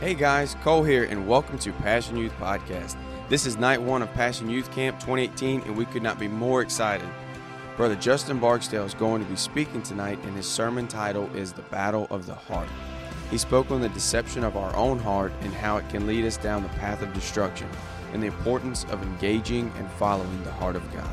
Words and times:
Hey 0.00 0.14
guys, 0.14 0.54
Cole 0.62 0.84
here, 0.84 1.02
and 1.02 1.26
welcome 1.26 1.58
to 1.58 1.72
Passion 1.72 2.16
Youth 2.16 2.32
Podcast. 2.38 2.96
This 3.28 3.46
is 3.46 3.56
night 3.56 3.82
one 3.82 4.00
of 4.00 4.14
Passion 4.14 4.48
Youth 4.48 4.70
Camp 4.70 5.00
2018, 5.00 5.62
and 5.62 5.76
we 5.76 5.86
could 5.86 6.04
not 6.04 6.20
be 6.20 6.28
more 6.28 6.62
excited. 6.62 7.08
Brother 7.76 7.96
Justin 7.96 8.38
Barksdale 8.38 8.84
is 8.84 8.94
going 8.94 9.24
to 9.24 9.28
be 9.28 9.34
speaking 9.34 9.82
tonight, 9.82 10.20
and 10.22 10.36
his 10.36 10.46
sermon 10.46 10.86
title 10.86 11.28
is 11.34 11.52
The 11.52 11.62
Battle 11.62 12.06
of 12.10 12.26
the 12.26 12.36
Heart. 12.36 12.68
He 13.32 13.38
spoke 13.38 13.72
on 13.72 13.80
the 13.80 13.88
deception 13.88 14.44
of 14.44 14.56
our 14.56 14.72
own 14.76 15.00
heart 15.00 15.32
and 15.40 15.52
how 15.52 15.78
it 15.78 15.88
can 15.88 16.06
lead 16.06 16.24
us 16.24 16.36
down 16.36 16.62
the 16.62 16.68
path 16.68 17.02
of 17.02 17.12
destruction, 17.12 17.68
and 18.12 18.22
the 18.22 18.28
importance 18.28 18.84
of 18.90 19.02
engaging 19.02 19.72
and 19.78 19.90
following 19.90 20.44
the 20.44 20.52
heart 20.52 20.76
of 20.76 20.94
God. 20.94 21.10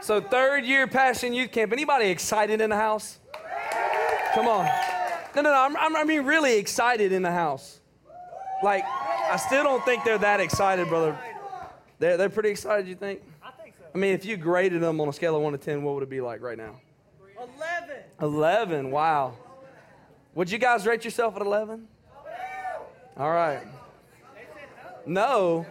So, 0.00 0.20
third 0.20 0.64
year 0.64 0.88
Passion 0.88 1.32
Youth 1.32 1.52
Camp. 1.52 1.72
Anybody 1.72 2.06
excited 2.06 2.60
in 2.60 2.70
the 2.70 2.76
house? 2.76 3.20
Come 4.34 4.48
on. 4.48 4.68
No, 5.34 5.42
no, 5.42 5.50
no. 5.50 5.62
I'm, 5.62 5.76
I'm, 5.76 5.96
I 5.96 6.04
mean, 6.04 6.22
really 6.22 6.58
excited 6.58 7.12
in 7.12 7.22
the 7.22 7.30
house. 7.30 7.80
Like, 8.62 8.84
I 8.84 9.36
still 9.36 9.62
don't 9.62 9.84
think 9.84 10.04
they're 10.04 10.18
that 10.18 10.40
excited, 10.40 10.88
brother. 10.88 11.18
They're, 11.98 12.16
they're 12.16 12.28
pretty 12.28 12.50
excited, 12.50 12.88
you 12.88 12.94
think? 12.94 13.22
I 13.42 13.50
think 13.62 13.74
so. 13.78 13.84
I 13.94 13.98
mean, 13.98 14.14
if 14.14 14.24
you 14.24 14.36
graded 14.36 14.82
them 14.82 15.00
on 15.00 15.08
a 15.08 15.12
scale 15.12 15.36
of 15.36 15.42
1 15.42 15.52
to 15.52 15.58
10, 15.58 15.82
what 15.82 15.94
would 15.94 16.02
it 16.02 16.10
be 16.10 16.20
like 16.20 16.42
right 16.42 16.58
now? 16.58 16.80
11. 17.38 17.96
11, 18.20 18.90
wow. 18.90 19.34
Would 20.34 20.50
you 20.50 20.58
guys 20.58 20.86
rate 20.86 21.04
yourself 21.04 21.36
at 21.36 21.42
11? 21.42 21.86
All 23.16 23.30
right. 23.30 23.62
No. 25.06 25.66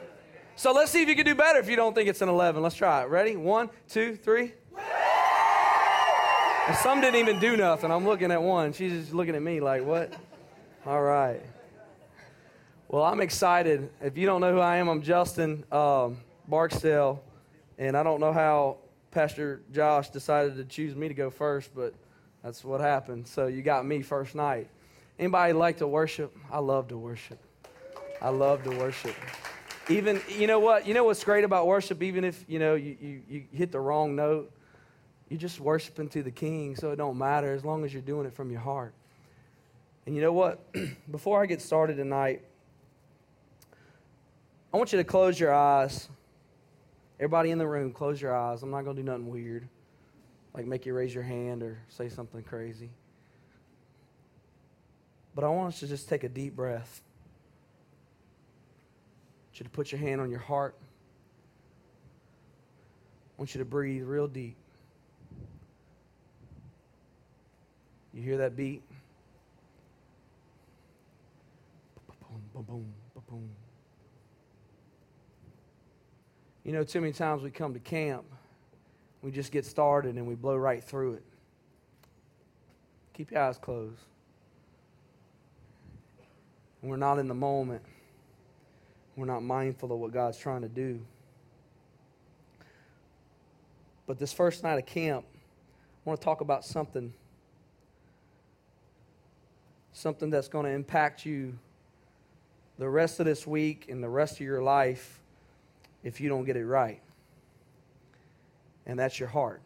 So 0.56 0.74
let's 0.74 0.92
see 0.92 1.02
if 1.02 1.10
you 1.10 1.16
can 1.16 1.26
do 1.26 1.36
better 1.36 1.60
if 1.60 1.70
you 1.70 1.76
don't 1.76 1.96
think 1.96 2.10
it's 2.10 2.22
an 2.22 2.30
11. 2.30 2.62
Let's 2.62 2.76
try 2.76 3.04
it. 3.04 3.10
Ready? 3.10 3.36
One, 3.36 3.70
two, 3.88 4.16
three. 4.16 4.54
And 6.70 6.78
some 6.78 7.02
didn't 7.02 7.16
even 7.16 7.40
do 7.40 7.58
nothing. 7.58 7.90
I'm 7.90 8.06
looking 8.06 8.30
at 8.30 8.44
one. 8.44 8.74
She's 8.74 8.92
just 8.92 9.12
looking 9.12 9.34
at 9.34 9.42
me 9.42 9.60
like, 9.60 9.84
what? 9.84 10.14
All 10.86 11.02
right. 11.02 11.42
Well, 12.88 13.04
I'm 13.04 13.22
excited. 13.22 13.90
If 14.04 14.20
you 14.20 14.28
don't 14.28 14.40
know 14.40 14.54
who 14.54 14.60
I 14.60 14.78
am, 14.78 14.88
I'm 14.88 15.02
Justin 15.02 15.64
um, 15.72 16.20
Barksdale. 16.48 17.24
And 17.80 17.98
I 17.98 18.04
don't 18.04 18.20
know 18.20 18.32
how 18.32 18.78
Pastor 19.10 19.64
Josh 19.72 20.12
decided 20.12 20.58
to 20.58 20.64
choose 20.64 20.96
me 20.96 21.08
to 21.08 21.16
go 21.16 21.32
first, 21.32 21.74
but 21.74 21.96
that's 22.44 22.64
what 22.64 22.82
happened. 22.82 23.28
So 23.28 23.48
you 23.48 23.64
got 23.64 23.84
me 23.84 24.04
first 24.04 24.36
night. 24.36 24.70
Anybody 25.18 25.54
like 25.54 25.78
to 25.78 25.88
worship? 25.88 26.38
I 26.52 26.60
love 26.60 26.90
to 26.90 27.00
worship. 27.00 27.40
I 28.22 28.30
love 28.30 28.64
to 28.66 28.70
worship. 28.78 29.16
Even, 29.90 30.22
you 30.38 30.46
know 30.46 30.60
what? 30.60 30.86
You 30.86 30.94
know 30.94 31.04
what's 31.04 31.24
great 31.24 31.46
about 31.46 31.66
worship? 31.66 32.04
Even 32.04 32.24
if, 32.24 32.46
you 32.48 32.60
know, 32.60 32.76
you, 32.76 32.96
you, 33.02 33.22
you 33.28 33.44
hit 33.52 33.72
the 33.72 33.80
wrong 33.80 34.16
note, 34.16 34.52
you're 35.30 35.40
just 35.40 35.60
worshiping 35.60 36.10
to 36.10 36.24
the 36.24 36.32
king, 36.32 36.76
so 36.76 36.92
it 36.92 36.96
don't 36.96 37.18
matter 37.18 37.54
as 37.54 37.64
long 37.64 37.86
as 37.86 37.94
you're 37.94 38.02
doing 38.02 38.26
it 38.26 38.34
from 38.34 38.50
your 38.50 38.62
heart. 38.62 38.94
And 40.06 40.16
you 40.16 40.22
know 40.22 40.34
what? 40.34 40.60
Before 41.12 41.42
I 41.42 41.46
get 41.46 41.62
started 41.62 41.98
tonight, 41.98 42.42
I 44.74 44.78
want 44.78 44.92
you 44.92 44.98
to 44.98 45.04
close 45.04 45.40
your 45.40 45.54
eyes. 45.54 46.10
Everybody 47.20 47.52
in 47.52 47.60
the 47.60 47.68
room, 47.68 47.92
close 47.92 48.20
your 48.20 48.36
eyes. 48.36 48.64
I'm 48.64 48.72
not 48.72 48.84
going 48.84 48.96
to 48.96 49.02
do 49.04 49.06
nothing 49.06 49.30
weird, 49.30 49.68
like 50.56 50.66
make 50.66 50.86
you 50.86 50.96
raise 50.96 51.14
your 51.14 51.24
hand 51.24 51.62
or 51.62 51.78
say 51.90 52.10
something 52.10 52.42
crazy. 52.42 52.90
But 55.36 55.44
I 55.44 55.50
want 55.50 55.74
us 55.74 55.80
to 55.82 55.88
just 55.88 56.10
take 56.10 56.24
a 56.24 56.30
deep 56.30 56.56
breath. 56.56 57.02
I 59.38 59.46
want 59.50 59.60
you 59.60 59.64
to 59.66 59.70
put 59.70 59.92
your 59.92 60.00
hand 60.00 60.22
on 60.22 60.32
your 60.32 60.40
heart. 60.40 60.76
I 63.38 63.42
want 63.42 63.54
you 63.54 63.60
to 63.60 63.66
breathe 63.66 64.04
real 64.04 64.28
deep. 64.28 64.56
You 68.14 68.24
hear 68.24 68.38
that 68.38 68.56
beat? 68.56 68.82
Boom, 72.08 72.42
boom, 72.54 72.66
boom, 72.68 73.24
boom. 73.30 73.50
You 76.64 76.74
know, 76.74 76.84
too 76.84 77.02
many 77.02 77.14
times 77.14 77.42
we 77.42 77.52
come 77.52 77.74
to 77.74 77.80
camp, 77.80 78.26
we 79.22 79.32
just 79.32 79.52
get 79.52 79.66
started 79.66 80.16
and 80.16 80.28
we 80.28 80.36
blow 80.36 80.56
right 80.56 80.84
through 80.84 81.14
it. 81.14 81.24
Keep 83.14 83.32
your 83.32 83.42
eyes 83.42 83.58
closed. 83.58 84.00
we're 86.82 86.96
not 86.96 87.20
in 87.20 87.28
the 87.28 87.34
moment. 87.34 87.82
We're 89.16 89.26
not 89.26 89.44
mindful 89.44 89.92
of 89.92 90.00
what 90.00 90.14
God's 90.14 90.38
trying 90.38 90.62
to 90.62 90.70
do. 90.70 91.02
But 94.08 94.18
this 94.18 94.32
first 94.32 94.64
night 94.64 94.80
of 94.80 94.86
camp, 94.86 95.26
I 95.34 96.10
want 96.10 96.22
to 96.22 96.24
talk 96.24 96.40
about 96.40 96.64
something 96.64 97.14
something 100.00 100.30
that's 100.30 100.48
going 100.48 100.66
to 100.66 100.72
impact 100.72 101.26
you 101.26 101.58
the 102.78 102.88
rest 102.88 103.20
of 103.20 103.26
this 103.26 103.46
week 103.46 103.88
and 103.90 104.02
the 104.02 104.10
rest 104.10 104.36
of 104.36 104.42
your 104.42 104.62
life 104.62 105.20
if 106.04 106.22
you 106.22 106.30
don't 106.30 106.46
get 106.46 106.56
it 106.56 106.66
right. 106.66 107.02
And 108.86 108.98
that's 108.98 109.20
your 109.20 109.28
heart. 109.30 109.62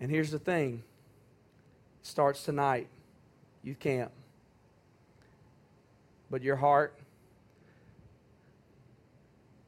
And 0.00 0.10
here's 0.10 0.30
the 0.30 0.38
thing 0.38 0.82
it 2.00 2.06
starts 2.06 2.44
tonight. 2.44 2.88
You 3.62 3.74
can't. 3.74 4.10
But 6.30 6.42
your 6.42 6.56
heart, 6.56 6.98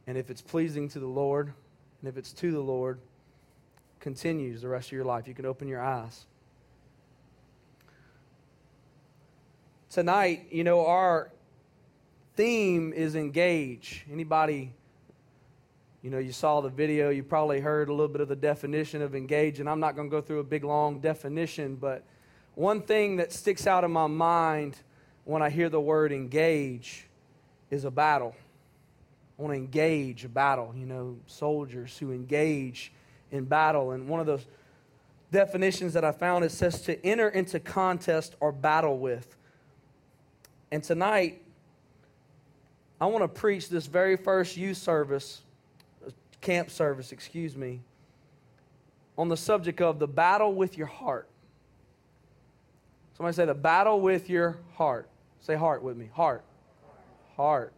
and 0.06 0.18
if 0.18 0.28
it's 0.28 0.42
pleasing 0.42 0.88
to 0.90 0.98
the 0.98 1.06
Lord, 1.06 1.52
and 2.00 2.08
if 2.08 2.16
it's 2.16 2.32
to 2.34 2.50
the 2.50 2.60
Lord, 2.60 2.98
continues 4.00 4.62
the 4.62 4.68
rest 4.68 4.88
of 4.88 4.92
your 4.92 5.04
life. 5.04 5.28
You 5.28 5.34
can 5.34 5.46
open 5.46 5.68
your 5.68 5.80
eyes. 5.80 6.26
Tonight, 9.90 10.46
you 10.50 10.64
know, 10.64 10.86
our 10.86 11.30
theme 12.36 12.92
is 12.92 13.16
engage. 13.16 14.06
Anybody, 14.10 14.72
you 16.00 16.10
know, 16.10 16.18
you 16.18 16.32
saw 16.32 16.60
the 16.60 16.68
video, 16.68 17.10
you 17.10 17.22
probably 17.22 17.60
heard 17.60 17.88
a 17.88 17.92
little 17.92 18.08
bit 18.08 18.20
of 18.20 18.28
the 18.28 18.36
definition 18.36 19.02
of 19.02 19.14
engage, 19.14 19.60
and 19.60 19.68
I'm 19.68 19.80
not 19.80 19.96
going 19.96 20.08
to 20.08 20.10
go 20.10 20.22
through 20.22 20.38
a 20.38 20.44
big 20.44 20.64
long 20.64 21.00
definition, 21.00 21.74
but 21.74 22.04
one 22.54 22.82
thing 22.82 23.16
that 23.16 23.32
sticks 23.32 23.66
out 23.66 23.84
in 23.84 23.90
my 23.90 24.06
mind 24.06 24.76
when 25.24 25.42
I 25.42 25.50
hear 25.50 25.68
the 25.68 25.80
word 25.80 26.12
engage 26.12 27.06
is 27.70 27.84
a 27.84 27.90
battle. 27.90 28.34
I 29.38 29.42
want 29.42 29.54
to 29.54 29.58
engage 29.58 30.24
a 30.24 30.28
battle, 30.28 30.72
you 30.76 30.86
know, 30.86 31.16
soldiers 31.26 31.96
who 31.98 32.12
engage 32.12 32.92
in 33.30 33.44
battle. 33.44 33.92
And 33.92 34.08
one 34.08 34.20
of 34.20 34.26
those 34.26 34.46
definitions 35.30 35.94
that 35.94 36.04
I 36.04 36.12
found 36.12 36.44
it 36.44 36.52
says 36.52 36.82
to 36.82 37.04
enter 37.06 37.28
into 37.28 37.58
contest 37.60 38.34
or 38.40 38.52
battle 38.52 38.98
with. 38.98 39.36
And 40.70 40.82
tonight, 40.82 41.42
I 43.00 43.06
want 43.06 43.22
to 43.22 43.28
preach 43.28 43.68
this 43.68 43.86
very 43.86 44.16
first 44.16 44.56
youth 44.56 44.76
service, 44.76 45.42
camp 46.40 46.70
service, 46.70 47.12
excuse 47.12 47.56
me, 47.56 47.80
on 49.18 49.28
the 49.28 49.36
subject 49.36 49.80
of 49.80 49.98
the 49.98 50.06
battle 50.06 50.54
with 50.54 50.78
your 50.78 50.86
heart. 50.86 51.28
Somebody 53.16 53.34
say 53.34 53.44
the 53.46 53.54
battle 53.54 54.00
with 54.00 54.30
your 54.30 54.58
heart. 54.74 55.08
Say 55.40 55.56
heart 55.56 55.82
with 55.82 55.96
me. 55.96 56.08
Heart. 56.14 56.44
Heart. 57.36 57.72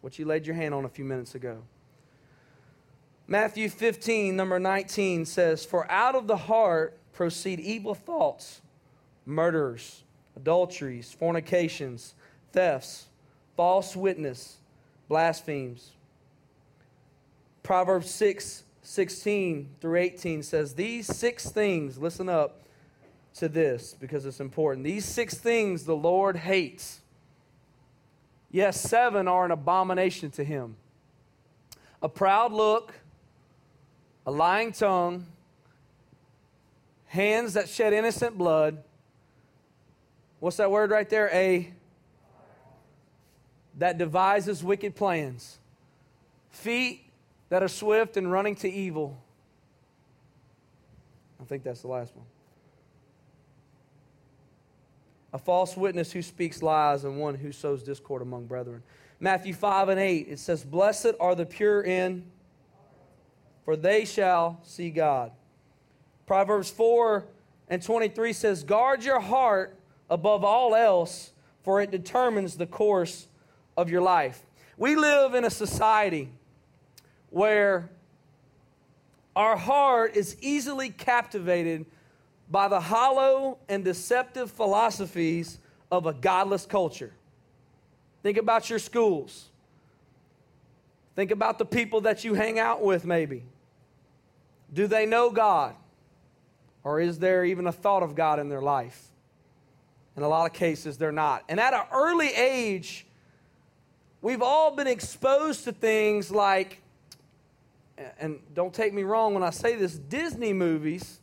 What 0.00 0.18
you 0.18 0.24
laid 0.24 0.46
your 0.46 0.56
hand 0.56 0.74
on 0.74 0.84
a 0.84 0.88
few 0.88 1.04
minutes 1.04 1.34
ago. 1.34 1.62
Matthew 3.26 3.68
15, 3.68 4.36
number 4.36 4.58
19 4.58 5.24
says, 5.24 5.64
For 5.64 5.90
out 5.90 6.14
of 6.14 6.26
the 6.26 6.36
heart 6.36 6.98
proceed 7.12 7.60
evil 7.60 7.94
thoughts, 7.94 8.60
murders 9.24 10.02
adulteries, 10.36 11.12
fornications, 11.12 12.14
thefts, 12.52 13.06
false 13.56 13.94
witness, 13.96 14.58
blasphemies. 15.08 15.90
Proverbs 17.62 18.10
6 18.10 18.62
16 18.82 19.70
through 19.80 19.96
18 19.96 20.42
says, 20.42 20.74
These 20.74 21.06
six 21.06 21.48
things, 21.48 21.96
listen 21.96 22.28
up 22.28 22.60
to 23.36 23.48
this 23.48 23.94
because 23.98 24.26
it's 24.26 24.40
important. 24.40 24.84
These 24.84 25.06
six 25.06 25.34
things 25.34 25.84
the 25.84 25.96
Lord 25.96 26.36
hates. 26.36 27.00
Yes, 28.50 28.80
seven 28.80 29.26
are 29.26 29.46
an 29.46 29.50
abomination 29.50 30.30
to 30.32 30.44
him 30.44 30.76
a 32.02 32.08
proud 32.08 32.52
look, 32.52 32.92
a 34.26 34.30
lying 34.30 34.72
tongue, 34.72 35.24
hands 37.06 37.54
that 37.54 37.66
shed 37.66 37.94
innocent 37.94 38.36
blood 38.36 38.84
What's 40.44 40.58
that 40.58 40.70
word 40.70 40.90
right 40.90 41.08
there? 41.08 41.30
A 41.32 41.72
that 43.78 43.96
devises 43.96 44.62
wicked 44.62 44.94
plans. 44.94 45.58
Feet 46.50 47.00
that 47.48 47.62
are 47.62 47.68
swift 47.68 48.18
and 48.18 48.30
running 48.30 48.54
to 48.56 48.70
evil. 48.70 49.16
I 51.40 51.44
think 51.44 51.62
that's 51.62 51.80
the 51.80 51.88
last 51.88 52.14
one. 52.14 52.26
A 55.32 55.38
false 55.38 55.78
witness 55.78 56.12
who 56.12 56.20
speaks 56.20 56.62
lies 56.62 57.04
and 57.04 57.18
one 57.18 57.36
who 57.36 57.50
sows 57.50 57.82
discord 57.82 58.20
among 58.20 58.44
brethren. 58.44 58.82
Matthew 59.20 59.54
5 59.54 59.88
and 59.88 59.98
8, 59.98 60.26
it 60.28 60.38
says, 60.38 60.62
Blessed 60.62 61.12
are 61.20 61.34
the 61.34 61.46
pure 61.46 61.80
in, 61.80 62.22
for 63.64 63.76
they 63.76 64.04
shall 64.04 64.60
see 64.62 64.90
God. 64.90 65.32
Proverbs 66.26 66.70
4 66.70 67.24
and 67.70 67.82
23 67.82 68.34
says, 68.34 68.62
Guard 68.62 69.02
your 69.02 69.20
heart 69.20 69.78
above 70.10 70.44
all 70.44 70.74
else, 70.74 71.32
for 71.62 71.80
it 71.80 71.90
determines 71.90 72.56
the 72.56 72.66
course 72.66 73.26
of 73.76 73.90
your 73.90 74.02
life. 74.02 74.42
We 74.76 74.96
live 74.96 75.34
in 75.34 75.44
a 75.44 75.50
society 75.50 76.30
where 77.30 77.90
our 79.34 79.56
heart 79.56 80.16
is 80.16 80.36
easily 80.40 80.90
captivated 80.90 81.86
by 82.50 82.68
the 82.68 82.80
hollow 82.80 83.58
and 83.68 83.84
deceptive 83.84 84.50
philosophies 84.50 85.58
of 85.90 86.06
a 86.06 86.12
godless 86.12 86.66
culture. 86.66 87.12
Think 88.22 88.38
about 88.38 88.70
your 88.70 88.78
schools. 88.78 89.48
Think 91.16 91.30
about 91.30 91.58
the 91.58 91.64
people 91.64 92.02
that 92.02 92.24
you 92.24 92.34
hang 92.34 92.58
out 92.58 92.82
with, 92.82 93.04
maybe. 93.04 93.44
Do 94.72 94.86
they 94.86 95.06
know 95.06 95.30
God? 95.30 95.74
Or 96.82 97.00
is 97.00 97.18
there 97.18 97.44
even 97.44 97.66
a 97.66 97.72
thought 97.72 98.02
of 98.02 98.14
God 98.14 98.38
in 98.38 98.48
their 98.48 98.62
life? 98.62 99.10
In 100.16 100.22
a 100.22 100.28
lot 100.28 100.46
of 100.46 100.52
cases, 100.52 100.96
they're 100.96 101.12
not. 101.12 101.42
And 101.48 101.58
at 101.58 101.74
an 101.74 101.82
early 101.92 102.28
age, 102.28 103.06
we've 104.22 104.42
all 104.42 104.70
been 104.70 104.86
exposed 104.86 105.64
to 105.64 105.72
things 105.72 106.30
like, 106.30 106.80
and 108.20 108.38
don't 108.54 108.72
take 108.72 108.94
me 108.94 109.02
wrong 109.02 109.34
when 109.34 109.42
I 109.42 109.50
say 109.50 109.76
this, 109.76 109.94
Disney 109.94 110.52
movies, 110.52 111.20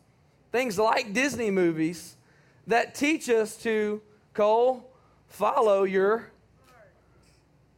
things 0.51 0.77
like 0.77 1.13
Disney 1.13 1.51
movies 1.51 2.17
that 2.67 2.93
teach 2.93 3.29
us 3.29 3.55
to, 3.57 4.01
Cole, 4.33 4.89
follow 5.27 5.83
your. 5.83 6.29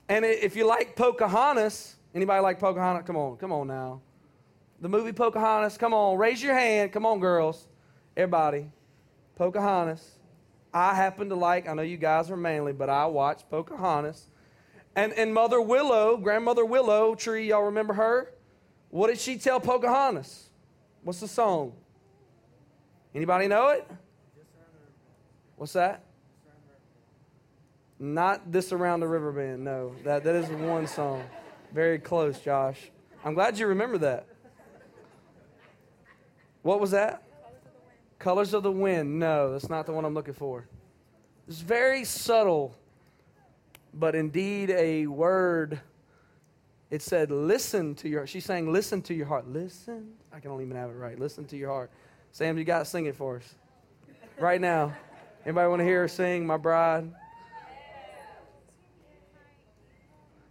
And 0.09 0.25
if 0.25 0.55
you 0.55 0.65
like 0.67 0.95
Pocahontas, 0.95 1.95
anybody 2.13 2.41
like 2.41 2.59
Pocahontas? 2.59 3.05
Come 3.05 3.17
on, 3.17 3.37
come 3.37 3.51
on 3.51 3.67
now. 3.67 4.01
The 4.81 4.89
movie 4.89 5.13
Pocahontas, 5.13 5.77
come 5.77 5.93
on, 5.93 6.17
raise 6.17 6.43
your 6.43 6.53
hand. 6.53 6.91
Come 6.91 7.05
on, 7.05 7.19
girls. 7.19 7.67
Everybody. 8.17 8.69
Pocahontas. 9.37 10.19
I 10.73 10.95
happen 10.95 11.29
to 11.29 11.35
like, 11.35 11.67
I 11.67 11.73
know 11.73 11.83
you 11.83 11.97
guys 11.97 12.31
are 12.31 12.37
manly, 12.37 12.73
but 12.73 12.89
I 12.89 13.05
watched 13.05 13.49
Pocahontas. 13.49 14.29
And, 14.95 15.13
and 15.13 15.33
Mother 15.33 15.61
Willow, 15.61 16.17
Grandmother 16.17 16.65
Willow 16.65 17.15
Tree, 17.15 17.49
y'all 17.49 17.63
remember 17.63 17.93
her? 17.93 18.31
What 18.89 19.07
did 19.07 19.19
she 19.19 19.37
tell 19.37 19.59
Pocahontas? 19.59 20.49
What's 21.03 21.19
the 21.19 21.27
song? 21.27 21.73
Anybody 23.13 23.47
know 23.47 23.69
it? 23.69 23.89
What's 25.55 25.73
that? 25.73 26.03
Not 27.99 28.51
this 28.51 28.71
around 28.71 28.99
the 28.99 29.07
Riverbend. 29.07 29.63
No, 29.63 29.95
that, 30.03 30.23
that 30.23 30.35
is 30.35 30.49
one 30.49 30.87
song. 30.87 31.23
Very 31.73 31.99
close, 31.99 32.39
Josh. 32.39 32.91
I'm 33.23 33.33
glad 33.33 33.57
you 33.57 33.67
remember 33.67 33.97
that. 33.99 34.27
What 36.61 36.79
was 36.79 36.91
that? 36.91 37.22
Colors 38.23 38.53
of 38.53 38.63
the 38.63 38.71
Wind. 38.71 39.19
No, 39.19 39.51
that's 39.51 39.69
not 39.69 39.85
the 39.85 39.91
one 39.91 40.05
I'm 40.05 40.13
looking 40.13 40.33
for. 40.33 40.65
It's 41.45 41.59
very 41.59 42.05
subtle, 42.05 42.73
but 43.93 44.15
indeed 44.15 44.69
a 44.69 45.07
word. 45.07 45.81
It 46.89 47.01
said, 47.01 47.31
listen 47.31 47.95
to 47.95 48.07
your 48.07 48.25
She's 48.25 48.45
saying, 48.45 48.71
listen 48.71 49.01
to 49.01 49.13
your 49.13 49.25
heart. 49.25 49.49
Listen. 49.49 50.13
I 50.31 50.39
can 50.39 50.51
only 50.51 50.63
even 50.63 50.77
have 50.77 50.89
it 50.89 50.93
right. 50.93 51.19
Listen 51.19 51.43
to 51.47 51.57
your 51.57 51.69
heart. 51.69 51.91
Sam, 52.31 52.57
you 52.57 52.63
got 52.63 52.79
to 52.79 52.85
sing 52.85 53.07
it 53.07 53.15
for 53.17 53.35
us. 53.35 53.55
Right 54.39 54.61
now. 54.61 54.93
Anybody 55.45 55.67
want 55.67 55.81
to 55.81 55.83
hear 55.83 56.03
her 56.03 56.07
sing, 56.07 56.47
My 56.47 56.55
Bride? 56.55 57.11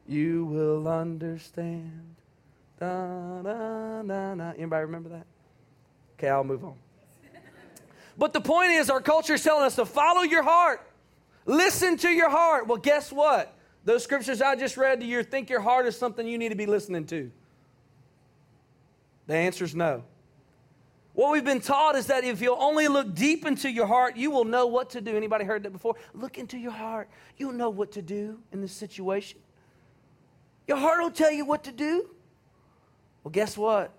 You 0.07 0.45
will 0.45 0.87
understand. 0.87 2.17
Da, 2.79 3.41
da, 3.41 4.03
da, 4.03 4.35
da. 4.35 4.53
Anybody 4.59 4.83
remember 4.83 5.09
that? 5.09 5.27
Okay, 6.19 6.29
I'll 6.29 6.45
move 6.45 6.67
on. 6.67 6.75
But 8.17 8.33
the 8.33 8.41
point 8.41 8.73
is, 8.73 8.91
our 8.91 9.01
culture 9.01 9.35
is 9.35 9.43
telling 9.43 9.65
us 9.65 9.77
to 9.77 9.87
follow 9.87 10.23
your 10.23 10.43
heart. 10.43 10.87
Listen 11.47 11.97
to 11.99 12.09
your 12.09 12.31
heart. 12.31 12.67
Well, 12.67 12.79
guess 12.79 13.11
what? 13.11 13.57
Those 13.85 14.05
scriptures 14.05 14.41
I 14.41 14.55
just 14.55 14.77
read 14.77 15.01
to 15.01 15.07
you 15.07 15.23
think 15.23 15.51
your 15.51 15.61
heart 15.61 15.87
is 15.87 15.97
something 15.97 16.27
you 16.27 16.39
need 16.39 16.51
to 16.51 16.55
be 16.55 16.67
listening 16.67 17.07
to. 17.07 17.31
The 19.27 19.35
answer 19.35 19.65
is 19.65 19.75
no. 19.75 20.05
What 21.15 21.33
we've 21.33 21.45
been 21.45 21.61
taught 21.61 21.95
is 21.97 22.07
that 22.07 22.25
if 22.25 22.41
you'll 22.41 22.61
only 22.61 22.89
look 22.89 23.15
deep 23.15 23.45
into 23.45 23.69
your 23.71 23.87
heart, 23.87 24.17
you 24.17 24.31
will 24.31 24.45
know 24.45 24.67
what 24.67 24.91
to 24.91 25.01
do. 25.01 25.15
Anybody 25.17 25.45
heard 25.45 25.63
that 25.65 25.73
before? 25.73 25.97
Look 26.15 26.39
into 26.39 26.57
your 26.57 26.73
heart. 26.73 27.09
You'll 27.37 27.53
know 27.53 27.69
what 27.69 27.93
to 27.93 28.03
do 28.03 28.39
in 28.51 28.63
this 28.63 28.73
situation. 28.73 29.39
Your 30.67 30.79
heart 30.79 31.03
will 31.03 31.11
tell 31.11 31.31
you 31.31 31.45
what 31.45 31.65
to 31.65 31.73
do. 31.73 32.09
Well, 33.23 33.31
guess 33.31 33.59
what? 33.59 33.93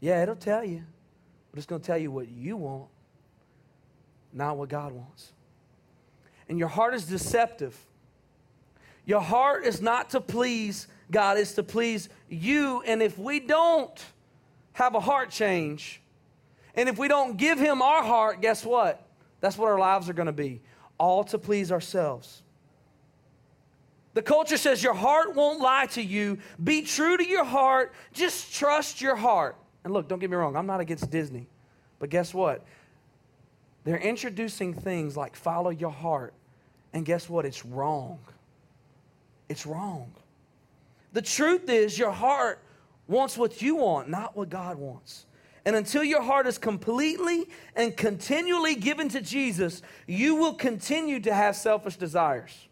Yeah, 0.00 0.22
it'll 0.22 0.34
tell 0.34 0.64
you. 0.64 0.82
But 1.50 1.58
it's 1.58 1.66
going 1.66 1.80
to 1.80 1.86
tell 1.86 1.98
you 1.98 2.10
what 2.10 2.28
you 2.28 2.56
want, 2.56 2.88
not 4.32 4.56
what 4.56 4.68
God 4.68 4.92
wants. 4.92 5.32
And 6.48 6.58
your 6.58 6.68
heart 6.68 6.94
is 6.94 7.04
deceptive. 7.04 7.76
Your 9.04 9.20
heart 9.20 9.64
is 9.64 9.80
not 9.80 10.10
to 10.10 10.20
please 10.20 10.86
God, 11.10 11.38
it's 11.38 11.54
to 11.54 11.62
please 11.62 12.08
you. 12.28 12.82
And 12.86 13.02
if 13.02 13.18
we 13.18 13.40
don't 13.40 14.04
have 14.72 14.94
a 14.94 15.00
heart 15.00 15.30
change, 15.30 16.00
and 16.74 16.88
if 16.88 16.98
we 16.98 17.08
don't 17.08 17.36
give 17.36 17.58
Him 17.58 17.82
our 17.82 18.02
heart, 18.02 18.40
guess 18.40 18.64
what? 18.64 19.04
That's 19.40 19.58
what 19.58 19.68
our 19.68 19.78
lives 19.78 20.08
are 20.08 20.12
going 20.12 20.26
to 20.26 20.32
be 20.32 20.60
all 20.98 21.24
to 21.24 21.38
please 21.38 21.72
ourselves. 21.72 22.42
The 24.12 24.22
culture 24.22 24.56
says 24.56 24.82
your 24.82 24.94
heart 24.94 25.34
won't 25.34 25.60
lie 25.60 25.86
to 25.92 26.02
you. 26.02 26.38
Be 26.62 26.82
true 26.82 27.16
to 27.16 27.26
your 27.26 27.44
heart. 27.44 27.92
Just 28.12 28.52
trust 28.54 29.00
your 29.00 29.16
heart. 29.16 29.56
And 29.84 29.92
look, 29.92 30.08
don't 30.08 30.18
get 30.18 30.30
me 30.30 30.36
wrong, 30.36 30.56
I'm 30.56 30.66
not 30.66 30.80
against 30.80 31.10
Disney. 31.10 31.46
But 31.98 32.10
guess 32.10 32.34
what? 32.34 32.64
They're 33.84 33.98
introducing 33.98 34.74
things 34.74 35.16
like 35.16 35.36
follow 35.36 35.70
your 35.70 35.90
heart. 35.90 36.34
And 36.92 37.04
guess 37.04 37.28
what? 37.28 37.46
It's 37.46 37.64
wrong. 37.64 38.18
It's 39.48 39.66
wrong. 39.66 40.12
The 41.12 41.22
truth 41.22 41.68
is, 41.68 41.98
your 41.98 42.10
heart 42.10 42.62
wants 43.08 43.36
what 43.36 43.60
you 43.60 43.76
want, 43.76 44.08
not 44.08 44.36
what 44.36 44.48
God 44.48 44.76
wants. 44.76 45.26
And 45.64 45.76
until 45.76 46.02
your 46.02 46.22
heart 46.22 46.46
is 46.46 46.56
completely 46.56 47.48
and 47.76 47.96
continually 47.96 48.74
given 48.74 49.08
to 49.10 49.20
Jesus, 49.20 49.82
you 50.06 50.36
will 50.36 50.54
continue 50.54 51.20
to 51.20 51.34
have 51.34 51.56
selfish 51.56 51.96
desires. 51.96 52.68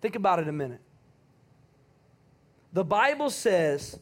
Think 0.00 0.16
about 0.16 0.38
it 0.38 0.48
a 0.48 0.52
minute. 0.52 0.80
The 2.72 2.84
Bible 2.84 3.30
says 3.30 3.98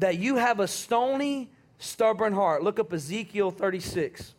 that 0.00 0.18
you 0.18 0.36
have 0.36 0.60
a 0.60 0.68
stony, 0.68 1.50
stubborn 1.78 2.32
heart. 2.32 2.62
Look 2.62 2.78
up 2.78 2.92
Ezekiel 2.92 3.50
36. 3.50 4.34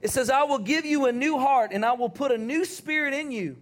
It 0.00 0.10
says, 0.10 0.30
I 0.30 0.44
will 0.44 0.58
give 0.58 0.84
you 0.84 1.06
a 1.06 1.12
new 1.12 1.38
heart 1.38 1.70
and 1.72 1.84
I 1.84 1.92
will 1.92 2.08
put 2.08 2.30
a 2.30 2.38
new 2.38 2.64
spirit 2.64 3.12
in 3.14 3.30
you. 3.30 3.56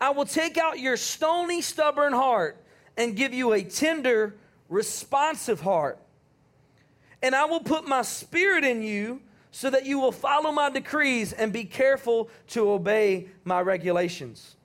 I 0.00 0.10
will 0.10 0.24
take 0.24 0.58
out 0.58 0.78
your 0.78 0.96
stony, 0.96 1.62
stubborn 1.62 2.12
heart 2.12 2.62
and 2.96 3.16
give 3.16 3.32
you 3.32 3.52
a 3.52 3.62
tender, 3.62 4.36
responsive 4.68 5.60
heart. 5.60 5.98
And 7.22 7.34
I 7.34 7.44
will 7.44 7.60
put 7.60 7.86
my 7.86 8.02
spirit 8.02 8.64
in 8.64 8.82
you 8.82 9.20
so 9.50 9.70
that 9.70 9.86
you 9.86 9.98
will 9.98 10.12
follow 10.12 10.52
my 10.52 10.70
decrees 10.70 11.32
and 11.32 11.52
be 11.52 11.64
careful 11.64 12.30
to 12.48 12.70
obey 12.70 13.28
my 13.44 13.60
regulations. 13.60 14.56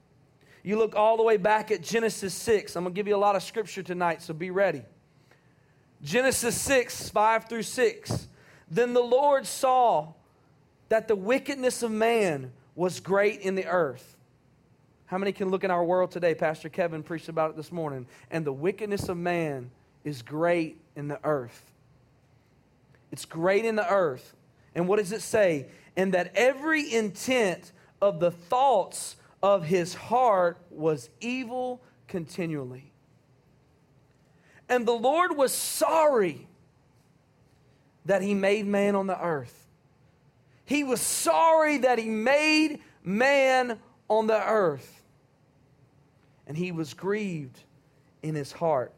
You 0.65 0.79
look 0.79 0.95
all 0.95 1.15
the 1.15 1.21
way 1.21 1.37
back 1.37 1.69
at 1.69 1.83
Genesis 1.83 2.33
6. 2.33 2.75
I'm 2.75 2.85
going 2.85 2.93
to 2.95 2.97
give 2.97 3.07
you 3.07 3.15
a 3.15 3.17
lot 3.17 3.35
of 3.35 3.43
scripture 3.43 3.83
tonight, 3.83 4.23
so 4.23 4.33
be 4.33 4.49
ready. 4.49 4.81
Genesis 6.01 6.59
6, 6.59 7.09
5 7.11 7.47
through 7.47 7.61
6. 7.61 8.27
Then 8.71 8.95
the 8.95 9.03
Lord 9.03 9.45
saw 9.45 10.13
that 10.89 11.07
the 11.07 11.15
wickedness 11.15 11.83
of 11.83 11.91
man 11.91 12.51
was 12.73 12.99
great 12.99 13.41
in 13.41 13.53
the 13.53 13.67
earth. 13.67 14.17
How 15.05 15.19
many 15.19 15.33
can 15.33 15.49
look 15.49 15.63
in 15.63 15.69
our 15.69 15.83
world 15.83 16.09
today? 16.09 16.33
Pastor 16.33 16.67
Kevin 16.67 17.03
preached 17.03 17.29
about 17.29 17.51
it 17.51 17.57
this 17.57 17.71
morning. 17.71 18.07
And 18.31 18.43
the 18.43 18.51
wickedness 18.51 19.07
of 19.07 19.17
man 19.17 19.69
is 20.03 20.23
great 20.23 20.79
in 20.95 21.07
the 21.07 21.19
earth. 21.23 21.61
It's 23.11 23.25
great 23.25 23.65
in 23.65 23.75
the 23.75 23.87
earth. 23.87 24.33
And 24.73 24.87
what 24.87 24.97
does 24.97 25.11
it 25.11 25.21
say? 25.21 25.67
And 25.95 26.15
that 26.15 26.31
every 26.33 26.91
intent 26.91 27.71
of 28.01 28.19
the 28.19 28.31
thoughts 28.31 29.17
of 29.45 29.63
his 29.63 29.93
heart 29.93 30.57
was 30.71 31.07
evil 31.21 31.79
continually. 32.07 32.91
And 34.67 34.87
the 34.87 34.91
Lord 34.91 35.37
was 35.37 35.53
sorry 35.53 36.47
that 38.05 38.23
he 38.23 38.33
made 38.33 38.65
man 38.65 38.95
on 38.95 39.05
the 39.05 39.23
earth. 39.23 39.67
He 40.65 40.83
was 40.83 40.99
sorry 40.99 41.77
that 41.77 41.99
he 41.99 42.09
made 42.09 42.79
man 43.03 43.77
on 44.07 44.25
the 44.25 44.43
earth. 44.43 45.03
And 46.47 46.57
he 46.57 46.71
was 46.71 46.95
grieved 46.95 47.59
in 48.23 48.33
his 48.33 48.51
heart. 48.51 48.93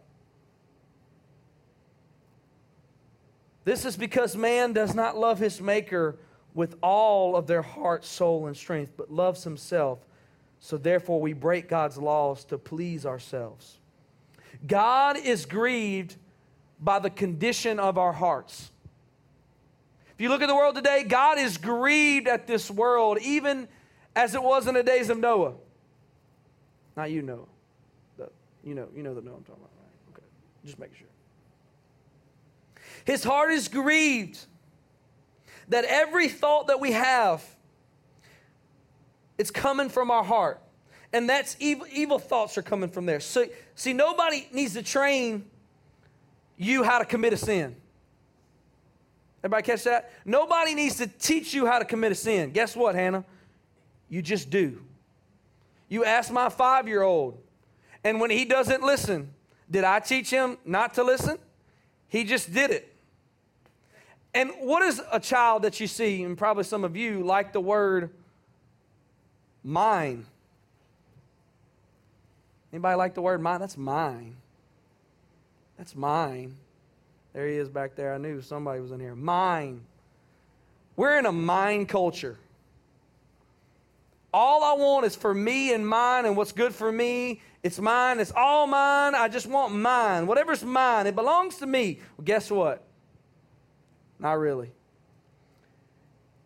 This 3.65 3.83
is 3.83 3.97
because 3.97 4.37
man 4.37 4.71
does 4.71 4.95
not 4.95 5.17
love 5.17 5.39
his 5.39 5.59
maker 5.59 6.15
with 6.53 6.77
all 6.81 7.35
of 7.35 7.47
their 7.47 7.61
heart, 7.61 8.05
soul, 8.05 8.47
and 8.47 8.55
strength, 8.55 8.93
but 8.95 9.11
loves 9.11 9.43
himself 9.43 9.99
so 10.59 10.77
therefore, 10.77 11.21
we 11.21 11.33
break 11.33 11.69
God's 11.69 11.97
laws 11.97 12.43
to 12.45 12.57
please 12.57 13.05
ourselves. 13.05 13.77
God 14.65 15.17
is 15.17 15.45
grieved 15.45 16.15
by 16.79 16.99
the 16.99 17.09
condition 17.09 17.79
of 17.79 17.97
our 17.97 18.13
hearts. 18.13 18.71
If 20.13 20.21
you 20.21 20.29
look 20.29 20.41
at 20.41 20.47
the 20.47 20.55
world 20.55 20.75
today, 20.75 21.03
God 21.03 21.37
is 21.37 21.57
grieved 21.57 22.27
at 22.27 22.47
this 22.47 22.71
world, 22.71 23.19
even 23.21 23.67
as 24.15 24.33
it 24.33 24.41
was 24.41 24.67
in 24.67 24.73
the 24.73 24.83
days 24.83 25.09
of 25.09 25.19
Noah. 25.19 25.53
Now 26.95 27.03
you, 27.03 27.21
know, 27.21 27.47
The, 28.17 28.29
you 28.63 28.73
know, 28.73 28.87
you 28.95 29.03
know 29.03 29.13
the 29.13 29.21
Noah 29.21 29.35
I'm 29.35 29.43
talking 29.43 29.61
about, 29.61 29.71
right? 29.79 30.17
Okay, 30.17 30.27
just 30.65 30.79
make 30.79 30.95
sure. 30.95 31.07
His 33.05 33.23
heart 33.23 33.51
is 33.51 33.67
grieved 33.67 34.39
that 35.67 35.85
every 35.85 36.27
thought 36.27 36.67
that 36.67 36.79
we 36.79 36.93
have, 36.93 37.45
it's 39.37 39.51
coming 39.51 39.89
from 39.89 40.11
our 40.11 40.23
heart. 40.23 40.61
And 41.13 41.29
that's 41.29 41.55
evil, 41.59 41.87
evil 41.91 42.19
thoughts 42.19 42.57
are 42.57 42.61
coming 42.61 42.89
from 42.89 43.05
there. 43.05 43.19
So, 43.19 43.45
see, 43.75 43.93
nobody 43.93 44.47
needs 44.51 44.73
to 44.73 44.83
train 44.83 45.45
you 46.57 46.83
how 46.83 46.99
to 46.99 47.05
commit 47.05 47.33
a 47.33 47.37
sin. 47.37 47.75
Everybody 49.43 49.63
catch 49.63 49.83
that? 49.83 50.11
Nobody 50.25 50.75
needs 50.75 50.97
to 50.97 51.07
teach 51.07 51.53
you 51.53 51.65
how 51.65 51.79
to 51.79 51.85
commit 51.85 52.11
a 52.11 52.15
sin. 52.15 52.51
Guess 52.51 52.75
what, 52.75 52.95
Hannah? 52.95 53.23
You 54.09 54.21
just 54.21 54.49
do. 54.49 54.81
You 55.87 56.03
ask 56.03 56.31
my 56.31 56.49
five 56.49 56.87
year 56.87 57.01
old, 57.01 57.37
and 58.03 58.19
when 58.19 58.29
he 58.29 58.43
doesn't 58.43 58.83
listen, 58.83 59.31
did 59.69 59.83
I 59.83 59.99
teach 59.99 60.29
him 60.29 60.57
not 60.65 60.95
to 60.95 61.03
listen? 61.03 61.37
He 62.09 62.23
just 62.23 62.53
did 62.53 62.71
it. 62.71 62.93
And 64.33 64.51
what 64.59 64.83
is 64.83 65.01
a 65.11 65.19
child 65.19 65.63
that 65.63 65.79
you 65.79 65.87
see, 65.87 66.23
and 66.23 66.37
probably 66.37 66.63
some 66.63 66.83
of 66.83 66.95
you 66.95 67.23
like 67.23 67.53
the 67.53 67.61
word 67.61 68.11
mine? 69.67 70.25
Anybody 72.71 72.95
like 72.95 73.13
the 73.13 73.21
word 73.21 73.41
mine? 73.41 73.59
That's 73.59 73.77
mine. 73.77 74.35
That's 75.77 75.95
mine. 75.95 76.57
There 77.33 77.47
he 77.47 77.55
is 77.55 77.69
back 77.69 77.95
there. 77.95 78.13
I 78.13 78.17
knew 78.17 78.41
somebody 78.41 78.79
was 78.81 78.91
in 78.91 78.99
here. 78.99 79.15
Mine. 79.15 79.81
We're 80.95 81.19
in 81.19 81.25
a 81.25 81.31
mine 81.31 81.85
culture. 81.85 82.37
All 84.33 84.63
I 84.63 84.73
want 84.73 85.05
is 85.05 85.15
for 85.15 85.33
me 85.33 85.73
and 85.73 85.87
mine 85.87 86.25
and 86.25 86.35
what's 86.35 86.51
good 86.51 86.73
for 86.73 86.91
me. 86.91 87.41
It's 87.63 87.79
mine. 87.79 88.19
It's 88.19 88.33
all 88.35 88.67
mine. 88.67 89.15
I 89.15 89.27
just 89.27 89.47
want 89.47 89.73
mine. 89.73 90.27
Whatever's 90.27 90.63
mine, 90.63 91.07
it 91.07 91.15
belongs 91.15 91.57
to 91.57 91.67
me. 91.67 91.99
Well, 92.17 92.25
guess 92.25 92.49
what? 92.51 92.83
Not 94.19 94.33
really. 94.33 94.71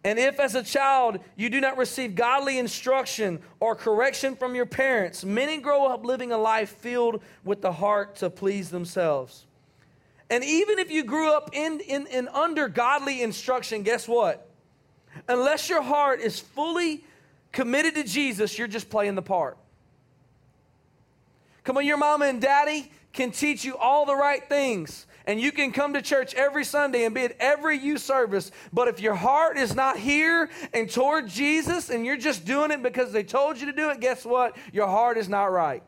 And 0.04 0.18
if, 0.18 0.40
as 0.40 0.56
a 0.56 0.64
child, 0.64 1.20
you 1.36 1.50
do 1.50 1.62
not 1.62 1.78
receive 1.78 2.16
godly 2.16 2.58
instruction 2.58 3.40
or 3.60 3.76
correction 3.76 4.36
from 4.36 4.56
your 4.56 4.66
parents, 4.66 5.24
many 5.24 5.60
grow 5.60 5.86
up 5.86 6.04
living 6.04 6.32
a 6.32 6.38
life 6.38 6.72
filled 6.78 7.22
with 7.44 7.62
the 7.62 7.72
heart 7.72 8.16
to 8.18 8.30
please 8.30 8.70
themselves. 8.70 9.46
And 10.32 10.44
even 10.44 10.80
if 10.80 10.90
you 10.90 11.04
grew 11.04 11.32
up 11.32 11.52
in, 11.54 11.82
in, 11.82 12.08
in 12.08 12.28
under 12.30 12.68
godly 12.68 13.22
instruction, 13.22 13.84
guess 13.84 14.08
what? 14.08 14.50
Unless 15.28 15.70
your 15.70 15.84
heart 15.84 16.20
is 16.20 16.40
fully 16.40 17.04
committed 17.52 17.96
to 17.96 18.04
Jesus, 18.04 18.58
you're 18.58 18.68
just 18.68 18.90
playing 18.90 19.16
the 19.16 19.22
part. 19.22 19.58
Come 21.64 21.78
on, 21.78 21.86
your 21.86 21.98
mama 21.98 22.26
and 22.26 22.42
daddy 22.42 22.92
can 23.14 23.30
teach 23.30 23.64
you 23.64 23.78
all 23.78 24.06
the 24.06 24.16
right 24.16 24.48
things 24.48 25.06
and 25.26 25.40
you 25.40 25.52
can 25.52 25.72
come 25.72 25.94
to 25.94 26.02
church 26.02 26.34
every 26.34 26.66
Sunday 26.66 27.06
and 27.06 27.14
be 27.14 27.22
at 27.22 27.36
every 27.40 27.78
youth 27.78 28.02
service, 28.02 28.52
but 28.74 28.88
if 28.88 29.00
your 29.00 29.16
heart 29.16 29.58
is 29.58 29.76
not 29.76 29.98
here 29.98 30.50
and 30.74 30.90
toward 30.90 31.28
Jesus 31.28 31.90
and 31.90 32.06
you're 32.06 32.18
just 32.18 32.46
doing 32.46 32.72
it 32.72 32.82
because 32.82 33.12
they 33.12 33.24
told 33.24 33.60
you 33.60 33.68
to 33.68 33.74
do 33.74 33.90
it, 33.90 34.00
guess 34.00 34.26
what? 34.26 34.58
Your 34.72 34.88
heart 34.88 35.18
is 35.18 35.30
not 35.30 35.52
right. 35.52 35.84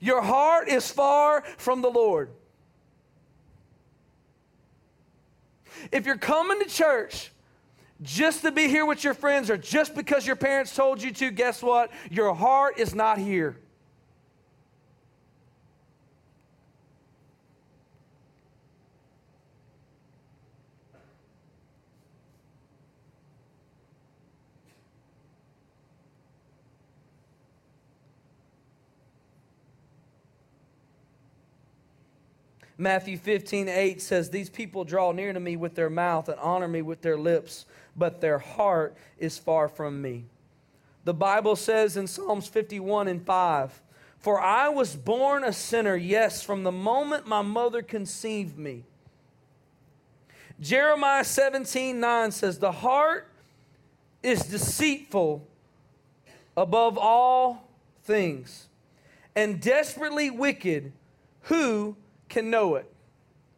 Your 0.00 0.20
heart 0.20 0.68
is 0.68 0.90
far 0.90 1.42
from 1.56 1.82
the 1.82 1.90
Lord. 1.90 2.30
If 5.92 6.06
you're 6.06 6.18
coming 6.18 6.60
to 6.60 6.68
church 6.68 7.30
just 8.02 8.42
to 8.42 8.52
be 8.52 8.68
here 8.68 8.84
with 8.84 9.04
your 9.04 9.14
friends 9.14 9.48
or 9.48 9.56
just 9.56 9.94
because 9.94 10.26
your 10.26 10.36
parents 10.36 10.74
told 10.74 11.02
you 11.02 11.12
to, 11.12 11.30
guess 11.30 11.62
what? 11.62 11.90
Your 12.10 12.34
heart 12.34 12.78
is 12.78 12.94
not 12.94 13.18
here. 13.18 13.56
Matthew 32.78 33.16
15, 33.16 33.68
8 33.68 34.02
says, 34.02 34.28
These 34.28 34.50
people 34.50 34.84
draw 34.84 35.12
near 35.12 35.32
to 35.32 35.40
me 35.40 35.56
with 35.56 35.74
their 35.74 35.88
mouth 35.88 36.28
and 36.28 36.38
honor 36.40 36.68
me 36.68 36.82
with 36.82 37.00
their 37.00 37.16
lips, 37.16 37.64
but 37.96 38.20
their 38.20 38.38
heart 38.38 38.96
is 39.18 39.38
far 39.38 39.68
from 39.68 40.02
me. 40.02 40.26
The 41.04 41.14
Bible 41.14 41.56
says 41.56 41.96
in 41.96 42.06
Psalms 42.06 42.48
51 42.48 43.08
and 43.08 43.24
5, 43.24 43.82
For 44.18 44.40
I 44.40 44.68
was 44.68 44.94
born 44.94 45.42
a 45.44 45.52
sinner, 45.52 45.96
yes, 45.96 46.42
from 46.42 46.64
the 46.64 46.72
moment 46.72 47.26
my 47.26 47.42
mother 47.42 47.80
conceived 47.80 48.58
me. 48.58 48.84
Jeremiah 50.60 51.24
17, 51.24 51.98
9 51.98 52.30
says, 52.30 52.58
The 52.58 52.72
heart 52.72 53.28
is 54.22 54.42
deceitful 54.42 55.46
above 56.56 56.98
all 56.98 57.68
things 58.02 58.66
and 59.34 59.60
desperately 59.60 60.30
wicked. 60.30 60.92
Who 61.42 61.96
can 62.28 62.50
know 62.50 62.76
it. 62.76 62.90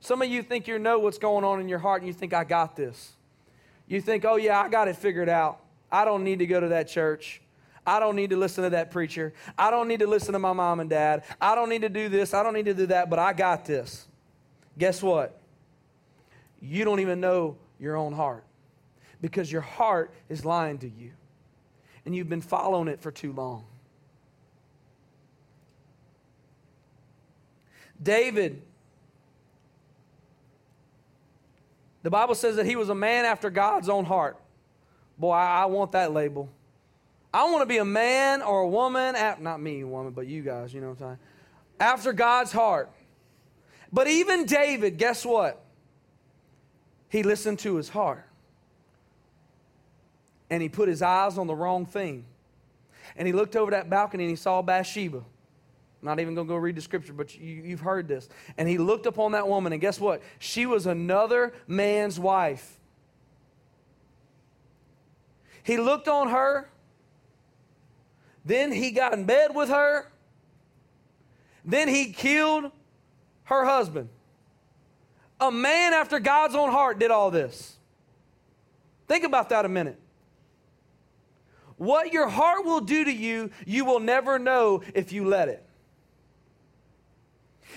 Some 0.01 0.23
of 0.23 0.29
you 0.29 0.43
think 0.43 0.69
you 0.69 0.79
know 0.79 0.99
what's 0.99 1.19
going 1.19 1.45
on 1.45 1.61
in 1.61 1.69
your 1.69 1.79
heart 1.79 2.03
and 2.03 2.07
you 2.07 2.15
think, 2.15 2.33
I 2.33 2.45
got 2.45 2.77
this. 2.77 3.13
You 3.87 4.01
think, 4.01 4.25
oh, 4.25 4.37
yeah, 4.37 4.61
I 4.61 4.69
got 4.69 4.89
it 4.89 4.97
figured 4.97 5.29
out. 5.29 5.61
I 5.91 6.05
don't 6.05 6.23
need 6.23 6.39
to 6.41 6.47
go 6.47 6.61
to 6.61 6.69
that 6.69 6.89
church. 6.89 7.41
I 7.87 8.01
don't 8.01 8.17
need 8.17 8.31
to 8.31 8.37
listen 8.37 8.65
to 8.65 8.71
that 8.71 8.91
preacher. 8.91 9.33
I 9.57 9.71
don't 9.71 9.89
need 9.89 10.01
to 10.01 10.07
listen 10.07 10.35
to 10.35 10.39
my 10.39 10.53
mom 10.53 10.81
and 10.81 10.91
dad. 10.91 11.25
I 11.41 11.55
don't 11.55 11.71
need 11.71 11.83
to 11.83 11.89
do 11.89 12.11
this. 12.11 12.35
I 12.35 12.43
don't 12.43 12.53
need 12.53 12.67
to 12.67 12.75
do 12.75 12.87
that, 12.87 13.09
but 13.09 13.19
I 13.19 13.33
got 13.33 13.65
this. 13.65 14.07
Guess 14.77 15.03
what? 15.03 15.41
You 16.61 16.85
don't 16.85 17.01
even 17.01 17.21
know 17.21 17.57
your 17.81 17.97
own 17.97 18.13
heart 18.13 18.45
because 19.21 19.51
your 19.51 19.63
heart 19.63 20.13
is 20.29 20.45
lying 20.45 20.79
to 20.79 20.89
you 20.89 21.13
and 22.05 22.15
you've 22.15 22.29
been 22.29 22.43
following 22.43 22.89
it 22.89 23.01
for 23.01 23.11
too 23.11 23.33
long. 23.33 23.65
David, 28.03 28.63
the 32.03 32.11
Bible 32.11 32.35
says 32.35 32.57
that 32.57 32.67
he 32.67 32.77
was 32.77 32.89
a 32.89 32.95
man 32.95 33.25
after 33.25 33.51
God's 33.51 33.89
own 33.89 34.05
heart. 34.05 34.37
Boy, 35.19 35.33
I, 35.33 35.63
I 35.63 35.65
want 35.67 35.93
that 35.93 36.13
label. 36.13 36.49
I 37.33 37.45
want 37.45 37.61
to 37.61 37.67
be 37.67 37.79
a 37.79 37.85
man 37.85 38.41
or 38.43 38.61
a 38.61 38.69
woman, 38.69 39.15
at, 39.15 39.43
not 39.43 39.61
me, 39.61 39.85
woman, 39.85 40.13
but 40.13 40.27
you 40.27 40.43
guys, 40.43 40.73
you 40.73 40.81
know 40.81 40.91
what 40.91 41.01
I'm 41.01 41.07
saying? 41.07 41.19
After 41.81 42.13
God's 42.13 42.53
heart. 42.53 42.91
But 43.93 44.07
even 44.07 44.47
David, 44.47 44.99
guess 44.99 45.25
what? 45.25 45.63
He 47.09 47.23
listened 47.23 47.59
to 47.61 47.77
his 47.77 47.89
heart. 47.89 48.25
And 50.51 50.63
he 50.63 50.69
put 50.69 50.89
his 50.89 51.03
eyes 51.03 51.37
on 51.37 51.47
the 51.47 51.55
wrong 51.55 51.85
thing. 51.85 52.25
And 53.17 53.27
he 53.27 53.33
looked 53.33 53.57
over 53.57 53.71
that 53.73 53.91
balcony 53.91 54.25
and 54.25 54.31
he 54.31 54.37
saw 54.37 54.63
Bathsheba. 54.63 55.23
I'm 56.01 56.07
not 56.07 56.21
even 56.21 56.35
going 56.35 56.47
to 56.47 56.53
go 56.53 56.57
read 56.57 56.77
the 56.77 56.81
scripture, 56.81 57.13
but 57.13 57.37
you, 57.37 57.63
you've 57.65 57.81
heard 57.81 58.07
this. 58.07 58.29
And 58.57 58.69
he 58.69 58.79
looked 58.79 59.07
upon 59.07 59.33
that 59.33 59.49
woman, 59.49 59.73
and 59.73 59.81
guess 59.81 59.99
what? 59.99 60.23
She 60.39 60.65
was 60.65 60.87
another 60.87 61.53
man's 61.67 62.21
wife. 62.21 62.79
He 65.65 65.77
looked 65.77 66.09
on 66.09 66.29
her, 66.29 66.71
then 68.45 68.73
he 68.73 68.91
got 68.93 69.13
in 69.13 69.25
bed 69.25 69.55
with 69.55 69.69
her, 69.69 70.11
then 71.65 71.89
he 71.89 72.13
killed 72.13 72.71
her 73.45 73.65
husband. 73.65 74.09
A 75.41 75.51
man 75.51 75.93
after 75.93 76.21
God's 76.21 76.55
own 76.55 76.71
heart 76.71 76.99
did 76.99 77.11
all 77.11 77.31
this. 77.31 77.77
Think 79.09 79.25
about 79.25 79.51
that 79.51 79.65
a 79.65 79.69
minute. 79.69 79.99
What 81.77 82.13
your 82.13 82.29
heart 82.29 82.65
will 82.65 82.81
do 82.81 83.05
to 83.05 83.13
you, 83.13 83.51
you 83.67 83.85
will 83.85 84.01
never 84.01 84.39
know 84.39 84.83
if 84.95 85.13
you 85.13 85.27
let 85.27 85.49
it. 85.49 85.68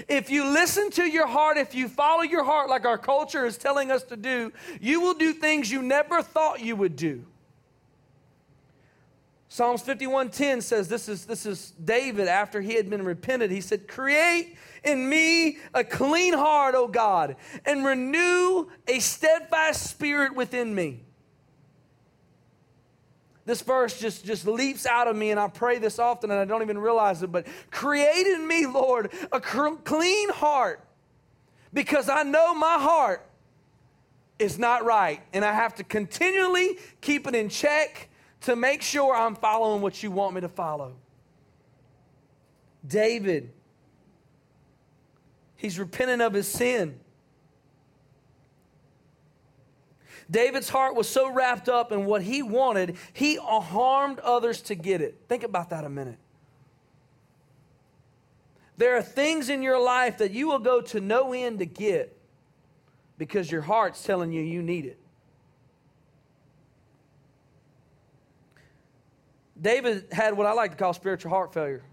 If 0.07 0.29
you 0.29 0.45
listen 0.45 0.89
to 0.91 1.03
your 1.03 1.27
heart, 1.27 1.57
if 1.57 1.75
you 1.75 1.87
follow 1.87 2.23
your 2.23 2.43
heart 2.43 2.69
like 2.69 2.85
our 2.85 2.97
culture 2.97 3.45
is 3.45 3.57
telling 3.57 3.91
us 3.91 4.03
to 4.03 4.17
do, 4.17 4.51
you 4.79 5.01
will 5.01 5.13
do 5.13 5.33
things 5.33 5.71
you 5.71 5.81
never 5.81 6.21
thought 6.21 6.61
you 6.61 6.75
would 6.75 6.95
do. 6.95 7.25
Psalms 9.49 9.83
51:10 9.83 10.61
says 10.61 10.87
this 10.87 11.09
is 11.09 11.25
this 11.25 11.45
is 11.45 11.71
David 11.71 12.29
after 12.29 12.61
he 12.61 12.75
had 12.75 12.89
been 12.89 13.03
repented. 13.03 13.51
He 13.51 13.59
said, 13.59 13.85
"Create 13.85 14.55
in 14.81 15.09
me 15.09 15.57
a 15.73 15.83
clean 15.83 16.33
heart, 16.33 16.73
O 16.73 16.87
God, 16.87 17.35
and 17.65 17.83
renew 17.83 18.69
a 18.87 18.99
steadfast 18.99 19.89
spirit 19.89 20.35
within 20.35 20.73
me." 20.73 21.03
This 23.51 23.61
verse 23.61 23.99
just, 23.99 24.23
just 24.23 24.47
leaps 24.47 24.85
out 24.85 25.09
of 25.09 25.15
me, 25.17 25.29
and 25.31 25.37
I 25.37 25.49
pray 25.49 25.77
this 25.77 25.99
often 25.99 26.31
and 26.31 26.39
I 26.39 26.45
don't 26.45 26.61
even 26.61 26.77
realize 26.77 27.21
it. 27.21 27.33
But 27.33 27.47
create 27.69 28.25
in 28.25 28.47
me, 28.47 28.65
Lord, 28.65 29.11
a 29.29 29.41
clean 29.41 30.29
heart 30.29 30.79
because 31.73 32.07
I 32.07 32.23
know 32.23 32.55
my 32.55 32.77
heart 32.79 33.27
is 34.39 34.57
not 34.57 34.85
right. 34.85 35.21
And 35.33 35.43
I 35.43 35.51
have 35.51 35.75
to 35.75 35.83
continually 35.83 36.77
keep 37.01 37.27
it 37.27 37.35
in 37.35 37.49
check 37.49 38.07
to 38.41 38.55
make 38.55 38.81
sure 38.81 39.13
I'm 39.13 39.35
following 39.35 39.81
what 39.81 40.01
you 40.01 40.11
want 40.11 40.33
me 40.33 40.39
to 40.39 40.49
follow. 40.49 40.93
David, 42.87 43.51
he's 45.57 45.77
repenting 45.77 46.21
of 46.21 46.31
his 46.31 46.47
sin. 46.47 47.00
David's 50.31 50.69
heart 50.69 50.95
was 50.95 51.09
so 51.09 51.31
wrapped 51.31 51.67
up 51.67 51.91
in 51.91 52.05
what 52.05 52.23
he 52.23 52.41
wanted, 52.41 52.95
he 53.11 53.35
harmed 53.35 54.19
others 54.19 54.61
to 54.61 54.75
get 54.75 55.01
it. 55.01 55.19
Think 55.27 55.43
about 55.43 55.69
that 55.71 55.83
a 55.83 55.89
minute. 55.89 56.17
There 58.77 58.95
are 58.95 59.01
things 59.01 59.49
in 59.49 59.61
your 59.61 59.79
life 59.79 60.19
that 60.19 60.31
you 60.31 60.47
will 60.47 60.59
go 60.59 60.81
to 60.81 61.01
no 61.01 61.33
end 61.33 61.59
to 61.59 61.65
get 61.65 62.17
because 63.17 63.51
your 63.51 63.61
heart's 63.61 64.01
telling 64.03 64.31
you 64.31 64.41
you 64.41 64.63
need 64.63 64.85
it. 64.85 64.97
David 69.61 70.07
had 70.11 70.35
what 70.35 70.47
I 70.47 70.53
like 70.53 70.71
to 70.71 70.77
call 70.77 70.93
spiritual 70.93 71.29
heart 71.29 71.53
failure. 71.53 71.83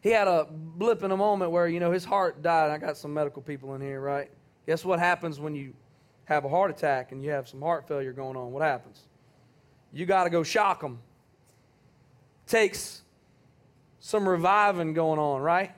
He 0.00 0.10
had 0.10 0.28
a 0.28 0.46
blip 0.50 1.02
in 1.02 1.10
a 1.10 1.16
moment 1.16 1.50
where, 1.50 1.66
you 1.66 1.80
know, 1.80 1.90
his 1.90 2.04
heart 2.04 2.42
died. 2.42 2.70
I 2.70 2.78
got 2.78 2.96
some 2.96 3.12
medical 3.12 3.42
people 3.42 3.74
in 3.74 3.82
here, 3.82 4.00
right? 4.00 4.30
Guess 4.66 4.84
what 4.84 4.98
happens 4.98 5.38
when 5.38 5.54
you 5.54 5.74
have 6.24 6.44
a 6.44 6.48
heart 6.48 6.70
attack 6.70 7.12
and 7.12 7.22
you 7.22 7.30
have 7.30 7.48
some 7.48 7.60
heart 7.60 7.86
failure 7.86 8.12
going 8.12 8.36
on? 8.36 8.52
What 8.52 8.62
happens? 8.62 9.00
You 9.92 10.06
got 10.06 10.24
to 10.24 10.30
go 10.30 10.42
shock 10.42 10.80
them. 10.80 10.98
Takes 12.46 13.02
some 14.00 14.28
reviving 14.28 14.94
going 14.94 15.18
on, 15.18 15.40
right? 15.40 15.72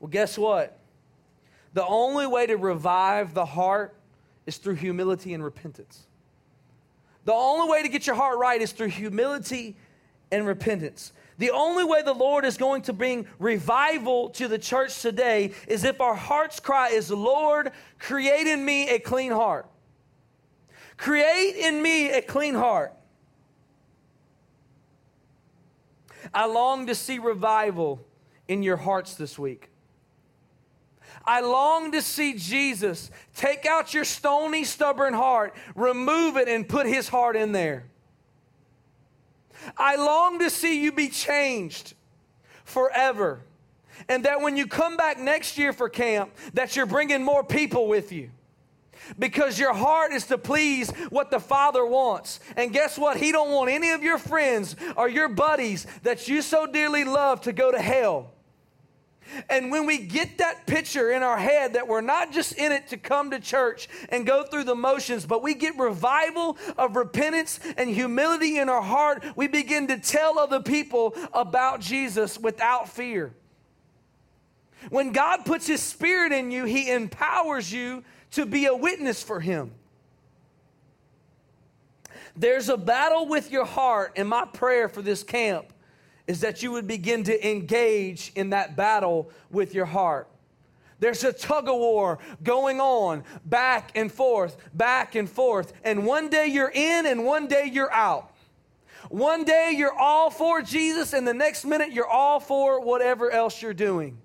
Well, 0.00 0.08
guess 0.08 0.36
what? 0.38 0.78
The 1.74 1.86
only 1.86 2.26
way 2.26 2.46
to 2.46 2.56
revive 2.56 3.34
the 3.34 3.44
heart 3.44 3.94
is 4.46 4.56
through 4.56 4.76
humility 4.76 5.34
and 5.34 5.44
repentance. 5.44 6.06
The 7.24 7.32
only 7.32 7.68
way 7.70 7.82
to 7.82 7.88
get 7.88 8.06
your 8.06 8.16
heart 8.16 8.38
right 8.38 8.60
is 8.60 8.72
through 8.72 8.88
humility 8.88 9.76
and 10.30 10.46
repentance. 10.46 11.12
The 11.38 11.50
only 11.50 11.84
way 11.84 12.02
the 12.02 12.14
Lord 12.14 12.44
is 12.44 12.56
going 12.56 12.82
to 12.82 12.92
bring 12.92 13.26
revival 13.38 14.30
to 14.30 14.48
the 14.48 14.58
church 14.58 15.02
today 15.02 15.52
is 15.68 15.84
if 15.84 16.00
our 16.00 16.14
heart's 16.14 16.60
cry 16.60 16.88
is, 16.88 17.10
Lord, 17.10 17.72
create 17.98 18.46
in 18.46 18.64
me 18.64 18.88
a 18.88 18.98
clean 18.98 19.32
heart. 19.32 19.66
Create 20.96 21.56
in 21.56 21.82
me 21.82 22.10
a 22.10 22.22
clean 22.22 22.54
heart. 22.54 22.94
I 26.32 26.46
long 26.46 26.86
to 26.86 26.94
see 26.94 27.18
revival 27.18 28.00
in 28.48 28.62
your 28.62 28.76
hearts 28.76 29.14
this 29.14 29.38
week. 29.38 29.70
I 31.24 31.40
long 31.40 31.92
to 31.92 32.02
see 32.02 32.34
Jesus 32.34 33.10
take 33.34 33.66
out 33.66 33.92
your 33.92 34.04
stony, 34.04 34.64
stubborn 34.64 35.12
heart, 35.12 35.54
remove 35.74 36.36
it, 36.36 36.48
and 36.48 36.68
put 36.68 36.86
his 36.86 37.08
heart 37.08 37.36
in 37.36 37.52
there. 37.52 37.84
I 39.76 39.96
long 39.96 40.38
to 40.40 40.50
see 40.50 40.82
you 40.82 40.92
be 40.92 41.08
changed 41.08 41.94
forever. 42.64 43.40
And 44.08 44.24
that 44.24 44.40
when 44.40 44.56
you 44.56 44.66
come 44.66 44.96
back 44.96 45.18
next 45.18 45.56
year 45.56 45.72
for 45.72 45.88
camp, 45.88 46.34
that 46.54 46.76
you're 46.76 46.86
bringing 46.86 47.22
more 47.22 47.42
people 47.42 47.88
with 47.88 48.12
you. 48.12 48.30
Because 49.18 49.58
your 49.58 49.72
heart 49.72 50.12
is 50.12 50.26
to 50.26 50.38
please 50.38 50.90
what 51.10 51.30
the 51.30 51.38
Father 51.38 51.84
wants. 51.86 52.40
And 52.56 52.72
guess 52.72 52.98
what? 52.98 53.16
He 53.16 53.30
don't 53.30 53.52
want 53.52 53.70
any 53.70 53.90
of 53.90 54.02
your 54.02 54.18
friends 54.18 54.74
or 54.96 55.08
your 55.08 55.28
buddies 55.28 55.86
that 56.02 56.28
you 56.28 56.42
so 56.42 56.66
dearly 56.66 57.04
love 57.04 57.42
to 57.42 57.52
go 57.52 57.70
to 57.70 57.80
hell. 57.80 58.32
And 59.48 59.70
when 59.70 59.86
we 59.86 59.98
get 59.98 60.38
that 60.38 60.66
picture 60.66 61.10
in 61.10 61.22
our 61.22 61.38
head 61.38 61.74
that 61.74 61.86
we're 61.86 62.00
not 62.00 62.32
just 62.32 62.52
in 62.52 62.72
it 62.72 62.88
to 62.88 62.96
come 62.96 63.30
to 63.30 63.40
church 63.40 63.88
and 64.08 64.26
go 64.26 64.42
through 64.42 64.64
the 64.64 64.74
motions, 64.74 65.26
but 65.26 65.42
we 65.42 65.54
get 65.54 65.78
revival 65.78 66.56
of 66.78 66.96
repentance 66.96 67.60
and 67.76 67.90
humility 67.90 68.58
in 68.58 68.68
our 68.68 68.82
heart, 68.82 69.24
we 69.36 69.46
begin 69.46 69.88
to 69.88 69.98
tell 69.98 70.38
other 70.38 70.60
people 70.60 71.14
about 71.32 71.80
Jesus 71.80 72.38
without 72.38 72.88
fear. 72.88 73.34
When 74.90 75.12
God 75.12 75.44
puts 75.44 75.66
His 75.66 75.82
Spirit 75.82 76.32
in 76.32 76.50
you, 76.50 76.64
He 76.64 76.90
empowers 76.90 77.72
you 77.72 78.04
to 78.32 78.46
be 78.46 78.66
a 78.66 78.74
witness 78.74 79.22
for 79.22 79.40
Him. 79.40 79.72
There's 82.36 82.68
a 82.68 82.76
battle 82.76 83.26
with 83.26 83.50
your 83.50 83.64
heart, 83.64 84.12
and 84.16 84.28
my 84.28 84.44
prayer 84.44 84.88
for 84.88 85.02
this 85.02 85.22
camp 85.22 85.72
is 86.26 86.40
that 86.40 86.62
you 86.62 86.72
would 86.72 86.86
begin 86.86 87.24
to 87.24 87.48
engage 87.48 88.32
in 88.34 88.50
that 88.50 88.76
battle 88.76 89.30
with 89.50 89.74
your 89.74 89.86
heart. 89.86 90.28
There's 90.98 91.24
a 91.24 91.32
tug 91.32 91.68
of 91.68 91.76
war 91.76 92.18
going 92.42 92.80
on 92.80 93.24
back 93.44 93.92
and 93.94 94.10
forth, 94.10 94.56
back 94.74 95.14
and 95.14 95.28
forth. 95.28 95.72
And 95.84 96.06
one 96.06 96.28
day 96.28 96.46
you're 96.46 96.72
in 96.74 97.06
and 97.06 97.24
one 97.24 97.46
day 97.46 97.70
you're 97.72 97.92
out. 97.92 98.32
One 99.08 99.44
day 99.44 99.74
you're 99.76 99.96
all 99.96 100.30
for 100.30 100.62
Jesus, 100.62 101.12
and 101.12 101.28
the 101.28 101.34
next 101.34 101.64
minute 101.64 101.92
you're 101.92 102.08
all 102.08 102.40
for 102.40 102.80
whatever 102.80 103.30
else 103.30 103.62
you're 103.62 103.74
doing. 103.74 104.18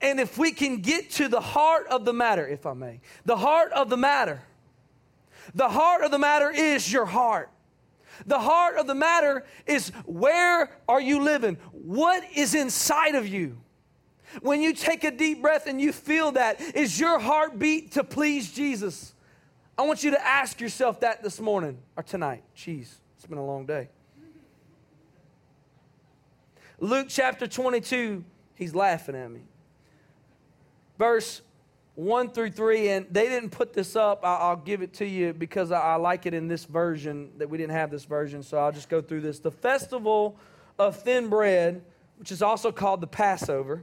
And 0.00 0.20
if 0.20 0.38
we 0.38 0.52
can 0.52 0.80
get 0.80 1.10
to 1.12 1.28
the 1.28 1.40
heart 1.40 1.86
of 1.88 2.04
the 2.04 2.12
matter, 2.12 2.46
if 2.46 2.64
I 2.64 2.72
may, 2.72 3.00
the 3.26 3.36
heart 3.36 3.72
of 3.72 3.90
the 3.90 3.96
matter, 3.96 4.40
the 5.54 5.68
heart 5.68 6.02
of 6.02 6.10
the 6.10 6.18
matter 6.18 6.50
is 6.50 6.90
your 6.90 7.04
heart. 7.04 7.50
The 8.26 8.38
heart 8.38 8.76
of 8.76 8.86
the 8.86 8.94
matter 8.94 9.44
is 9.66 9.90
where 10.04 10.70
are 10.88 11.00
you 11.00 11.22
living? 11.22 11.56
What 11.72 12.24
is 12.34 12.54
inside 12.54 13.14
of 13.14 13.26
you? 13.26 13.58
When 14.42 14.60
you 14.60 14.74
take 14.74 15.04
a 15.04 15.10
deep 15.10 15.40
breath 15.40 15.66
and 15.66 15.80
you 15.80 15.92
feel 15.92 16.32
that, 16.32 16.60
is 16.60 16.98
your 17.00 17.18
heartbeat 17.18 17.92
to 17.92 18.04
please 18.04 18.52
Jesus? 18.52 19.14
I 19.76 19.82
want 19.82 20.02
you 20.02 20.10
to 20.10 20.26
ask 20.26 20.60
yourself 20.60 21.00
that 21.00 21.22
this 21.22 21.40
morning 21.40 21.78
or 21.96 22.02
tonight. 22.02 22.42
Jeez, 22.56 22.96
it's 23.16 23.26
been 23.26 23.38
a 23.38 23.46
long 23.46 23.64
day. 23.64 23.88
Luke 26.80 27.06
chapter 27.08 27.46
22, 27.46 28.24
he's 28.54 28.74
laughing 28.74 29.16
at 29.16 29.30
me. 29.30 29.40
Verse 30.98 31.42
1 31.98 32.30
through 32.30 32.52
3, 32.52 32.90
and 32.90 33.06
they 33.10 33.28
didn't 33.28 33.50
put 33.50 33.72
this 33.72 33.96
up. 33.96 34.20
I'll, 34.22 34.54
give 34.54 34.82
it 34.82 34.92
to 34.94 35.04
you 35.04 35.32
because 35.32 35.72
I, 35.72 35.96
like 35.96 36.26
it 36.26 36.32
in 36.32 36.46
this 36.46 36.64
version 36.64 37.32
that 37.38 37.50
we 37.50 37.58
didn't 37.58 37.72
have 37.72 37.90
this 37.90 38.04
version, 38.04 38.44
so 38.44 38.56
I'll 38.56 38.70
just 38.70 38.88
go 38.88 39.02
through 39.02 39.22
this. 39.22 39.40
The 39.40 39.50
festival 39.50 40.36
of 40.78 40.94
thin 40.94 41.28
bread, 41.28 41.82
which 42.16 42.30
is 42.30 42.40
also 42.40 42.70
called 42.70 43.00
the 43.00 43.08
Passover, 43.08 43.82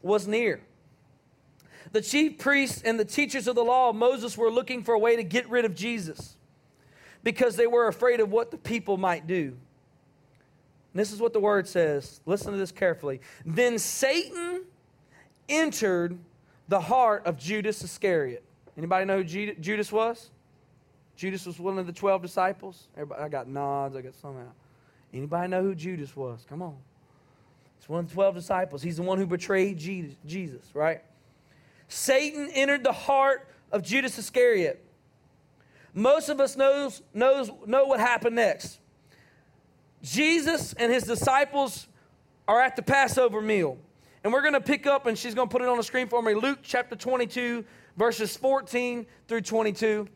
was 0.00 0.26
near. 0.26 0.62
The 1.92 2.00
chief 2.00 2.38
priests 2.38 2.80
and 2.86 2.98
the 2.98 3.04
teachers 3.04 3.46
of 3.46 3.54
the 3.54 3.64
law 3.64 3.90
of 3.90 3.96
Moses 3.96 4.38
were 4.38 4.50
looking 4.50 4.82
for 4.82 4.94
a 4.94 4.98
way 4.98 5.16
to 5.16 5.22
get 5.22 5.46
rid 5.50 5.66
of 5.66 5.74
Jesus 5.74 6.38
because 7.22 7.56
they 7.56 7.66
were 7.66 7.86
afraid 7.86 8.20
of 8.20 8.32
what 8.32 8.50
the 8.50 8.56
people 8.56 8.96
might 8.96 9.26
do. 9.26 9.48
And 10.94 11.00
this 11.00 11.12
is 11.12 11.20
what 11.20 11.34
the 11.34 11.40
word 11.40 11.68
says. 11.68 12.22
Listen 12.24 12.52
to 12.52 12.58
this 12.58 12.72
carefully. 12.72 13.20
Then 13.44 13.78
Satan 13.78 14.64
entered 15.50 16.18
the 16.68 16.80
heart 16.80 17.26
of 17.26 17.38
Judas 17.38 17.82
Iscariot. 17.82 18.44
Anybody 18.76 19.04
know 19.04 19.22
who 19.22 19.24
Judas 19.24 19.92
was? 19.92 20.30
Judas 21.16 21.44
was 21.46 21.58
one 21.58 21.78
of 21.78 21.86
the 21.86 21.92
12 21.92 22.22
disciples. 22.22 22.88
Everybody, 22.96 23.22
I 23.22 23.28
got 23.28 23.46
nods, 23.46 23.94
I 23.94 24.00
got 24.00 24.14
some 24.14 24.36
out. 24.38 24.54
Anybody 25.12 25.48
know 25.48 25.62
who 25.62 25.74
Judas 25.74 26.16
was? 26.16 26.44
Come 26.48 26.62
on. 26.62 26.76
It's 27.78 27.88
one 27.88 28.00
of 28.00 28.08
the 28.08 28.14
12 28.14 28.34
disciples. 28.36 28.82
He's 28.82 28.96
the 28.96 29.02
one 29.02 29.18
who 29.18 29.26
betrayed 29.26 29.76
Jesus, 29.76 30.64
right? 30.72 31.02
Satan 31.88 32.48
entered 32.54 32.84
the 32.84 32.92
heart 32.92 33.48
of 33.70 33.82
Judas 33.82 34.16
Iscariot. 34.18 34.82
Most 35.92 36.28
of 36.28 36.40
us 36.40 36.56
knows, 36.56 37.02
knows, 37.12 37.50
know 37.66 37.84
what 37.84 38.00
happened 38.00 38.36
next. 38.36 38.78
Jesus 40.02 40.72
and 40.72 40.90
his 40.92 41.04
disciples 41.04 41.86
are 42.48 42.60
at 42.60 42.76
the 42.76 42.82
Passover 42.82 43.40
meal. 43.40 43.78
And 44.24 44.32
we're 44.32 44.42
going 44.42 44.54
to 44.54 44.60
pick 44.60 44.86
up, 44.86 45.06
and 45.06 45.18
she's 45.18 45.34
going 45.34 45.48
to 45.48 45.52
put 45.52 45.62
it 45.62 45.68
on 45.68 45.76
the 45.76 45.82
screen 45.82 46.08
for 46.08 46.22
me 46.22 46.34
Luke 46.34 46.60
chapter 46.62 46.94
22, 46.94 47.64
verses 47.96 48.36
14 48.36 49.06
through 49.26 49.40
22. 49.40 50.08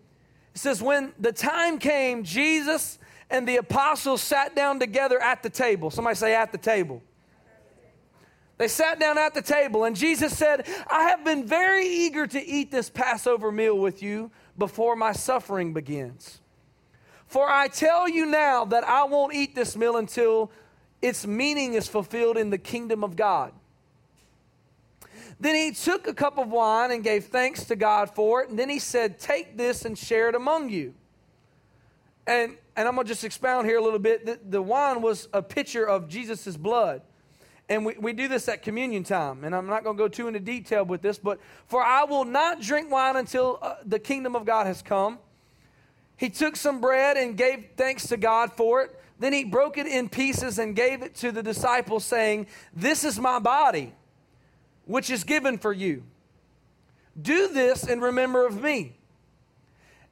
It 0.55 0.59
says, 0.59 0.81
When 0.81 1.12
the 1.19 1.33
time 1.33 1.79
came, 1.79 2.23
Jesus 2.23 2.99
and 3.31 3.47
the 3.47 3.57
apostles 3.57 4.23
sat 4.23 4.55
down 4.55 4.79
together 4.79 5.21
at 5.21 5.42
the 5.42 5.51
table. 5.51 5.90
Somebody 5.90 6.16
say, 6.16 6.35
at 6.35 6.53
the 6.53 6.59
table. 6.59 7.03
They 8.59 8.69
sat 8.69 8.99
down 8.99 9.19
at 9.19 9.35
the 9.35 9.42
table, 9.42 9.85
and 9.85 9.95
Jesus 9.95 10.37
said, 10.37 10.66
I 10.90 11.11
have 11.11 11.25
been 11.25 11.47
very 11.47 11.87
eager 11.87 12.27
to 12.27 12.42
eat 12.42 12.71
this 12.71 12.88
Passover 12.88 13.53
meal 13.53 13.77
with 13.77 14.03
you 14.03 14.31
before 14.57 14.97
my 14.97 15.12
suffering 15.12 15.75
begins. 15.75 16.40
For 17.27 17.51
I 17.51 17.69
tell 17.69 18.09
you 18.09 18.25
now 18.25 18.64
that 18.66 18.85
I 18.85 19.05
won't 19.05 19.35
eat 19.35 19.55
this 19.55 19.77
meal 19.77 19.97
until 19.99 20.51
its 21.03 21.27
meaning 21.27 21.75
is 21.75 21.87
fulfilled 21.87 22.38
in 22.38 22.49
the 22.49 22.57
kingdom 22.57 23.05
of 23.05 23.14
God. 23.16 23.53
Then 25.38 25.55
he 25.55 25.72
took 25.72 26.07
a 26.07 26.14
cup 26.14 26.38
of 26.38 26.49
wine 26.49 26.90
and 26.90 27.05
gave 27.05 27.27
thanks 27.27 27.64
to 27.64 27.77
God 27.77 28.14
for 28.14 28.42
it. 28.42 28.49
And 28.49 28.59
then 28.59 28.68
he 28.68 28.79
said, 28.79 29.18
Take 29.18 29.57
this 29.57 29.85
and 29.85 29.96
share 29.96 30.29
it 30.29 30.35
among 30.35 30.70
you. 30.70 30.94
And, 32.27 32.57
and 32.75 32.88
I'm 32.88 32.94
going 32.94 33.07
to 33.07 33.12
just 33.12 33.25
expound 33.25 33.66
here 33.66 33.79
a 33.79 33.83
little 33.83 33.99
bit. 33.99 34.27
The, 34.27 34.40
the 34.49 34.62
wine 34.62 35.03
was 35.03 35.29
a 35.33 35.42
picture 35.42 35.87
of 35.87 36.09
Jesus' 36.09 36.57
blood. 36.57 37.03
And 37.68 37.85
we, 37.85 37.94
we 37.99 38.12
do 38.12 38.29
this 38.29 38.49
at 38.49 38.62
communion 38.62 39.05
time. 39.05 39.44
And 39.44 39.55
I'm 39.55 39.66
not 39.66 39.85
going 39.85 39.96
to 39.96 40.03
go 40.03 40.09
too 40.09 40.29
into 40.29 40.40
detail 40.40 40.85
with 40.85 41.03
this, 41.03 41.18
but 41.18 41.38
for 41.66 41.83
I 41.83 42.05
will 42.05 42.25
not 42.25 42.61
drink 42.61 42.90
wine 42.90 43.16
until 43.16 43.59
uh, 43.61 43.75
the 43.85 43.99
kingdom 43.99 44.35
of 44.37 44.44
God 44.44 44.66
has 44.66 44.83
come. 44.83 45.18
He 46.16 46.31
took 46.31 46.57
some 46.57 46.81
bread 46.81 47.16
and 47.16 47.37
gave 47.37 47.66
thanks 47.77 48.09
to 48.09 48.16
God 48.16 48.53
for 48.53 48.83
it. 48.83 49.01
Then 49.18 49.33
he 49.33 49.44
broke 49.44 49.79
it 49.79 49.87
in 49.87 50.09
pieces 50.09 50.59
and 50.59 50.75
gave 50.77 51.03
it 51.03 51.14
to 51.16 51.33
the 51.33 51.42
disciples, 51.42 52.05
saying, 52.05 52.46
This 52.75 53.05
is 53.05 53.18
my 53.18 53.38
body, 53.38 53.94
which 54.87 55.11
is 55.11 55.25
given 55.25 55.59
for 55.59 55.72
you. 55.72 56.05
Do 57.20 57.49
this 57.49 57.87
in 57.87 58.01
remember 58.01 58.46
of 58.46 58.62
me. 58.62 58.96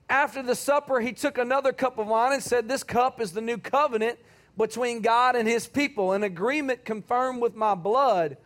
After 0.08 0.42
the 0.42 0.54
supper, 0.54 1.00
he 1.00 1.12
took 1.12 1.38
another 1.38 1.72
cup 1.72 1.98
of 1.98 2.06
wine 2.06 2.34
and 2.34 2.42
said, 2.42 2.68
This 2.68 2.82
cup 2.82 3.20
is 3.20 3.32
the 3.32 3.40
new 3.40 3.56
covenant 3.56 4.18
between 4.56 5.00
God 5.00 5.34
and 5.34 5.48
his 5.48 5.66
people, 5.66 6.12
an 6.12 6.22
agreement 6.22 6.84
confirmed 6.84 7.40
with 7.40 7.54
my 7.54 7.74
blood, 7.74 8.36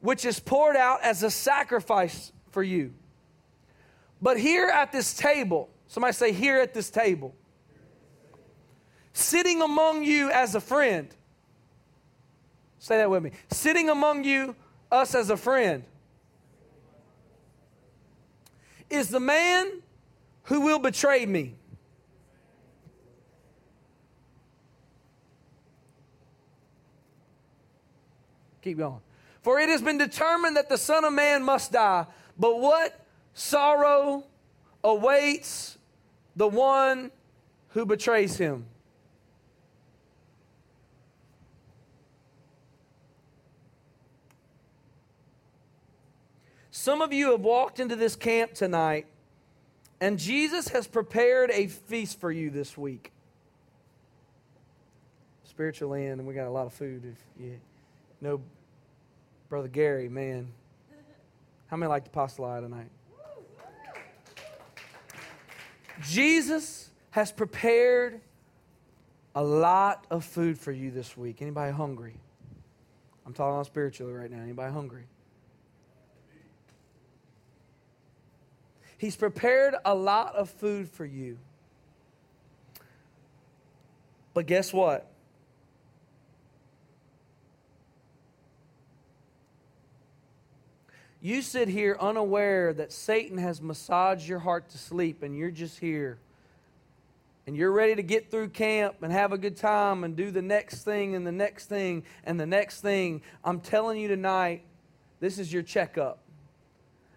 which 0.00 0.24
is 0.24 0.38
poured 0.38 0.76
out 0.76 1.02
as 1.02 1.22
a 1.22 1.30
sacrifice 1.30 2.32
for 2.50 2.62
you. 2.62 2.92
But 4.22 4.38
here 4.38 4.68
at 4.68 4.92
this 4.92 5.14
table, 5.14 5.70
somebody 5.88 6.12
say, 6.12 6.32
Here 6.32 6.60
at 6.60 6.74
this 6.74 6.90
table, 6.90 7.34
sitting 9.12 9.62
among 9.62 10.04
you 10.04 10.30
as 10.30 10.54
a 10.54 10.60
friend, 10.60 11.08
say 12.78 12.98
that 12.98 13.10
with 13.10 13.22
me, 13.22 13.32
sitting 13.50 13.88
among 13.88 14.24
you, 14.24 14.54
us 14.90 15.14
as 15.14 15.30
a 15.30 15.36
friend, 15.36 15.84
is 18.88 19.08
the 19.08 19.20
man 19.20 19.82
who 20.44 20.62
will 20.62 20.78
betray 20.78 21.24
me. 21.26 21.54
Keep 28.62 28.78
going. 28.78 29.00
For 29.42 29.58
it 29.58 29.68
has 29.68 29.80
been 29.80 29.96
determined 29.96 30.56
that 30.56 30.68
the 30.68 30.76
Son 30.76 31.04
of 31.04 31.12
Man 31.12 31.42
must 31.42 31.72
die. 31.72 32.06
But 32.38 32.58
what 32.60 33.06
sorrow 33.32 34.24
awaits 34.84 35.78
the 36.36 36.48
one 36.48 37.10
who 37.68 37.86
betrays 37.86 38.36
him? 38.36 38.66
Some 46.80 47.02
of 47.02 47.12
you 47.12 47.32
have 47.32 47.42
walked 47.42 47.78
into 47.78 47.94
this 47.94 48.16
camp 48.16 48.54
tonight, 48.54 49.04
and 50.00 50.18
Jesus 50.18 50.68
has 50.68 50.86
prepared 50.86 51.50
a 51.50 51.66
feast 51.66 52.18
for 52.18 52.32
you 52.32 52.48
this 52.48 52.78
week. 52.78 53.12
Spiritual 55.44 55.92
end, 55.92 56.20
and 56.20 56.26
we 56.26 56.32
got 56.32 56.46
a 56.46 56.50
lot 56.50 56.64
of 56.64 56.72
food. 56.72 57.04
If 57.04 57.18
you 57.38 57.60
know 58.22 58.40
Brother 59.50 59.68
Gary, 59.68 60.08
man, 60.08 60.48
how 61.66 61.76
many 61.76 61.90
like 61.90 62.04
the 62.04 62.18
pastalaya 62.18 62.62
tonight? 62.62 62.88
Jesus 66.00 66.88
has 67.10 67.30
prepared 67.30 68.22
a 69.34 69.44
lot 69.44 70.06
of 70.10 70.24
food 70.24 70.58
for 70.58 70.72
you 70.72 70.90
this 70.90 71.14
week. 71.14 71.42
Anybody 71.42 71.72
hungry? 71.72 72.14
I'm 73.26 73.34
talking 73.34 73.58
on 73.58 73.66
spiritually 73.66 74.14
right 74.14 74.30
now. 74.30 74.40
Anybody 74.40 74.72
hungry? 74.72 75.04
He's 79.00 79.16
prepared 79.16 79.74
a 79.82 79.94
lot 79.94 80.34
of 80.34 80.50
food 80.50 80.86
for 80.86 81.06
you. 81.06 81.38
But 84.34 84.44
guess 84.44 84.74
what? 84.74 85.10
You 91.22 91.40
sit 91.40 91.68
here 91.68 91.96
unaware 91.98 92.74
that 92.74 92.92
Satan 92.92 93.38
has 93.38 93.62
massaged 93.62 94.28
your 94.28 94.40
heart 94.40 94.68
to 94.68 94.76
sleep 94.76 95.22
and 95.22 95.34
you're 95.34 95.50
just 95.50 95.78
here. 95.78 96.18
And 97.46 97.56
you're 97.56 97.72
ready 97.72 97.94
to 97.94 98.02
get 98.02 98.30
through 98.30 98.50
camp 98.50 98.96
and 99.00 99.10
have 99.10 99.32
a 99.32 99.38
good 99.38 99.56
time 99.56 100.04
and 100.04 100.14
do 100.14 100.30
the 100.30 100.42
next 100.42 100.82
thing 100.82 101.14
and 101.14 101.26
the 101.26 101.32
next 101.32 101.70
thing 101.70 102.02
and 102.24 102.38
the 102.38 102.44
next 102.44 102.82
thing. 102.82 103.22
I'm 103.42 103.60
telling 103.60 103.98
you 103.98 104.08
tonight, 104.08 104.62
this 105.20 105.38
is 105.38 105.50
your 105.50 105.62
checkup. 105.62 106.18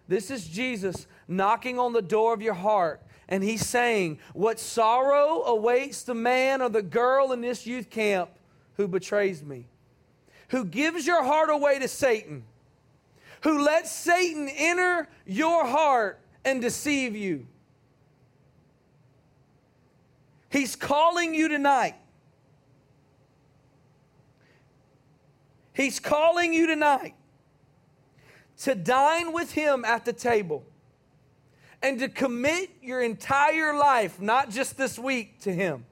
This 0.06 0.30
is 0.30 0.46
Jesus 0.46 1.06
knocking 1.26 1.78
on 1.78 1.92
the 1.92 2.02
door 2.02 2.34
of 2.34 2.42
your 2.42 2.54
heart. 2.54 3.02
And 3.28 3.42
he's 3.42 3.66
saying, 3.66 4.18
What 4.34 4.60
sorrow 4.60 5.42
awaits 5.44 6.02
the 6.02 6.14
man 6.14 6.60
or 6.60 6.68
the 6.68 6.82
girl 6.82 7.32
in 7.32 7.40
this 7.40 7.66
youth 7.66 7.88
camp 7.88 8.30
who 8.76 8.86
betrays 8.86 9.42
me, 9.42 9.66
who 10.48 10.64
gives 10.64 11.06
your 11.06 11.22
heart 11.24 11.48
away 11.48 11.78
to 11.78 11.88
Satan, 11.88 12.44
who 13.42 13.64
lets 13.64 13.90
Satan 13.90 14.48
enter 14.48 15.08
your 15.26 15.66
heart 15.66 16.20
and 16.44 16.60
deceive 16.60 17.16
you. 17.16 17.46
He's 20.50 20.76
calling 20.76 21.34
you 21.34 21.48
tonight. 21.48 21.96
He's 25.72 25.98
calling 25.98 26.52
you 26.52 26.66
tonight 26.68 27.14
to 28.62 28.74
dine 28.74 29.32
with 29.32 29.52
Him 29.52 29.84
at 29.84 30.04
the 30.04 30.12
table 30.12 30.64
and 31.82 31.98
to 31.98 32.08
commit 32.08 32.70
your 32.82 33.02
entire 33.02 33.76
life, 33.76 34.20
not 34.20 34.50
just 34.50 34.76
this 34.76 34.98
week, 34.98 35.40
to 35.40 35.52
Him. 35.52 35.84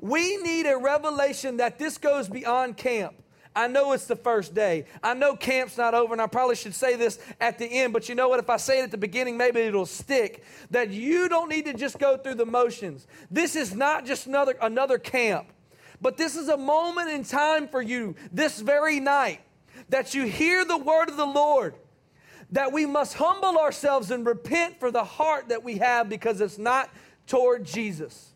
We 0.00 0.36
need 0.38 0.66
a 0.66 0.76
revelation 0.76 1.58
that 1.58 1.78
this 1.78 1.98
goes 1.98 2.28
beyond 2.28 2.76
camp. 2.76 3.14
I 3.54 3.66
know 3.66 3.92
it's 3.92 4.06
the 4.06 4.16
first 4.16 4.54
day. 4.54 4.84
I 5.02 5.14
know 5.14 5.34
camp's 5.34 5.76
not 5.76 5.92
over, 5.92 6.12
and 6.12 6.22
I 6.22 6.26
probably 6.28 6.54
should 6.54 6.74
say 6.74 6.94
this 6.94 7.18
at 7.40 7.58
the 7.58 7.66
end, 7.66 7.92
but 7.92 8.08
you 8.08 8.14
know 8.14 8.28
what? 8.28 8.38
If 8.38 8.48
I 8.48 8.56
say 8.56 8.78
it 8.78 8.84
at 8.84 8.92
the 8.92 8.98
beginning, 8.98 9.36
maybe 9.36 9.60
it'll 9.60 9.84
stick. 9.84 10.44
That 10.70 10.90
you 10.90 11.28
don't 11.28 11.48
need 11.48 11.64
to 11.64 11.74
just 11.74 11.98
go 11.98 12.16
through 12.16 12.36
the 12.36 12.46
motions. 12.46 13.08
This 13.30 13.56
is 13.56 13.74
not 13.74 14.06
just 14.06 14.26
another, 14.26 14.56
another 14.62 14.98
camp, 14.98 15.48
but 16.00 16.16
this 16.16 16.36
is 16.36 16.48
a 16.48 16.56
moment 16.56 17.10
in 17.10 17.24
time 17.24 17.66
for 17.66 17.82
you 17.82 18.14
this 18.32 18.60
very 18.60 19.00
night 19.00 19.40
that 19.88 20.14
you 20.14 20.24
hear 20.24 20.64
the 20.64 20.78
word 20.78 21.08
of 21.08 21.16
the 21.16 21.26
Lord, 21.26 21.74
that 22.52 22.72
we 22.72 22.86
must 22.86 23.14
humble 23.14 23.58
ourselves 23.58 24.10
and 24.10 24.26
repent 24.26 24.80
for 24.80 24.90
the 24.90 25.04
heart 25.04 25.48
that 25.48 25.62
we 25.62 25.78
have 25.78 26.08
because 26.08 26.40
it's 26.40 26.58
not 26.58 26.90
toward 27.26 27.64
Jesus. 27.64 28.32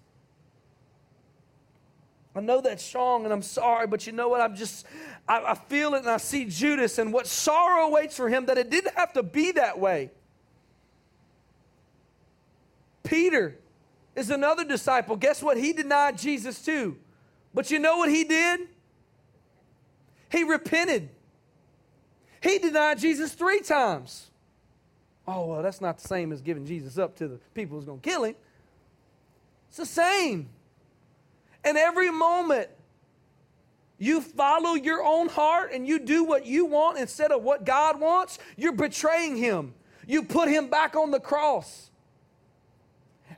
I 2.34 2.40
know 2.40 2.60
that's 2.60 2.82
strong 2.82 3.24
and 3.24 3.32
I'm 3.32 3.42
sorry, 3.42 3.86
but 3.86 4.06
you 4.06 4.12
know 4.12 4.28
what? 4.28 4.40
I'm 4.40 4.56
just, 4.56 4.86
I, 5.28 5.42
I, 5.42 5.54
feel 5.54 5.94
it 5.94 5.98
and 5.98 6.08
I 6.08 6.16
see 6.16 6.46
Judas 6.46 6.98
and 6.98 7.12
what 7.12 7.26
sorrow 7.26 7.88
awaits 7.88 8.16
for 8.16 8.28
him 8.28 8.46
that 8.46 8.56
it 8.56 8.70
didn't 8.70 8.94
have 8.94 9.12
to 9.14 9.22
be 9.22 9.52
that 9.52 9.78
way. 9.78 10.10
Peter 13.02 13.58
is 14.16 14.30
another 14.30 14.64
disciple. 14.64 15.16
Guess 15.16 15.42
what? 15.42 15.58
He 15.58 15.74
denied 15.74 16.16
Jesus 16.16 16.64
too. 16.64 16.96
But 17.52 17.70
you 17.70 17.78
know 17.78 17.98
what 17.98 18.08
he 18.08 18.24
did? 18.24 18.60
He 20.30 20.44
repented. 20.44 21.10
He 22.42 22.58
denied 22.58 22.98
Jesus 22.98 23.32
three 23.32 23.60
times. 23.60 24.30
Oh, 25.26 25.46
well, 25.46 25.62
that's 25.62 25.80
not 25.80 25.98
the 25.98 26.08
same 26.08 26.32
as 26.32 26.40
giving 26.40 26.66
Jesus 26.66 26.98
up 26.98 27.16
to 27.16 27.28
the 27.28 27.38
people 27.54 27.76
who's 27.76 27.86
going 27.86 28.00
to 28.00 28.08
kill 28.08 28.24
him. 28.24 28.34
It's 29.68 29.76
the 29.76 29.86
same. 29.86 30.48
And 31.64 31.78
every 31.78 32.10
moment 32.10 32.68
you 33.98 34.20
follow 34.20 34.74
your 34.74 35.04
own 35.04 35.28
heart 35.28 35.70
and 35.72 35.86
you 35.86 36.00
do 36.00 36.24
what 36.24 36.44
you 36.44 36.66
want 36.66 36.98
instead 36.98 37.30
of 37.30 37.42
what 37.42 37.64
God 37.64 38.00
wants, 38.00 38.40
you're 38.56 38.72
betraying 38.72 39.36
Him. 39.36 39.74
You 40.08 40.24
put 40.24 40.48
Him 40.48 40.68
back 40.68 40.96
on 40.96 41.12
the 41.12 41.20
cross. 41.20 41.90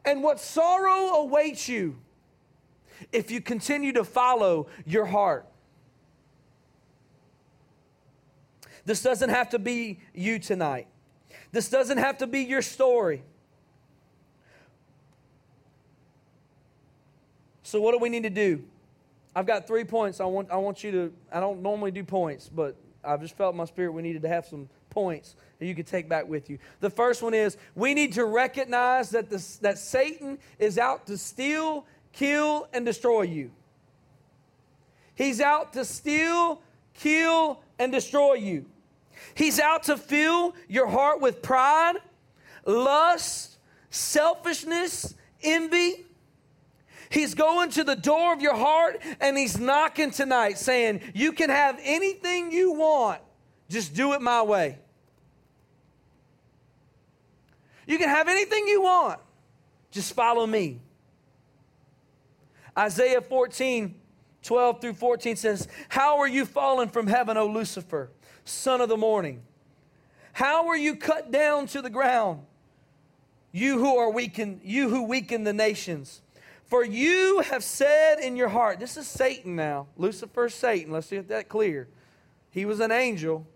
And 0.07 0.23
what 0.23 0.41
sorrow 0.41 1.17
awaits 1.17 1.69
you 1.69 1.99
if 3.13 3.31
you 3.31 3.43
continue 3.43 3.93
to 3.93 4.05
follow 4.05 4.69
your 4.87 5.05
heart. 5.05 5.47
This 8.85 9.03
doesn't 9.03 9.31
have 9.31 9.51
to 9.51 9.59
be 9.59 9.99
you 10.15 10.39
tonight. 10.39 10.87
This 11.53 11.69
doesn't 11.69 11.99
have 11.99 12.19
to 12.19 12.27
be 12.27 12.41
your 12.41 12.63
story. 12.63 13.23
So, 17.63 17.81
what 17.81 17.93
do 17.93 17.99
we 17.99 18.09
need 18.09 18.25
to 18.25 18.31
do? 18.31 18.63
I've 19.35 19.47
got 19.47 19.67
three 19.67 19.85
points. 19.85 20.21
I 20.21 20.27
want, 20.27 20.51
I 20.51 20.57
want 20.57 20.85
you 20.85 20.93
to, 20.93 21.13
I 21.33 21.41
don't 21.41 21.63
normally 21.63 21.91
do 21.91 22.05
points, 22.05 22.49
but 22.49 22.77
I've 23.03 23.21
just 23.21 23.37
felt 23.37 23.55
my 23.55 23.65
spirit 23.65 23.93
we 23.93 24.03
needed 24.03 24.23
to 24.23 24.29
have 24.29 24.47
some 24.47 24.69
points 24.91 25.35
that 25.59 25.67
you 25.67 25.75
could 25.75 25.87
take 25.87 26.09
back 26.09 26.29
with 26.29 26.49
you. 26.49 26.59
The 26.81 26.91
first 26.91 27.23
one 27.23 27.35
is 27.35 27.57
we 27.75 27.95
need 27.95 28.13
to 28.13 28.25
recognize 28.25 29.11
that, 29.11 29.31
this, 29.31 29.57
that 29.59 29.79
Satan 29.79 30.39
is 30.59 30.79
out 30.79 31.07
to 31.09 31.19
steal, 31.19 31.85
kill, 32.13 32.69
and 32.73 32.87
destroy 32.87 33.23
you. 33.23 33.51
He's 35.17 35.41
out 35.41 35.73
to 35.73 35.85
steal, 35.85 36.61
kill, 36.95 37.61
and 37.79 37.93
destroy 37.93 38.35
you. 38.35 38.67
He's 39.35 39.59
out 39.59 39.85
to 39.85 39.97
fill 39.97 40.55
your 40.69 40.87
heart 40.87 41.21
with 41.21 41.43
pride, 41.43 41.97
lust, 42.67 43.59
selfishness, 43.91 45.15
envy. 45.43 46.05
He's 47.11 47.35
going 47.35 47.71
to 47.71 47.85
the 47.85 47.95
door 47.95 48.33
of 48.33 48.43
your 48.43 48.57
heart 48.57 49.01
and 49.21 49.39
he's 49.39 49.59
knocking 49.59 50.11
tonight 50.11 50.59
saying, 50.59 51.01
You 51.15 51.33
can 51.33 51.51
have 51.51 51.79
anything 51.83 52.51
you 52.51 52.73
want, 52.73 53.21
just 53.69 53.95
do 53.95 54.13
it 54.15 54.21
my 54.21 54.43
way. 54.43 54.79
You 57.87 57.99
can 57.99 58.09
have 58.09 58.29
anything 58.29 58.67
you 58.67 58.83
want, 58.83 59.21
just 59.91 60.15
follow 60.15 60.47
me. 60.47 60.81
Isaiah 62.77 63.21
14, 63.21 63.95
12 64.43 64.81
through 64.81 64.95
14 64.95 65.37
says, 65.37 65.69
How 65.89 66.19
are 66.19 66.29
you 66.29 66.45
fallen 66.45 66.89
from 66.89 67.07
heaven, 67.07 67.37
O 67.37 67.47
Lucifer, 67.47 68.11
son 68.45 68.81
of 68.81 68.89
the 68.89 68.97
morning? 68.97 69.43
How 70.33 70.69
are 70.69 70.77
you 70.77 70.97
cut 70.97 71.31
down 71.31 71.67
to 71.69 71.83
the 71.83 71.91
ground? 71.91 72.43
You 73.53 73.79
who 73.79 73.97
are 73.97 74.11
weakened, 74.11 74.61
you 74.65 74.89
who 74.89 75.05
weaken 75.05 75.45
the 75.45 75.53
nations. 75.53 76.23
For 76.65 76.85
you 76.85 77.41
have 77.41 77.63
said 77.63 78.19
in 78.19 78.37
your 78.37 78.49
heart, 78.49 78.81
this 78.81 78.97
is 78.97 79.07
Satan 79.07 79.55
now. 79.55 79.87
Lucifer, 79.97 80.49
Satan. 80.49 80.93
Let's 80.93 81.11
get 81.11 81.29
that 81.29 81.49
clear. 81.49 81.89
He 82.51 82.65
was 82.65 82.81
an 82.81 82.91
angel. 82.91 83.47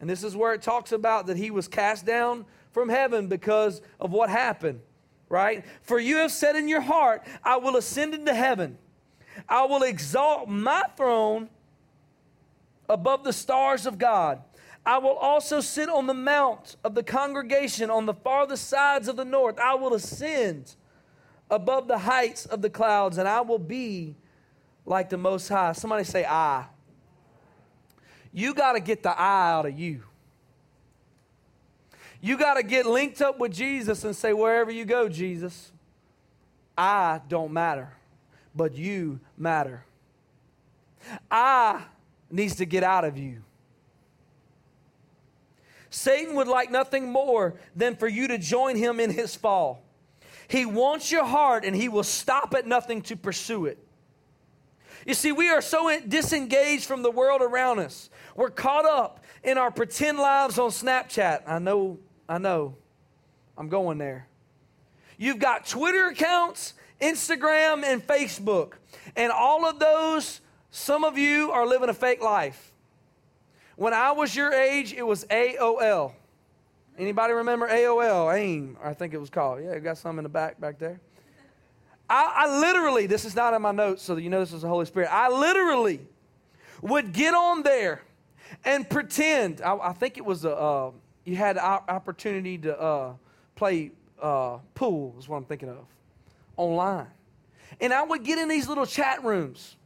And 0.00 0.08
this 0.08 0.24
is 0.24 0.36
where 0.36 0.54
it 0.54 0.62
talks 0.62 0.92
about 0.92 1.26
that 1.26 1.36
he 1.36 1.50
was 1.50 1.68
cast 1.68 2.06
down 2.06 2.46
from 2.72 2.88
heaven 2.88 3.28
because 3.28 3.82
of 4.00 4.12
what 4.12 4.30
happened, 4.30 4.80
right? 5.28 5.64
For 5.82 5.98
you 5.98 6.16
have 6.16 6.32
said 6.32 6.56
in 6.56 6.68
your 6.68 6.80
heart, 6.80 7.22
I 7.42 7.56
will 7.56 7.76
ascend 7.76 8.14
into 8.14 8.34
heaven. 8.34 8.78
I 9.48 9.64
will 9.66 9.82
exalt 9.82 10.48
my 10.48 10.82
throne 10.96 11.48
above 12.88 13.24
the 13.24 13.32
stars 13.32 13.86
of 13.86 13.98
God. 13.98 14.42
I 14.86 14.98
will 14.98 15.16
also 15.16 15.60
sit 15.60 15.88
on 15.88 16.06
the 16.06 16.14
mount 16.14 16.76
of 16.84 16.94
the 16.94 17.02
congregation 17.02 17.90
on 17.90 18.06
the 18.06 18.14
farthest 18.14 18.68
sides 18.68 19.08
of 19.08 19.16
the 19.16 19.24
north. 19.24 19.58
I 19.58 19.74
will 19.74 19.94
ascend 19.94 20.74
above 21.50 21.88
the 21.88 21.98
heights 21.98 22.44
of 22.46 22.60
the 22.60 22.70
clouds, 22.70 23.16
and 23.16 23.26
I 23.26 23.40
will 23.40 23.58
be 23.58 24.16
like 24.84 25.08
the 25.08 25.16
Most 25.16 25.48
High. 25.48 25.72
Somebody 25.72 26.04
say, 26.04 26.24
I. 26.24 26.66
You 28.32 28.52
got 28.52 28.72
to 28.72 28.80
get 28.80 29.02
the 29.02 29.18
I 29.18 29.52
out 29.52 29.66
of 29.66 29.78
you. 29.78 30.02
You 32.20 32.36
got 32.36 32.54
to 32.54 32.62
get 32.62 32.84
linked 32.84 33.22
up 33.22 33.38
with 33.38 33.52
Jesus 33.52 34.04
and 34.04 34.16
say, 34.16 34.32
wherever 34.32 34.70
you 34.70 34.84
go, 34.84 35.08
Jesus, 35.08 35.72
I 36.76 37.20
don't 37.28 37.52
matter, 37.52 37.92
but 38.54 38.74
you 38.74 39.20
matter. 39.36 39.84
I 41.30 41.82
needs 42.34 42.56
to 42.56 42.66
get 42.66 42.82
out 42.82 43.04
of 43.04 43.16
you. 43.16 43.42
Satan 45.90 46.34
would 46.34 46.48
like 46.48 46.70
nothing 46.70 47.10
more 47.10 47.54
than 47.76 47.94
for 47.94 48.08
you 48.08 48.28
to 48.28 48.38
join 48.38 48.76
him 48.76 48.98
in 48.98 49.10
his 49.10 49.36
fall. 49.36 49.84
He 50.48 50.66
wants 50.66 51.12
your 51.12 51.24
heart 51.24 51.64
and 51.64 51.74
he 51.74 51.88
will 51.88 52.02
stop 52.02 52.52
at 52.54 52.66
nothing 52.66 53.02
to 53.02 53.16
pursue 53.16 53.66
it. 53.66 53.78
You 55.06 55.14
see, 55.14 55.32
we 55.32 55.50
are 55.50 55.60
so 55.60 55.96
disengaged 56.00 56.86
from 56.86 57.02
the 57.02 57.10
world 57.10 57.42
around 57.42 57.78
us. 57.78 58.10
We're 58.34 58.50
caught 58.50 58.84
up 58.84 59.22
in 59.44 59.56
our 59.56 59.70
pretend 59.70 60.18
lives 60.18 60.58
on 60.58 60.70
Snapchat. 60.70 61.42
I 61.46 61.58
know, 61.58 61.98
I 62.28 62.38
know. 62.38 62.76
I'm 63.56 63.68
going 63.68 63.98
there. 63.98 64.26
You've 65.16 65.38
got 65.38 65.66
Twitter 65.66 66.08
accounts, 66.08 66.74
Instagram, 67.00 67.84
and 67.84 68.04
Facebook. 68.04 68.72
And 69.14 69.30
all 69.30 69.64
of 69.64 69.78
those, 69.78 70.40
some 70.74 71.04
of 71.04 71.16
you 71.16 71.52
are 71.52 71.64
living 71.64 71.88
a 71.88 71.94
fake 71.94 72.20
life. 72.20 72.72
When 73.76 73.94
I 73.94 74.10
was 74.10 74.34
your 74.34 74.52
age, 74.52 74.92
it 74.92 75.04
was 75.06 75.24
AOL. 75.26 76.12
Anybody 76.98 77.32
remember 77.32 77.68
AOL? 77.68 78.36
AIM, 78.36 78.76
I 78.82 78.92
think 78.92 79.14
it 79.14 79.18
was 79.18 79.30
called. 79.30 79.62
Yeah, 79.62 79.70
it 79.70 79.84
got 79.84 79.98
some 79.98 80.18
in 80.18 80.24
the 80.24 80.28
back 80.28 80.60
back 80.60 80.80
there. 80.80 81.00
I, 82.10 82.32
I 82.48 82.58
literally, 82.58 83.06
this 83.06 83.24
is 83.24 83.36
not 83.36 83.54
in 83.54 83.62
my 83.62 83.70
notes, 83.70 84.02
so 84.02 84.16
that 84.16 84.22
you 84.22 84.30
know 84.30 84.40
this 84.40 84.52
is 84.52 84.62
the 84.62 84.68
Holy 84.68 84.84
Spirit. 84.84 85.10
I 85.12 85.28
literally 85.28 86.00
would 86.82 87.12
get 87.12 87.34
on 87.34 87.62
there 87.62 88.02
and 88.64 88.90
pretend. 88.90 89.62
I, 89.62 89.76
I 89.76 89.92
think 89.92 90.18
it 90.18 90.24
was 90.24 90.44
a, 90.44 90.56
uh, 90.56 90.90
you 91.24 91.36
had 91.36 91.56
opportunity 91.56 92.58
to 92.58 92.80
uh, 92.80 93.12
play 93.54 93.92
uh, 94.20 94.58
pool, 94.74 95.14
is 95.20 95.28
what 95.28 95.36
I'm 95.36 95.44
thinking 95.44 95.68
of, 95.68 95.86
online. 96.56 97.06
And 97.80 97.92
I 97.92 98.02
would 98.02 98.24
get 98.24 98.40
in 98.40 98.48
these 98.48 98.68
little 98.68 98.86
chat 98.86 99.22
rooms 99.22 99.76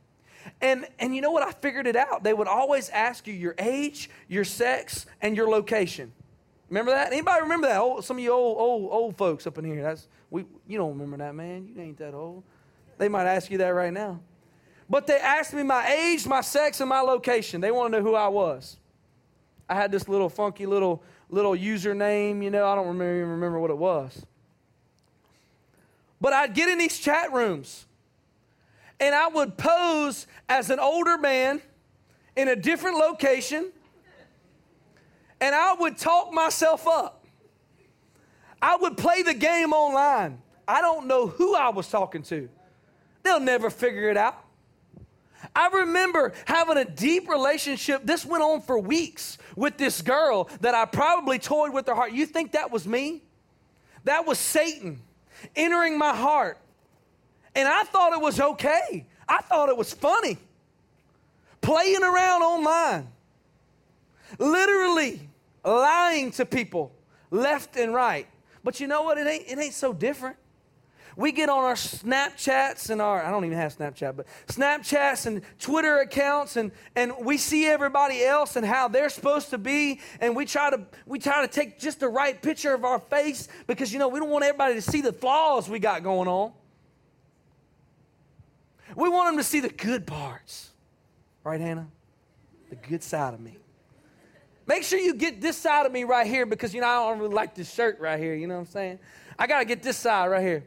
and, 0.61 0.87
and 0.99 1.15
you 1.15 1.23
know 1.23 1.31
what? 1.31 1.43
I 1.43 1.53
figured 1.53 1.87
it 1.87 1.97
out. 1.97 2.23
They 2.23 2.35
would 2.35 2.49
always 2.49 2.89
ask 2.91 3.27
you 3.27 3.35
your 3.35 3.55
age, 3.59 4.11
your 4.29 4.45
sex, 4.45 5.07
and 5.21 5.37
your 5.37 5.49
location. 5.49 6.13
Remember 6.69 6.91
that? 6.91 7.13
Anybody 7.13 7.43
remember 7.43 7.67
that? 7.69 7.81
Old, 7.81 8.05
some 8.05 8.19
of 8.19 8.23
you 8.23 8.33
old, 8.33 8.59
old, 8.59 8.93
old 8.93 9.17
folks 9.17 9.47
up 9.47 9.59
in 9.59 9.65
here. 9.65 9.83
That's 9.83 10.07
we. 10.31 10.45
You 10.67 10.79
don't 10.79 10.91
remember 10.91 11.17
that, 11.19 11.35
man. 11.35 11.69
You 11.75 11.81
ain't 11.81 11.99
that 11.99 12.15
old. 12.15 12.43
They 12.99 13.09
might 13.09 13.27
ask 13.27 13.51
you 13.51 13.59
that 13.59 13.69
right 13.71 13.93
now. 13.93 14.21
But 14.91 15.07
they 15.07 15.19
asked 15.19 15.55
me 15.55 15.63
my 15.63 15.89
age, 15.89 16.27
my 16.27 16.41
sex, 16.41 16.81
and 16.81 16.89
my 16.89 17.01
location. 17.01 17.61
They 17.61 17.71
want 17.71 17.93
to 17.93 17.99
know 17.99 18.05
who 18.05 18.15
I 18.15 18.29
was. 18.29 18.77
I 19.69 19.75
had 19.75 19.93
this 19.93 20.09
little 20.09 20.29
funky 20.29 20.67
little 20.67 21.03
little 21.31 21.53
username. 21.53 22.43
You 22.43 22.51
know, 22.51 22.67
I 22.67 22.75
don't 22.75 22.89
remember, 22.89 23.17
even 23.17 23.29
remember 23.31 23.59
what 23.59 23.71
it 23.71 23.79
was. 23.79 24.25
But 26.21 26.33
I'd 26.33 26.55
get 26.55 26.69
in 26.69 26.79
these 26.79 26.99
chat 26.99 27.33
rooms 27.33 27.87
and 29.01 29.15
I 29.15 29.29
would 29.29 29.57
pose 29.57 30.27
as 30.49 30.71
an 30.71 30.79
older 30.79 31.19
man 31.19 31.61
in 32.37 32.49
a 32.49 32.57
different 32.57 32.97
location, 32.97 33.71
and 35.41 35.55
I 35.55 35.75
would 35.75 35.99
talk 35.99 36.33
myself 36.33 36.87
up. 36.87 37.25
I 38.61 38.77
would 38.77 38.97
play 38.97 39.23
the 39.23 39.35
game 39.35 39.73
online. 39.73 40.43
I 40.67 40.81
don't 40.81 41.07
know 41.07 41.29
who 41.29 41.55
I 41.55 41.69
was 41.71 41.89
talking 41.89 42.23
to. 42.25 42.49
They'll 43.23 43.41
never 43.41 43.71
figure 43.71 44.11
it 44.11 44.17
out. 44.17 44.45
I 45.55 45.69
remember 45.69 46.33
having 46.45 46.77
a 46.77 46.85
deep 46.85 47.29
relationship. 47.29 48.03
This 48.05 48.27
went 48.27 48.43
on 48.43 48.61
for 48.61 48.79
weeks 48.79 49.39
with 49.57 49.77
this 49.77 50.03
girl 50.03 50.49
that 50.61 50.75
I 50.75 50.85
probably 50.85 51.39
toyed 51.39 51.73
with 51.73 51.87
her 51.87 51.95
heart. 51.95 52.13
You 52.13 52.27
think 52.27 52.53
that 52.53 52.71
was 52.71 52.87
me? 52.87 53.23
That 54.05 54.27
was 54.27 54.39
Satan 54.39 55.01
entering 55.55 55.99
my 55.99 56.15
heart 56.15 56.59
and 57.55 57.69
I 57.69 57.83
thought 57.85 58.13
it 58.13 58.21
was 58.21 58.41
okay. 58.41 59.07
I 59.29 59.39
thought 59.39 59.69
it 59.69 59.77
was 59.77 59.93
funny. 59.93 60.39
Playing 61.61 62.03
around 62.03 62.43
online, 62.43 63.09
literally 64.39 65.29
lying 65.65 66.31
to 66.33 66.47
people 66.47 66.93
left 67.31 67.77
and 67.77 67.93
right. 67.93 68.27
But 68.65 68.81
you 68.81 68.87
know 68.87 69.03
what? 69.03 69.19
It 69.19 69.27
ain't, 69.27 69.45
it 69.49 69.59
ain't 69.59 69.75
so 69.75 69.93
different. 69.93 70.37
We 71.17 71.33
get 71.33 71.49
on 71.49 71.65
our 71.65 71.75
Snapchats 71.75 72.91
and 72.91 73.03
our, 73.03 73.25
I 73.25 73.33
don't 73.33 73.45
even 73.45 73.59
have 73.59 73.77
Snapchat, 73.77 74.15
but 74.15 74.27
Snapchats 74.47 75.27
and 75.27 75.43
Twitter 75.59 75.99
accounts 75.99 76.57
and, 76.57 76.71
and 76.95 77.13
we 77.21 77.39
see 77.39 77.67
everybody 77.67 78.23
else 78.23 78.55
and 78.55 78.65
how 78.65 78.87
they're 78.87 79.09
supposed 79.09 79.51
to 79.51 79.59
be. 79.59 79.99
And 80.21 80.37
we 80.37 80.45
try 80.45 80.71
to, 80.71 80.81
we 81.07 81.19
try 81.19 81.43
to 81.45 81.49
take 81.49 81.81
just 81.81 81.99
the 81.99 82.09
right 82.09 82.41
picture 82.41 82.73
of 82.73 82.85
our 82.85 83.01
face 83.01 83.49
because, 83.67 83.93
you 83.93 83.99
know, 83.99 84.07
we 84.07 84.21
don't 84.21 84.31
want 84.31 84.45
everybody 84.45 84.75
to 84.75 84.83
see 84.83 85.01
the 85.01 85.13
flaws 85.13 85.69
we 85.69 85.81
got 85.81 86.05
going 86.05 86.29
on. 86.29 86.53
We 88.99 89.09
want 89.09 89.29
them 89.29 89.37
to 89.37 89.45
see 89.45 89.61
the 89.61 89.69
good 89.69 90.09
parts. 90.09 90.71
Right, 91.45 91.61
Hannah? 91.61 91.87
The 92.69 92.75
good 92.75 93.05
side 93.05 93.33
of 93.33 93.39
me. 93.39 93.57
Make 94.67 94.83
sure 94.83 94.99
you 94.99 95.15
get 95.15 95.41
this 95.41 95.57
side 95.57 95.87
of 95.87 95.93
me 95.93 96.03
right 96.03 96.27
here 96.27 96.45
because, 96.45 96.75
you 96.75 96.81
know, 96.81 96.89
I 96.89 97.09
don't 97.09 97.21
really 97.21 97.33
like 97.33 97.55
this 97.55 97.73
shirt 97.73 98.01
right 98.01 98.19
here. 98.19 98.35
You 98.35 98.49
know 98.49 98.55
what 98.55 98.67
I'm 98.67 98.67
saying? 98.67 98.99
I 99.39 99.47
got 99.47 99.61
to 99.61 99.65
get 99.67 99.85
this 99.85 99.97
side 99.97 100.27
right 100.27 100.43
here. 100.43 100.65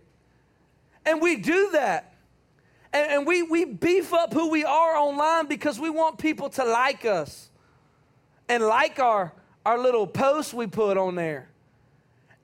And 1.05 1.21
we 1.21 1.35
do 1.35 1.71
that. 1.73 2.13
And, 2.93 3.11
and, 3.11 3.27
we, 3.27 3.43
we 3.43 3.65
beef 3.65 4.13
up 4.13 4.33
who 4.33 4.49
we 4.49 4.63
are 4.63 4.95
online 4.95 5.47
because 5.47 5.77
we 5.77 5.89
want 5.89 6.17
people 6.17 6.49
to 6.51 6.63
like 6.63 7.03
us 7.03 7.49
and 8.47 8.63
like 8.63 8.97
our, 8.99 9.33
our 9.65 9.77
little 9.77 10.07
posts 10.07 10.53
we 10.53 10.67
put 10.67 10.97
on 10.97 11.15
there. 11.15 11.49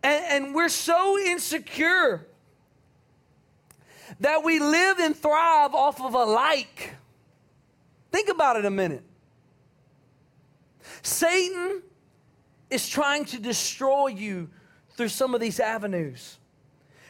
And, 0.03 0.25
and 0.45 0.55
we're 0.55 0.67
so 0.67 1.17
insecure 1.17 2.27
that 4.19 4.43
we 4.43 4.59
live 4.59 4.99
and 4.99 5.15
thrive 5.15 5.73
off 5.73 6.01
of 6.01 6.13
a 6.13 6.23
like. 6.23 6.95
Think 8.11 8.29
about 8.29 8.55
it 8.57 8.65
a 8.65 8.71
minute. 8.71 9.03
Satan 11.01 11.81
is 12.69 12.87
trying 12.87 13.25
to 13.25 13.39
destroy 13.39 14.07
you 14.07 14.49
through 14.95 15.09
some 15.09 15.35
of 15.35 15.41
these 15.41 15.59
avenues. 15.59 16.37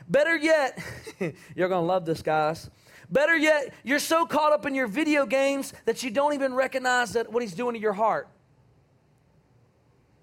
Better 0.10 0.36
yet, 0.36 0.80
you're 1.56 1.70
going 1.70 1.82
to 1.82 1.88
love 1.88 2.06
this, 2.06 2.22
guys. 2.22 2.70
Better 3.10 3.36
yet, 3.36 3.74
you're 3.84 4.00
so 4.00 4.26
caught 4.26 4.52
up 4.52 4.66
in 4.66 4.76
your 4.76 4.88
video 4.88 5.26
games 5.26 5.74
that 5.86 6.04
you 6.04 6.12
don't 6.12 6.34
even 6.34 6.54
recognize 6.54 7.14
that 7.14 7.32
what 7.32 7.42
he's 7.42 7.54
doing 7.54 7.74
to 7.74 7.80
your 7.80 7.94
heart. 7.94 8.28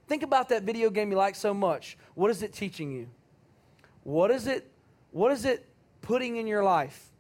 Think 0.07 0.23
about 0.23 0.51
that 0.51 0.65
video 0.65 0.91
game 0.91 1.11
you 1.11 1.17
like 1.17 1.35
so 1.35 1.55
much. 1.55 1.97
What 2.15 2.31
is 2.31 2.43
it 2.43 2.53
teaching 2.53 2.91
you? 2.93 3.09
What 4.03 4.31
is 4.31 4.47
it 4.47 4.71
what 5.13 5.33
is 5.33 5.45
it 5.45 5.65
putting 6.05 6.37
in 6.37 6.47
your 6.47 6.63
life? 6.63 7.11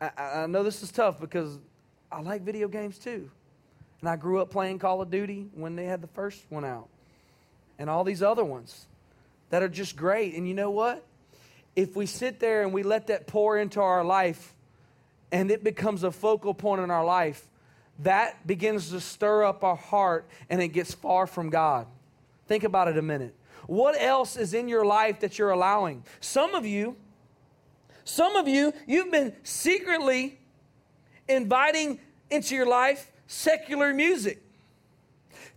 I, 0.00 0.10
I 0.18 0.46
know 0.46 0.62
this 0.62 0.82
is 0.82 0.92
tough 0.92 1.20
because 1.20 1.58
I 2.10 2.20
like 2.20 2.42
video 2.42 2.68
games 2.68 2.98
too. 2.98 3.30
And 4.00 4.08
I 4.08 4.16
grew 4.16 4.40
up 4.40 4.50
playing 4.50 4.78
Call 4.78 5.02
of 5.02 5.10
Duty 5.10 5.48
when 5.54 5.76
they 5.76 5.84
had 5.84 6.00
the 6.00 6.08
first 6.08 6.42
one 6.48 6.64
out. 6.64 6.88
And 7.78 7.90
all 7.90 8.04
these 8.04 8.22
other 8.22 8.44
ones 8.44 8.86
that 9.50 9.62
are 9.62 9.68
just 9.68 9.96
great. 9.96 10.34
And 10.34 10.46
you 10.46 10.54
know 10.54 10.70
what? 10.70 11.04
if 11.76 11.94
we 11.96 12.06
sit 12.06 12.40
there 12.40 12.62
and 12.62 12.72
we 12.72 12.82
let 12.82 13.06
that 13.08 13.26
pour 13.26 13.58
into 13.58 13.80
our 13.80 14.04
life 14.04 14.54
and 15.32 15.50
it 15.50 15.62
becomes 15.62 16.02
a 16.02 16.10
focal 16.10 16.54
point 16.54 16.80
in 16.80 16.90
our 16.90 17.04
life, 17.04 17.46
that 18.00 18.46
begins 18.46 18.90
to 18.90 19.00
stir 19.00 19.44
up 19.44 19.62
our 19.62 19.76
heart 19.76 20.26
and 20.48 20.60
it 20.60 20.68
gets 20.68 20.94
far 20.94 21.26
from 21.26 21.50
God. 21.50 21.86
Think 22.48 22.64
about 22.64 22.88
it 22.88 22.96
a 22.96 23.02
minute. 23.02 23.34
What 23.70 23.94
else 24.02 24.36
is 24.36 24.52
in 24.52 24.66
your 24.66 24.84
life 24.84 25.20
that 25.20 25.38
you're 25.38 25.52
allowing? 25.52 26.02
Some 26.18 26.56
of 26.56 26.66
you, 26.66 26.96
some 28.02 28.34
of 28.34 28.48
you, 28.48 28.72
you've 28.84 29.12
been 29.12 29.32
secretly 29.44 30.40
inviting 31.28 32.00
into 32.30 32.56
your 32.56 32.66
life 32.66 33.12
secular 33.28 33.94
music, 33.94 34.42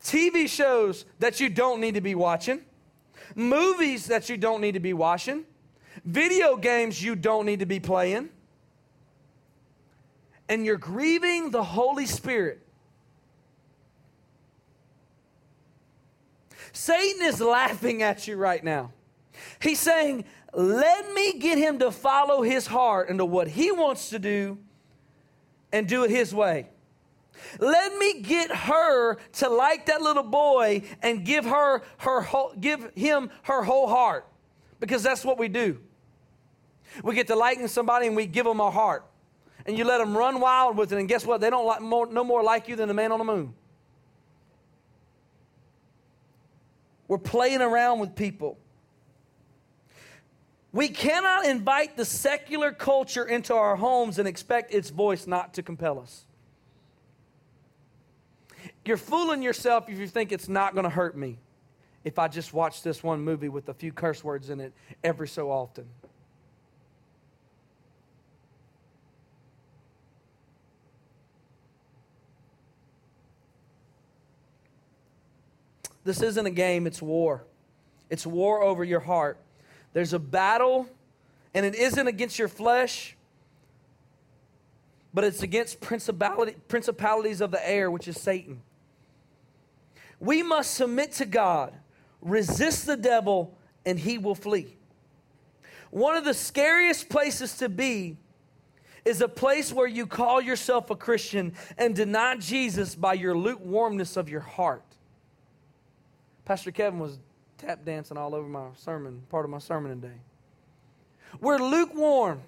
TV 0.03 0.47
shows 0.47 1.05
that 1.17 1.39
you 1.39 1.49
don't 1.49 1.81
need 1.81 1.95
to 1.95 2.01
be 2.01 2.13
watching, 2.13 2.61
movies 3.33 4.05
that 4.05 4.29
you 4.29 4.37
don't 4.37 4.61
need 4.61 4.75
to 4.75 4.79
be 4.79 4.93
watching, 4.93 5.43
video 6.05 6.55
games 6.55 7.03
you 7.03 7.15
don't 7.15 7.47
need 7.47 7.61
to 7.61 7.65
be 7.65 7.79
playing 7.79 8.29
and 10.49 10.67
you're 10.67 10.77
grieving 10.77 11.49
the 11.49 11.63
Holy 11.63 12.05
Spirit. 12.05 12.62
Satan 16.73 17.25
is 17.25 17.39
laughing 17.39 18.01
at 18.01 18.27
you 18.27 18.35
right 18.35 18.63
now. 18.63 18.91
He's 19.61 19.79
saying, 19.79 20.25
Let 20.53 21.13
me 21.13 21.39
get 21.39 21.57
him 21.57 21.79
to 21.79 21.91
follow 21.91 22.41
his 22.41 22.67
heart 22.67 23.09
into 23.09 23.25
what 23.25 23.47
he 23.47 23.71
wants 23.71 24.09
to 24.09 24.19
do 24.19 24.57
and 25.71 25.87
do 25.87 26.03
it 26.03 26.09
his 26.09 26.33
way. 26.33 26.69
Let 27.59 27.97
me 27.97 28.21
get 28.21 28.51
her 28.51 29.15
to 29.33 29.49
like 29.49 29.85
that 29.85 30.01
little 30.01 30.23
boy 30.23 30.83
and 31.01 31.23
give 31.23 31.45
her 31.45 31.83
her 31.97 32.21
whole, 32.21 32.53
give 32.59 32.91
him 32.95 33.29
her 33.43 33.63
whole 33.63 33.87
heart 33.87 34.27
because 34.79 35.03
that's 35.03 35.23
what 35.23 35.37
we 35.37 35.47
do. 35.47 35.79
We 37.03 37.15
get 37.15 37.27
to 37.27 37.35
liking 37.35 37.67
somebody 37.67 38.07
and 38.07 38.15
we 38.15 38.25
give 38.25 38.45
them 38.45 38.61
our 38.61 38.71
heart 38.71 39.05
and 39.65 39.77
you 39.77 39.83
let 39.85 39.99
them 39.99 40.15
run 40.15 40.39
wild 40.39 40.77
with 40.77 40.91
it, 40.91 40.99
and 40.99 41.07
guess 41.07 41.25
what? 41.25 41.39
They 41.39 41.49
don't 41.49 41.65
like 41.65 41.81
more, 41.81 42.05
no 42.05 42.23
more 42.23 42.43
like 42.43 42.67
you 42.67 42.75
than 42.75 42.87
the 42.87 42.93
man 42.93 43.11
on 43.11 43.19
the 43.19 43.25
moon. 43.25 43.53
We're 47.13 47.19
playing 47.19 47.61
around 47.61 47.99
with 47.99 48.15
people. 48.15 48.57
We 50.71 50.87
cannot 50.87 51.45
invite 51.45 51.95
the 51.95 52.05
secular 52.05 52.71
culture 52.71 53.23
into 53.23 53.53
our 53.53 53.75
homes 53.75 54.17
and 54.17 54.27
expect 54.27 54.73
its 54.73 54.89
voice 54.89 55.27
not 55.27 55.53
to 55.53 55.61
compel 55.61 55.99
us. 55.99 56.25
You're 58.83 58.97
fooling 58.97 59.43
yourself 59.43 59.89
if 59.89 59.99
you 59.99 60.07
think 60.07 60.31
it's 60.31 60.49
not 60.49 60.73
going 60.73 60.85
to 60.85 60.89
hurt 60.89 61.15
me 61.15 61.37
if 62.03 62.17
I 62.17 62.27
just 62.29 62.51
watch 62.51 62.81
this 62.81 63.03
one 63.03 63.21
movie 63.21 63.47
with 63.47 63.69
a 63.69 63.75
few 63.75 63.91
curse 63.91 64.23
words 64.23 64.49
in 64.49 64.59
it 64.59 64.73
every 65.03 65.27
so 65.27 65.51
often. 65.51 65.85
This 76.03 76.21
isn't 76.21 76.45
a 76.45 76.51
game, 76.51 76.87
it's 76.87 77.01
war. 77.01 77.45
It's 78.09 78.25
war 78.25 78.61
over 78.61 78.83
your 78.83 78.99
heart. 78.99 79.39
There's 79.93 80.13
a 80.13 80.19
battle, 80.19 80.87
and 81.53 81.65
it 81.65 81.75
isn't 81.75 82.07
against 82.07 82.37
your 82.37 82.47
flesh, 82.47 83.15
but 85.13 85.23
it's 85.23 85.43
against 85.43 85.79
principality, 85.79 86.55
principalities 86.67 87.41
of 87.41 87.51
the 87.51 87.69
air, 87.69 87.89
which 87.91 88.07
is 88.07 88.19
Satan. 88.19 88.61
We 90.19 90.41
must 90.41 90.73
submit 90.73 91.11
to 91.13 91.25
God, 91.25 91.73
resist 92.21 92.85
the 92.85 92.97
devil, 92.97 93.57
and 93.85 93.99
he 93.99 94.17
will 94.17 94.35
flee. 94.35 94.77
One 95.91 96.15
of 96.15 96.25
the 96.25 96.33
scariest 96.33 97.09
places 97.09 97.57
to 97.57 97.69
be 97.69 98.17
is 99.05 99.21
a 99.21 99.27
place 99.27 99.71
where 99.71 99.87
you 99.87 100.07
call 100.07 100.41
yourself 100.41 100.89
a 100.89 100.95
Christian 100.95 101.53
and 101.77 101.95
deny 101.95 102.37
Jesus 102.37 102.95
by 102.95 103.13
your 103.13 103.37
lukewarmness 103.37 104.17
of 104.17 104.29
your 104.29 104.41
heart. 104.41 104.92
Pastor 106.45 106.71
Kevin 106.71 106.99
was 106.99 107.19
tap 107.57 107.85
dancing 107.85 108.17
all 108.17 108.35
over 108.35 108.47
my 108.47 108.67
sermon, 108.75 109.23
part 109.29 109.45
of 109.45 109.51
my 109.51 109.59
sermon 109.59 110.01
today. 110.01 110.15
We're 111.39 111.57
lukewarm. 111.57 112.41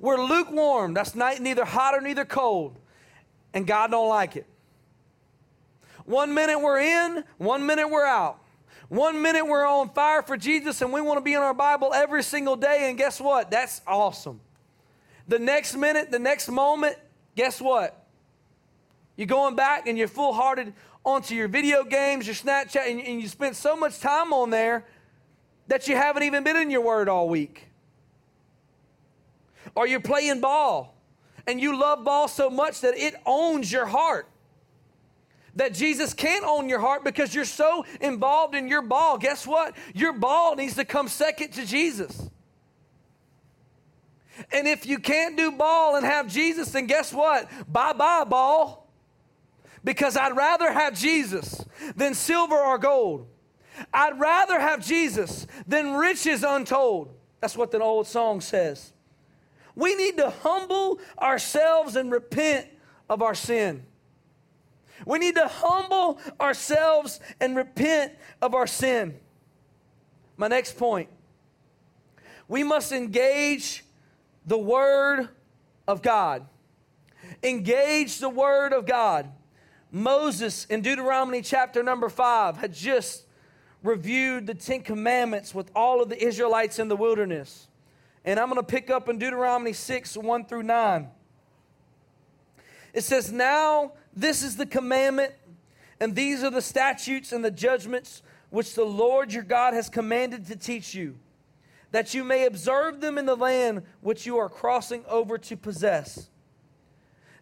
We're 0.00 0.22
lukewarm. 0.22 0.94
That's 0.94 1.14
neither 1.14 1.64
hot 1.64 1.94
or 1.94 2.00
neither 2.00 2.24
cold. 2.24 2.78
And 3.52 3.66
God 3.66 3.90
don't 3.90 4.08
like 4.08 4.36
it. 4.36 4.46
One 6.04 6.34
minute 6.34 6.58
we're 6.58 6.80
in, 6.80 7.24
one 7.38 7.66
minute 7.66 7.88
we're 7.88 8.06
out. 8.06 8.38
One 8.88 9.22
minute 9.22 9.46
we're 9.46 9.66
on 9.66 9.90
fire 9.90 10.22
for 10.22 10.36
Jesus 10.36 10.82
and 10.82 10.92
we 10.92 11.00
want 11.00 11.18
to 11.18 11.22
be 11.22 11.34
in 11.34 11.40
our 11.40 11.54
Bible 11.54 11.94
every 11.94 12.22
single 12.22 12.56
day. 12.56 12.88
And 12.88 12.98
guess 12.98 13.20
what? 13.20 13.50
That's 13.50 13.80
awesome. 13.86 14.40
The 15.28 15.38
next 15.38 15.76
minute, 15.76 16.10
the 16.10 16.18
next 16.18 16.48
moment, 16.48 16.96
guess 17.36 17.60
what? 17.60 18.04
You're 19.16 19.26
going 19.26 19.54
back 19.54 19.86
and 19.86 19.96
you're 19.96 20.08
full 20.08 20.32
hearted 20.32 20.72
onto 21.04 21.34
your 21.34 21.48
video 21.48 21.84
games, 21.84 22.26
your 22.26 22.34
Snapchat, 22.34 22.90
and, 22.90 23.00
and 23.00 23.20
you 23.20 23.28
spent 23.28 23.56
so 23.56 23.76
much 23.76 23.98
time 23.98 24.32
on 24.32 24.50
there 24.50 24.84
that 25.66 25.88
you 25.88 25.96
haven't 25.96 26.22
even 26.22 26.44
been 26.44 26.56
in 26.56 26.70
your 26.70 26.82
word 26.82 27.08
all 27.08 27.28
week. 27.28 27.68
Or 29.74 29.86
you're 29.86 30.00
playing 30.00 30.40
ball 30.40 30.94
and 31.46 31.60
you 31.60 31.78
love 31.78 32.04
ball 32.04 32.28
so 32.28 32.50
much 32.50 32.80
that 32.82 32.96
it 32.96 33.14
owns 33.26 33.72
your 33.72 33.86
heart. 33.86 34.28
That 35.56 35.74
Jesus 35.74 36.14
can't 36.14 36.44
own 36.44 36.68
your 36.68 36.78
heart 36.78 37.04
because 37.04 37.34
you're 37.34 37.44
so 37.44 37.84
involved 38.00 38.54
in 38.54 38.68
your 38.68 38.82
ball. 38.82 39.18
Guess 39.18 39.46
what? 39.46 39.76
Your 39.94 40.12
ball 40.12 40.56
needs 40.56 40.76
to 40.76 40.84
come 40.84 41.08
second 41.08 41.52
to 41.54 41.66
Jesus. 41.66 42.30
And 44.50 44.66
if 44.66 44.86
you 44.86 44.98
can't 44.98 45.36
do 45.36 45.52
ball 45.52 45.96
and 45.96 46.06
have 46.06 46.26
Jesus, 46.26 46.70
then 46.70 46.86
guess 46.86 47.12
what? 47.12 47.48
Bye 47.70 47.92
bye, 47.92 48.24
ball 48.24 48.81
because 49.84 50.16
I'd 50.16 50.36
rather 50.36 50.72
have 50.72 50.98
Jesus 50.98 51.64
than 51.96 52.14
silver 52.14 52.56
or 52.56 52.78
gold. 52.78 53.26
I'd 53.92 54.18
rather 54.18 54.60
have 54.60 54.84
Jesus 54.84 55.46
than 55.66 55.94
riches 55.94 56.44
untold. 56.44 57.14
That's 57.40 57.56
what 57.56 57.70
the 57.70 57.80
old 57.80 58.06
song 58.06 58.40
says. 58.40 58.92
We 59.74 59.94
need 59.94 60.16
to 60.18 60.30
humble 60.30 61.00
ourselves 61.20 61.96
and 61.96 62.12
repent 62.12 62.66
of 63.08 63.22
our 63.22 63.34
sin. 63.34 63.84
We 65.06 65.18
need 65.18 65.34
to 65.34 65.48
humble 65.48 66.20
ourselves 66.40 67.18
and 67.40 67.56
repent 67.56 68.12
of 68.40 68.54
our 68.54 68.66
sin. 68.66 69.18
My 70.36 70.48
next 70.48 70.76
point 70.76 71.08
we 72.48 72.62
must 72.62 72.92
engage 72.92 73.84
the 74.44 74.58
Word 74.58 75.28
of 75.88 76.02
God. 76.02 76.46
Engage 77.42 78.18
the 78.18 78.28
Word 78.28 78.72
of 78.72 78.84
God. 78.84 79.30
Moses 79.92 80.64
in 80.70 80.80
Deuteronomy 80.80 81.42
chapter 81.42 81.82
number 81.82 82.08
five 82.08 82.56
had 82.56 82.72
just 82.72 83.24
reviewed 83.82 84.46
the 84.46 84.54
Ten 84.54 84.80
Commandments 84.80 85.54
with 85.54 85.70
all 85.76 86.00
of 86.00 86.08
the 86.08 86.20
Israelites 86.24 86.78
in 86.78 86.88
the 86.88 86.96
wilderness. 86.96 87.68
And 88.24 88.40
I'm 88.40 88.48
going 88.48 88.56
to 88.56 88.66
pick 88.66 88.88
up 88.88 89.10
in 89.10 89.18
Deuteronomy 89.18 89.74
6 89.74 90.16
1 90.16 90.46
through 90.46 90.62
9. 90.62 91.08
It 92.94 93.04
says, 93.04 93.30
Now 93.30 93.92
this 94.16 94.42
is 94.42 94.56
the 94.56 94.64
commandment, 94.64 95.34
and 96.00 96.14
these 96.16 96.42
are 96.42 96.50
the 96.50 96.62
statutes 96.62 97.30
and 97.30 97.44
the 97.44 97.50
judgments 97.50 98.22
which 98.48 98.74
the 98.74 98.84
Lord 98.84 99.32
your 99.32 99.42
God 99.42 99.74
has 99.74 99.90
commanded 99.90 100.46
to 100.46 100.56
teach 100.56 100.94
you, 100.94 101.16
that 101.90 102.14
you 102.14 102.24
may 102.24 102.46
observe 102.46 103.02
them 103.02 103.18
in 103.18 103.26
the 103.26 103.36
land 103.36 103.82
which 104.00 104.24
you 104.24 104.38
are 104.38 104.48
crossing 104.48 105.04
over 105.06 105.36
to 105.36 105.56
possess, 105.56 106.30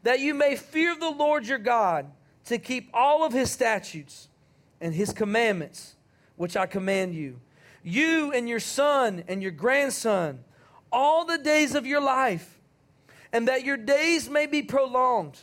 that 0.02 0.18
you 0.18 0.34
may 0.34 0.56
fear 0.56 0.96
the 0.96 1.10
Lord 1.10 1.46
your 1.46 1.58
God 1.58 2.10
to 2.46 2.58
keep 2.58 2.90
all 2.92 3.24
of 3.24 3.32
his 3.32 3.50
statutes 3.50 4.28
and 4.80 4.94
his 4.94 5.12
commandments, 5.12 5.96
which 6.36 6.56
I 6.56 6.66
command 6.66 7.14
you. 7.14 7.40
You 7.82 8.32
and 8.32 8.48
your 8.48 8.60
son 8.60 9.24
and 9.28 9.42
your 9.42 9.52
grandson, 9.52 10.44
all 10.92 11.24
the 11.24 11.38
days 11.38 11.74
of 11.74 11.86
your 11.86 12.00
life, 12.00 12.58
and 13.32 13.48
that 13.48 13.64
your 13.64 13.76
days 13.76 14.28
may 14.28 14.46
be 14.46 14.62
prolonged. 14.62 15.38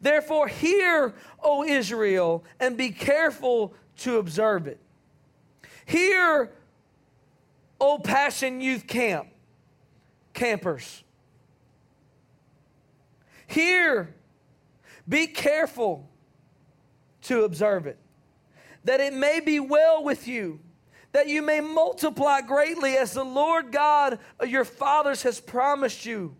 Therefore, 0.00 0.48
hear, 0.48 1.14
O 1.42 1.62
Israel, 1.64 2.44
and 2.58 2.76
be 2.76 2.90
careful 2.90 3.74
to 3.98 4.18
observe 4.18 4.66
it. 4.66 4.80
Hear, 5.84 6.50
O 7.80 7.98
Passion 7.98 8.60
Youth 8.60 8.86
Camp, 8.86 9.28
campers. 10.32 11.04
Hear, 13.46 14.14
be 15.08 15.26
careful 15.26 16.08
to 17.22 17.44
observe 17.44 17.86
it. 17.86 17.98
That 18.84 19.00
it 19.00 19.12
may 19.12 19.40
be 19.40 19.60
well 19.60 20.02
with 20.02 20.26
you, 20.26 20.60
that 21.12 21.28
you 21.28 21.42
may 21.42 21.60
multiply 21.60 22.40
greatly 22.40 22.96
as 22.96 23.12
the 23.12 23.24
Lord 23.24 23.72
God 23.72 24.18
of 24.38 24.48
your 24.48 24.64
fathers 24.64 25.22
has 25.22 25.40
promised 25.40 26.06
you, 26.06 26.34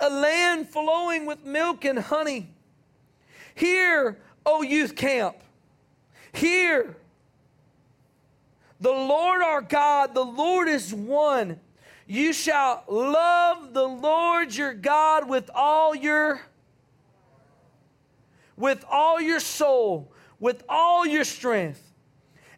a 0.00 0.10
land 0.10 0.68
flowing 0.68 1.26
with 1.26 1.44
milk 1.44 1.84
and 1.84 1.98
honey. 1.98 2.48
Hear, 3.54 4.18
O 4.44 4.62
youth 4.62 4.96
camp, 4.96 5.36
hear. 6.32 6.96
The 8.80 8.90
Lord 8.90 9.42
our 9.42 9.60
God, 9.60 10.12
the 10.12 10.24
Lord 10.24 10.68
is 10.68 10.92
one. 10.92 11.60
You 12.08 12.32
shall 12.32 12.82
love 12.88 13.72
the 13.72 13.86
Lord 13.86 14.54
your 14.54 14.74
God 14.74 15.28
with 15.28 15.48
all 15.54 15.94
your 15.94 16.40
with 18.56 18.84
all 18.90 19.20
your 19.20 19.40
soul, 19.40 20.12
with 20.38 20.62
all 20.68 21.06
your 21.06 21.24
strength. 21.24 21.92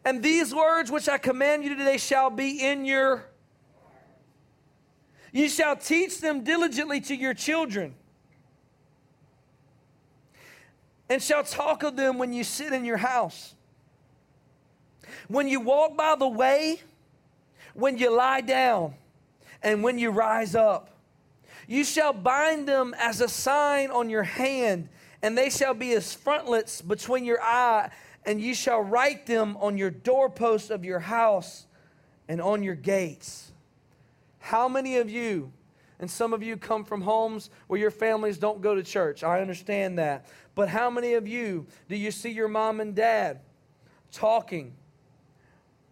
And 0.03 0.21
these 0.21 0.53
words 0.53 0.91
which 0.91 1.09
I 1.09 1.17
command 1.17 1.63
you 1.63 1.75
today 1.75 1.97
shall 1.97 2.29
be 2.29 2.61
in 2.61 2.85
your 2.85 3.25
you 5.35 5.49
shall 5.49 5.75
teach 5.75 6.21
them 6.21 6.45
diligently 6.45 7.01
to 7.01 7.13
your 7.13 7.33
children, 7.33 7.93
and 11.09 11.21
shall 11.21 11.43
talk 11.43 11.83
of 11.83 11.97
them 11.97 12.17
when 12.17 12.31
you 12.31 12.45
sit 12.45 12.71
in 12.71 12.85
your 12.85 12.95
house, 12.95 13.53
when 15.27 15.49
you 15.49 15.59
walk 15.59 15.97
by 15.97 16.15
the 16.15 16.25
way, 16.25 16.79
when 17.73 17.97
you 17.97 18.15
lie 18.15 18.39
down, 18.39 18.93
and 19.61 19.83
when 19.83 19.99
you 19.99 20.09
rise 20.09 20.55
up. 20.55 20.97
You 21.67 21.83
shall 21.83 22.13
bind 22.13 22.65
them 22.65 22.95
as 22.97 23.19
a 23.19 23.27
sign 23.27 23.91
on 23.91 24.09
your 24.09 24.23
hand, 24.23 24.87
and 25.25 25.35
they 25.35 25.49
shall 25.49 25.73
be 25.73 25.91
as 25.93 26.13
frontlets 26.13 26.83
between 26.83 27.25
your 27.25 27.41
eye, 27.41 27.89
and 28.27 28.39
you 28.39 28.53
shall 28.53 28.81
write 28.81 29.25
them 29.25 29.57
on 29.59 29.75
your 29.75 29.89
doorposts 29.89 30.69
of 30.69 30.85
your 30.85 30.99
house 30.99 31.65
and 32.27 32.39
on 32.39 32.61
your 32.61 32.75
gates. 32.75 33.51
How 34.37 34.69
many 34.69 34.97
of 34.97 35.09
you, 35.09 35.51
and 35.99 36.11
some 36.11 36.31
of 36.31 36.43
you 36.43 36.57
come 36.57 36.85
from 36.85 37.01
homes 37.01 37.49
where 37.65 37.79
your 37.79 37.89
families 37.89 38.37
don't 38.37 38.61
go 38.61 38.75
to 38.75 38.83
church? 38.83 39.23
I 39.23 39.41
understand 39.41 39.97
that. 39.97 40.27
But 40.53 40.69
how 40.69 40.91
many 40.91 41.15
of 41.15 41.27
you 41.27 41.65
do 41.89 41.95
you 41.95 42.11
see 42.11 42.29
your 42.29 42.47
mom 42.47 42.79
and 42.79 42.93
dad 42.93 43.39
talking 44.11 44.75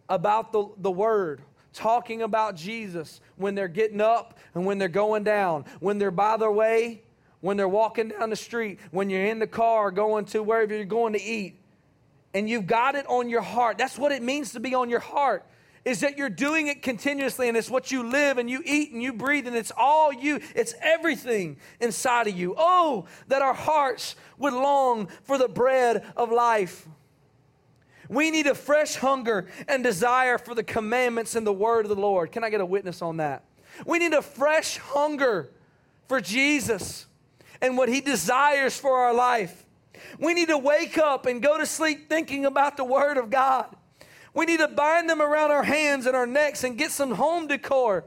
about 0.08 0.52
the, 0.52 0.68
the 0.76 0.92
Word? 0.92 1.42
Talking 1.72 2.22
about 2.22 2.54
Jesus 2.54 3.20
when 3.34 3.56
they're 3.56 3.66
getting 3.66 4.00
up 4.00 4.38
and 4.54 4.64
when 4.64 4.78
they're 4.78 4.86
going 4.86 5.24
down, 5.24 5.64
when 5.80 5.98
they're 5.98 6.12
by 6.12 6.36
their 6.36 6.52
way, 6.52 7.02
when 7.44 7.58
they're 7.58 7.68
walking 7.68 8.08
down 8.08 8.30
the 8.30 8.36
street, 8.36 8.78
when 8.90 9.10
you're 9.10 9.26
in 9.26 9.38
the 9.38 9.46
car 9.46 9.90
going 9.90 10.24
to 10.24 10.42
wherever 10.42 10.74
you're 10.74 10.86
going 10.86 11.12
to 11.12 11.22
eat, 11.22 11.60
and 12.32 12.48
you've 12.48 12.66
got 12.66 12.94
it 12.94 13.06
on 13.06 13.28
your 13.28 13.42
heart. 13.42 13.76
That's 13.76 13.98
what 13.98 14.12
it 14.12 14.22
means 14.22 14.52
to 14.52 14.60
be 14.60 14.74
on 14.74 14.88
your 14.88 15.00
heart 15.00 15.44
is 15.84 16.00
that 16.00 16.16
you're 16.16 16.30
doing 16.30 16.68
it 16.68 16.80
continuously 16.80 17.46
and 17.46 17.58
it's 17.58 17.68
what 17.68 17.92
you 17.92 18.02
live 18.02 18.38
and 18.38 18.48
you 18.48 18.62
eat 18.64 18.92
and 18.92 19.02
you 19.02 19.12
breathe 19.12 19.46
and 19.46 19.54
it's 19.54 19.70
all 19.76 20.10
you. 20.10 20.40
It's 20.54 20.72
everything 20.80 21.58
inside 21.78 22.26
of 22.26 22.34
you. 22.34 22.54
Oh, 22.56 23.04
that 23.28 23.42
our 23.42 23.52
hearts 23.52 24.16
would 24.38 24.54
long 24.54 25.08
for 25.24 25.36
the 25.36 25.46
bread 25.46 26.02
of 26.16 26.32
life. 26.32 26.88
We 28.08 28.30
need 28.30 28.46
a 28.46 28.54
fresh 28.54 28.96
hunger 28.96 29.48
and 29.68 29.84
desire 29.84 30.38
for 30.38 30.54
the 30.54 30.64
commandments 30.64 31.34
and 31.36 31.46
the 31.46 31.52
word 31.52 31.84
of 31.84 31.90
the 31.90 32.00
Lord. 32.00 32.32
Can 32.32 32.42
I 32.42 32.48
get 32.48 32.62
a 32.62 32.66
witness 32.66 33.02
on 33.02 33.18
that? 33.18 33.44
We 33.84 33.98
need 33.98 34.14
a 34.14 34.22
fresh 34.22 34.78
hunger 34.78 35.50
for 36.08 36.22
Jesus 36.22 37.04
and 37.64 37.78
what 37.78 37.88
he 37.88 38.02
desires 38.02 38.78
for 38.78 38.98
our 38.98 39.14
life. 39.14 39.64
We 40.18 40.34
need 40.34 40.48
to 40.48 40.58
wake 40.58 40.98
up 40.98 41.24
and 41.24 41.40
go 41.40 41.56
to 41.56 41.64
sleep 41.64 42.10
thinking 42.10 42.44
about 42.44 42.76
the 42.76 42.84
word 42.84 43.16
of 43.16 43.30
God. 43.30 43.74
We 44.34 44.44
need 44.44 44.58
to 44.58 44.68
bind 44.68 45.08
them 45.08 45.22
around 45.22 45.50
our 45.50 45.62
hands 45.62 46.04
and 46.04 46.14
our 46.14 46.26
necks 46.26 46.62
and 46.62 46.76
get 46.76 46.90
some 46.90 47.12
home 47.12 47.46
decor 47.46 48.04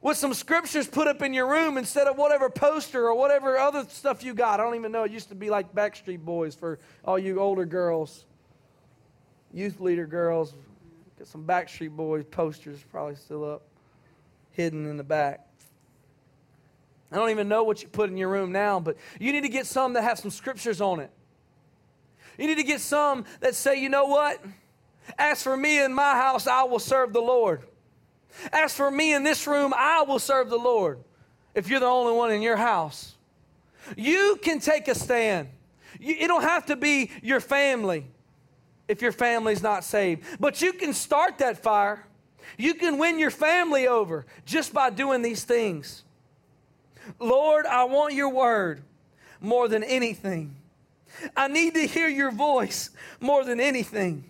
with 0.00 0.16
some 0.16 0.32
scriptures 0.32 0.86
put 0.86 1.06
up 1.06 1.20
in 1.20 1.34
your 1.34 1.46
room 1.46 1.76
instead 1.76 2.06
of 2.06 2.16
whatever 2.16 2.48
poster 2.48 3.06
or 3.06 3.14
whatever 3.14 3.58
other 3.58 3.84
stuff 3.90 4.24
you 4.24 4.32
got. 4.32 4.60
I 4.60 4.62
don't 4.62 4.76
even 4.76 4.92
know. 4.92 5.04
It 5.04 5.12
used 5.12 5.28
to 5.28 5.34
be 5.34 5.50
like 5.50 5.74
Backstreet 5.74 6.20
Boys 6.20 6.54
for 6.54 6.78
all 7.04 7.18
you 7.18 7.38
older 7.38 7.66
girls, 7.66 8.24
youth 9.52 9.78
leader 9.78 10.06
girls. 10.06 10.54
Get 11.18 11.26
some 11.26 11.44
Backstreet 11.44 11.90
Boys 11.90 12.24
posters 12.24 12.82
probably 12.90 13.16
still 13.16 13.44
up, 13.44 13.62
hidden 14.52 14.88
in 14.88 14.96
the 14.96 15.04
back. 15.04 15.51
I 17.12 17.16
don't 17.16 17.30
even 17.30 17.48
know 17.48 17.62
what 17.62 17.82
you 17.82 17.88
put 17.88 18.08
in 18.08 18.16
your 18.16 18.28
room 18.28 18.52
now, 18.52 18.80
but 18.80 18.96
you 19.20 19.32
need 19.32 19.42
to 19.42 19.48
get 19.48 19.66
some 19.66 19.92
that 19.92 20.02
have 20.02 20.18
some 20.18 20.30
scriptures 20.30 20.80
on 20.80 21.00
it. 21.00 21.10
You 22.38 22.46
need 22.46 22.56
to 22.56 22.62
get 22.62 22.80
some 22.80 23.26
that 23.40 23.54
say, 23.54 23.80
you 23.80 23.90
know 23.90 24.06
what? 24.06 24.42
As 25.18 25.42
for 25.42 25.56
me 25.56 25.78
and 25.78 25.94
my 25.94 26.14
house, 26.14 26.46
I 26.46 26.62
will 26.64 26.78
serve 26.78 27.12
the 27.12 27.20
Lord. 27.20 27.62
As 28.50 28.74
for 28.74 28.90
me 28.90 29.12
in 29.12 29.24
this 29.24 29.46
room, 29.46 29.74
I 29.76 30.02
will 30.02 30.18
serve 30.18 30.48
the 30.48 30.56
Lord. 30.56 31.00
If 31.54 31.68
you're 31.68 31.80
the 31.80 31.86
only 31.86 32.14
one 32.14 32.32
in 32.32 32.40
your 32.40 32.56
house, 32.56 33.14
you 33.96 34.38
can 34.40 34.58
take 34.58 34.88
a 34.88 34.94
stand. 34.94 35.48
You, 36.00 36.16
it 36.18 36.28
don't 36.28 36.42
have 36.42 36.66
to 36.66 36.76
be 36.76 37.10
your 37.22 37.40
family 37.40 38.06
if 38.88 39.02
your 39.02 39.12
family's 39.12 39.62
not 39.62 39.84
saved, 39.84 40.24
but 40.40 40.62
you 40.62 40.72
can 40.72 40.94
start 40.94 41.38
that 41.38 41.62
fire. 41.62 42.06
You 42.56 42.74
can 42.74 42.96
win 42.98 43.18
your 43.18 43.30
family 43.30 43.86
over 43.86 44.24
just 44.46 44.72
by 44.72 44.88
doing 44.90 45.20
these 45.20 45.44
things. 45.44 46.04
Lord, 47.18 47.66
I 47.66 47.84
want 47.84 48.14
your 48.14 48.30
word 48.30 48.82
more 49.40 49.68
than 49.68 49.82
anything. 49.82 50.56
I 51.36 51.48
need 51.48 51.74
to 51.74 51.86
hear 51.86 52.08
your 52.08 52.30
voice 52.30 52.90
more 53.20 53.44
than 53.44 53.60
anything. 53.60 54.24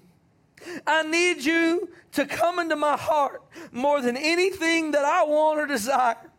I 0.87 1.03
need 1.03 1.43
you 1.45 1.91
to 2.13 2.27
come 2.27 2.59
into 2.59 2.77
my 2.77 2.97
heart 2.97 3.43
more 3.73 4.01
than 4.01 4.17
anything 4.17 4.93
that 4.93 5.05
I 5.05 5.25
want 5.25 5.61
or 5.61 5.67
desire. 5.67 6.31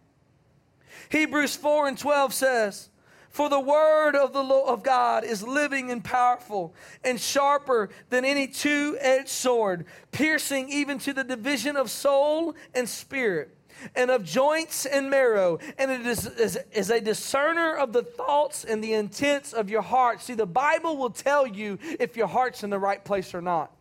Hebrews 1.10 1.56
4 1.56 1.90
and 1.90 1.98
12 1.98 2.34
says, 2.34 2.90
For 3.30 3.50
the 3.50 3.60
word 3.60 4.16
of 4.16 4.34
the 4.34 4.44
Lord 4.44 4.70
of 4.70 4.84
God 4.84 5.24
is 5.24 5.44
living 5.44 5.92
and 5.92 6.04
powerful 6.04 6.74
and 7.04 7.20
sharper 7.20 7.90
than 8.10 8.26
any 8.26 8.48
two 8.48 8.98
edged 9.00 9.30
sword, 9.30 9.86
piercing 10.12 10.70
even 10.70 10.98
to 11.00 11.14
the 11.14 11.24
division 11.24 11.76
of 11.76 11.92
soul 11.92 12.56
and 12.74 12.88
spirit 12.88 13.56
and 13.96 14.12
of 14.12 14.24
joints 14.24 14.86
and 14.86 15.10
marrow, 15.10 15.60
and 15.78 15.92
it 15.92 16.06
is, 16.06 16.26
is, 16.28 16.60
is, 16.72 16.90
a 16.90 17.00
discerner 17.00 17.76
of 17.76 17.94
the 17.94 18.04
thoughts 18.04 18.64
and 18.64 18.84
the 18.84 18.94
intents 18.94 19.54
of 19.54 19.70
your 19.70 19.82
heart. 19.82 20.22
See, 20.22 20.34
the 20.34 20.46
Bible 20.46 20.98
will 20.98 21.10
tell 21.10 21.48
you 21.48 21.80
if 22.00 22.16
your 22.18 22.28
heart's 22.28 22.64
in 22.64 22.70
the 22.70 22.80
right 22.80 23.04
place 23.04 23.34
or 23.34 23.42
not. 23.42 23.72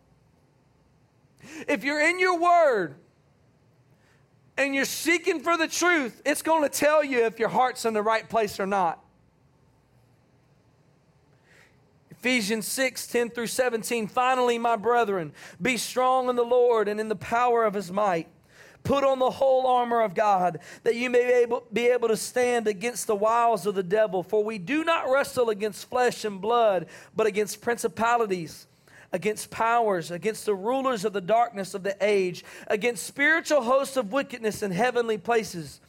If 1.67 1.83
you're 1.83 2.01
in 2.01 2.19
your 2.19 2.39
word 2.39 2.95
and 4.57 4.73
you're 4.73 4.85
seeking 4.85 5.41
for 5.41 5.57
the 5.57 5.67
truth, 5.67 6.21
it's 6.25 6.41
going 6.41 6.63
to 6.63 6.69
tell 6.69 7.03
you 7.03 7.25
if 7.25 7.39
your 7.39 7.49
heart's 7.49 7.85
in 7.85 7.93
the 7.93 8.01
right 8.01 8.27
place 8.27 8.59
or 8.59 8.65
not. 8.65 9.03
Ephesians 12.23 12.65
6 12.69 13.07
10 13.07 13.31
through 13.31 13.47
17. 13.47 14.07
Finally, 14.07 14.57
my 14.57 14.77
brethren, 14.77 15.33
be 15.61 15.75
strong 15.75 16.29
in 16.29 16.37
the 16.37 16.43
Lord 16.43 16.87
and 16.87 16.97
in 16.99 17.09
the 17.09 17.17
power 17.17 17.65
of 17.65 17.73
his 17.73 17.91
might. 17.91 18.29
Put 18.83 19.03
on 19.03 19.19
the 19.19 19.29
whole 19.29 19.65
armor 19.65 20.01
of 20.01 20.13
God, 20.13 20.59
that 20.83 20.95
you 20.95 21.09
may 21.09 21.25
be 21.25 21.33
able, 21.33 21.63
be 21.71 21.87
able 21.87 22.09
to 22.09 22.17
stand 22.17 22.67
against 22.67 23.07
the 23.07 23.15
wiles 23.15 23.65
of 23.65 23.75
the 23.75 23.83
devil. 23.83 24.23
For 24.23 24.43
we 24.43 24.57
do 24.57 24.83
not 24.83 25.09
wrestle 25.09 25.49
against 25.49 25.89
flesh 25.89 26.25
and 26.25 26.41
blood, 26.41 26.87
but 27.15 27.27
against 27.27 27.61
principalities 27.61 28.67
against 29.13 29.51
powers, 29.51 30.09
against 30.09 30.45
the 30.45 30.55
rulers 30.55 31.05
of 31.05 31.13
the 31.13 31.21
darkness 31.21 31.75
of 31.75 31.83
the 31.83 31.95
age, 32.01 32.43
against 32.67 33.05
spiritual 33.05 33.61
hosts 33.61 33.95
of 33.95 34.11
wickedness 34.11 34.63
in 34.63 34.71
heavenly 34.71 35.19
places. 35.19 35.79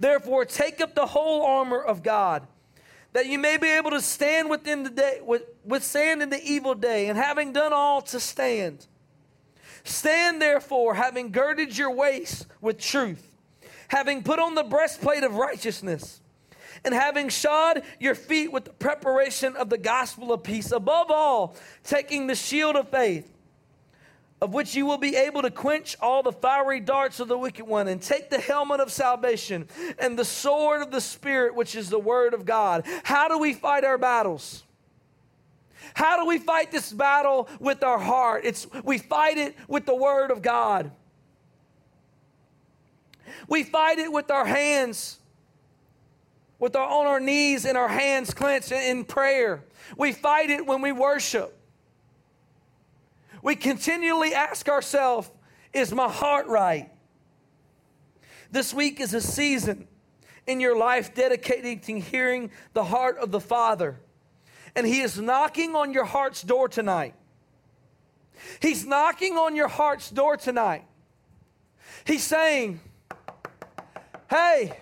Therefore, 0.00 0.46
take 0.46 0.80
up 0.80 0.94
the 0.94 1.06
whole 1.06 1.42
armor 1.44 1.80
of 1.80 2.02
God, 2.02 2.46
that 3.12 3.26
you 3.26 3.38
may 3.38 3.58
be 3.58 3.68
able 3.68 3.90
to 3.90 4.00
stand 4.00 4.48
within 4.48 4.82
the 4.82 4.90
day, 4.90 5.20
with, 5.22 5.42
withstand 5.64 6.22
in 6.22 6.30
the 6.30 6.42
evil 6.42 6.74
day, 6.74 7.08
and 7.08 7.18
having 7.18 7.52
done 7.52 7.74
all 7.74 8.00
to 8.02 8.18
stand. 8.18 8.86
Stand 9.88 10.40
therefore, 10.40 10.94
having 10.94 11.32
girded 11.32 11.76
your 11.76 11.90
waist 11.90 12.46
with 12.60 12.78
truth, 12.78 13.30
having 13.88 14.22
put 14.22 14.38
on 14.38 14.54
the 14.54 14.62
breastplate 14.62 15.24
of 15.24 15.34
righteousness 15.36 16.20
and 16.84 16.94
having 16.94 17.28
shod 17.28 17.82
your 17.98 18.14
feet 18.14 18.52
with 18.52 18.64
the 18.64 18.72
preparation 18.72 19.56
of 19.56 19.70
the 19.70 19.78
gospel 19.78 20.32
of 20.32 20.42
peace. 20.42 20.70
Above 20.72 21.10
all, 21.10 21.56
taking 21.84 22.26
the 22.26 22.34
shield 22.34 22.76
of 22.76 22.88
faith, 22.88 23.32
of 24.40 24.54
which 24.54 24.76
you 24.76 24.86
will 24.86 24.98
be 24.98 25.16
able 25.16 25.42
to 25.42 25.50
quench 25.50 25.96
all 26.00 26.22
the 26.22 26.32
fiery 26.32 26.80
darts 26.80 27.18
of 27.18 27.26
the 27.26 27.38
wicked 27.38 27.66
one, 27.66 27.88
and 27.88 28.00
take 28.00 28.30
the 28.30 28.40
helmet 28.40 28.80
of 28.80 28.92
salvation 28.92 29.66
and 29.98 30.18
the 30.18 30.24
sword 30.24 30.82
of 30.82 30.90
the 30.90 31.00
Spirit, 31.00 31.54
which 31.54 31.74
is 31.74 31.90
the 31.90 31.98
word 31.98 32.34
of 32.34 32.44
God. 32.44 32.84
How 33.02 33.26
do 33.26 33.38
we 33.38 33.54
fight 33.54 33.84
our 33.84 33.98
battles? 33.98 34.62
How 35.94 36.18
do 36.18 36.26
we 36.26 36.38
fight 36.38 36.70
this 36.70 36.92
battle 36.92 37.48
with 37.60 37.82
our 37.82 37.98
heart? 37.98 38.42
It's 38.44 38.66
we 38.84 38.98
fight 38.98 39.38
it 39.38 39.56
with 39.68 39.86
the 39.86 39.94
word 39.94 40.30
of 40.30 40.42
God. 40.42 40.90
We 43.48 43.62
fight 43.62 43.98
it 43.98 44.12
with 44.12 44.30
our 44.30 44.44
hands 44.44 45.18
with 46.58 46.74
our, 46.76 46.88
on 46.88 47.06
our 47.06 47.20
knees 47.20 47.64
and 47.64 47.76
our 47.76 47.88
hands 47.88 48.34
clenched 48.34 48.72
in 48.72 49.04
prayer. 49.04 49.64
We 49.96 50.12
fight 50.12 50.50
it 50.50 50.66
when 50.66 50.82
we 50.82 50.92
worship. 50.92 51.54
We 53.42 53.54
continually 53.54 54.34
ask 54.34 54.68
ourselves, 54.68 55.30
is 55.72 55.92
my 55.92 56.08
heart 56.08 56.46
right? 56.46 56.90
This 58.50 58.74
week 58.74 59.00
is 59.00 59.14
a 59.14 59.20
season 59.20 59.86
in 60.46 60.60
your 60.60 60.76
life 60.76 61.14
dedicated 61.14 61.82
to 61.84 62.00
hearing 62.00 62.50
the 62.72 62.84
heart 62.84 63.18
of 63.18 63.30
the 63.30 63.40
Father. 63.40 64.00
And 64.78 64.86
He 64.86 65.00
is 65.00 65.18
knocking 65.18 65.74
on 65.74 65.92
your 65.92 66.04
heart's 66.04 66.40
door 66.40 66.68
tonight. 66.68 67.16
He's 68.60 68.86
knocking 68.86 69.36
on 69.36 69.56
your 69.56 69.66
heart's 69.66 70.08
door 70.08 70.36
tonight. 70.36 70.84
He's 72.04 72.22
saying, 72.22 72.78
Hey, 74.30 74.78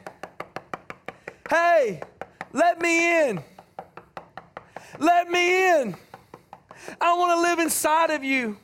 hey, 1.49 2.03
let 2.53 2.79
me 2.79 3.23
in. 3.23 3.43
Let 4.99 5.31
me 5.31 5.81
in. 5.81 5.97
I 7.01 7.17
want 7.17 7.35
to 7.35 7.41
live 7.41 7.59
inside 7.59 8.11
of 8.11 8.23
you. 8.23 8.59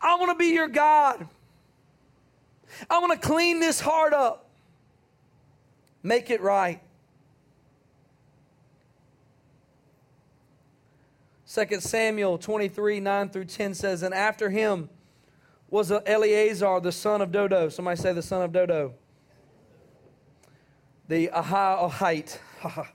I 0.00 0.14
want 0.14 0.30
to 0.30 0.38
be 0.42 0.54
your 0.54 0.68
God. 0.68 1.28
I 2.88 2.98
want 2.98 3.12
to 3.12 3.28
clean 3.28 3.60
this 3.60 3.78
heart 3.78 4.14
up, 4.14 4.48
make 6.02 6.30
it 6.30 6.40
right. 6.40 6.80
2 11.52 11.80
Samuel 11.80 12.38
23 12.38 13.00
9 13.00 13.28
through 13.28 13.44
10 13.44 13.74
says, 13.74 14.02
And 14.02 14.14
after 14.14 14.48
him 14.48 14.88
was 15.68 15.92
Eleazar, 15.92 16.80
the 16.80 16.92
son 16.92 17.20
of 17.20 17.30
Dodo. 17.30 17.68
Somebody 17.68 18.00
say 18.00 18.14
the 18.14 18.22
son 18.22 18.40
of 18.40 18.52
Dodo. 18.52 18.94
The 21.08 21.28
Ahohite. 21.28 22.38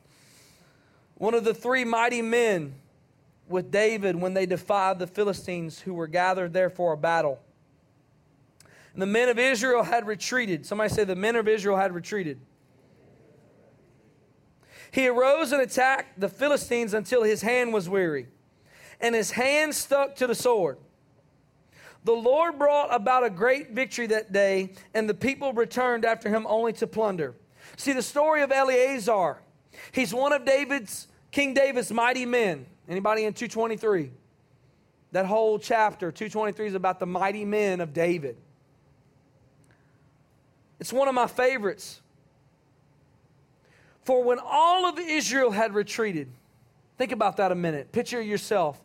One 1.15 1.35
of 1.35 1.43
the 1.43 1.53
three 1.53 1.83
mighty 1.83 2.23
men 2.23 2.73
with 3.47 3.69
David 3.69 4.15
when 4.15 4.33
they 4.33 4.47
defied 4.47 4.97
the 4.97 5.07
Philistines 5.07 5.81
who 5.81 5.93
were 5.93 6.07
gathered 6.07 6.53
there 6.53 6.71
for 6.71 6.93
a 6.93 6.97
battle. 6.97 7.39
And 8.93 9.01
the 9.01 9.07
men 9.07 9.29
of 9.29 9.37
Israel 9.37 9.83
had 9.83 10.07
retreated. 10.07 10.65
Somebody 10.65 10.89
say 10.91 11.03
the 11.03 11.15
men 11.15 11.35
of 11.35 11.47
Israel 11.47 11.77
had 11.77 11.93
retreated. 11.93 12.39
He 14.89 15.07
arose 15.07 15.51
and 15.51 15.61
attacked 15.61 16.19
the 16.19 16.29
Philistines 16.29 16.95
until 16.95 17.21
his 17.21 17.41
hand 17.43 17.73
was 17.73 17.87
weary, 17.87 18.27
and 18.99 19.15
his 19.15 19.31
hand 19.31 19.75
stuck 19.75 20.15
to 20.17 20.27
the 20.27 20.35
sword. 20.35 20.77
The 22.03 22.13
Lord 22.13 22.57
brought 22.57 22.93
about 22.93 23.25
a 23.25 23.29
great 23.29 23.71
victory 23.71 24.07
that 24.07 24.31
day, 24.31 24.71
and 24.93 25.09
the 25.09 25.13
people 25.13 25.51
returned 25.53 26.05
after 26.05 26.29
him 26.29 26.45
only 26.47 26.73
to 26.73 26.87
plunder. 26.87 27.35
See 27.75 27.93
the 27.93 28.01
story 28.01 28.41
of 28.41 28.51
Eleazar. 28.51 29.39
He's 29.91 30.13
one 30.13 30.31
of 30.31 30.45
David's 30.45 31.07
King 31.31 31.53
David's 31.53 31.91
mighty 31.91 32.25
men. 32.25 32.65
Anybody 32.87 33.25
in 33.25 33.33
223? 33.33 34.11
That 35.11 35.25
whole 35.25 35.59
chapter, 35.59 36.11
223, 36.11 36.67
is 36.67 36.75
about 36.75 36.99
the 36.99 37.05
mighty 37.05 37.45
men 37.45 37.81
of 37.81 37.93
David. 37.93 38.37
It's 40.79 40.93
one 40.93 41.07
of 41.07 41.15
my 41.15 41.27
favorites. 41.27 42.01
For 44.03 44.23
when 44.23 44.39
all 44.41 44.85
of 44.85 44.97
Israel 44.99 45.51
had 45.51 45.73
retreated, 45.73 46.29
think 46.97 47.11
about 47.11 47.37
that 47.37 47.51
a 47.51 47.55
minute. 47.55 47.91
Picture 47.91 48.21
yourself. 48.21 48.81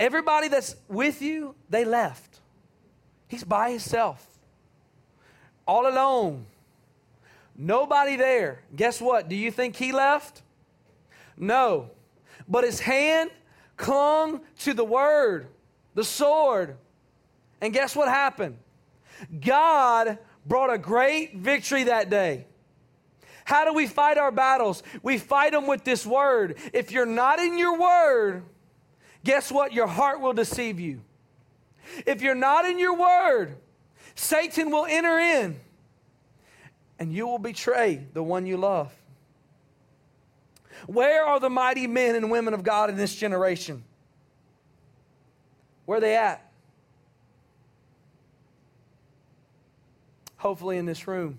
Everybody 0.00 0.48
that's 0.48 0.76
with 0.88 1.20
you, 1.20 1.54
they 1.68 1.84
left. 1.84 2.40
He's 3.28 3.44
by 3.44 3.70
himself, 3.70 4.26
all 5.66 5.86
alone. 5.86 6.46
Nobody 7.54 8.16
there. 8.16 8.62
Guess 8.74 9.02
what? 9.02 9.28
Do 9.28 9.36
you 9.36 9.50
think 9.50 9.76
he 9.76 9.92
left? 9.92 10.40
No. 11.36 11.90
But 12.48 12.64
his 12.64 12.80
hand 12.80 13.30
clung 13.76 14.40
to 14.60 14.72
the 14.72 14.84
word, 14.84 15.48
the 15.94 16.02
sword. 16.02 16.78
And 17.60 17.74
guess 17.74 17.94
what 17.94 18.08
happened? 18.08 18.56
God 19.38 20.18
brought 20.46 20.72
a 20.72 20.78
great 20.78 21.36
victory 21.36 21.84
that 21.84 22.08
day. 22.08 22.46
How 23.44 23.66
do 23.66 23.74
we 23.74 23.86
fight 23.86 24.16
our 24.16 24.32
battles? 24.32 24.82
We 25.02 25.18
fight 25.18 25.52
them 25.52 25.66
with 25.66 25.84
this 25.84 26.06
word. 26.06 26.56
If 26.72 26.90
you're 26.90 27.04
not 27.04 27.38
in 27.38 27.58
your 27.58 27.78
word, 27.78 28.44
guess 29.24 29.50
what? 29.50 29.72
Your 29.72 29.86
heart 29.86 30.20
will 30.20 30.32
deceive 30.32 30.80
you. 30.80 31.00
If 32.06 32.22
you're 32.22 32.34
not 32.34 32.64
in 32.64 32.78
your 32.78 32.96
word, 32.96 33.56
Satan 34.14 34.70
will 34.70 34.86
enter 34.86 35.18
in 35.18 35.58
and 36.98 37.12
you 37.12 37.26
will 37.26 37.38
betray 37.38 38.06
the 38.12 38.22
one 38.22 38.46
you 38.46 38.56
love. 38.56 38.92
Where 40.86 41.24
are 41.24 41.40
the 41.40 41.50
mighty 41.50 41.86
men 41.86 42.14
and 42.14 42.30
women 42.30 42.54
of 42.54 42.62
God 42.62 42.90
in 42.90 42.96
this 42.96 43.14
generation? 43.14 43.82
Where 45.86 45.98
are 45.98 46.00
they 46.00 46.16
at? 46.16 46.46
Hopefully, 50.36 50.78
in 50.78 50.86
this 50.86 51.06
room. 51.06 51.38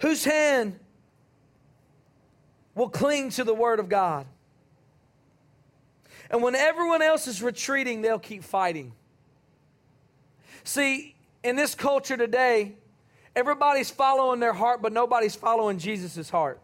Whose 0.00 0.24
hand 0.24 0.78
will 2.74 2.88
cling 2.88 3.30
to 3.30 3.44
the 3.44 3.54
Word 3.54 3.78
of 3.78 3.88
God? 3.88 4.26
And 6.34 6.42
when 6.42 6.56
everyone 6.56 7.00
else 7.00 7.28
is 7.28 7.40
retreating, 7.40 8.02
they'll 8.02 8.18
keep 8.18 8.42
fighting. 8.42 8.92
See, 10.64 11.14
in 11.44 11.54
this 11.54 11.76
culture 11.76 12.16
today, 12.16 12.74
everybody's 13.36 13.88
following 13.88 14.40
their 14.40 14.52
heart, 14.52 14.82
but 14.82 14.92
nobody's 14.92 15.36
following 15.36 15.78
Jesus' 15.78 16.28
heart. 16.28 16.58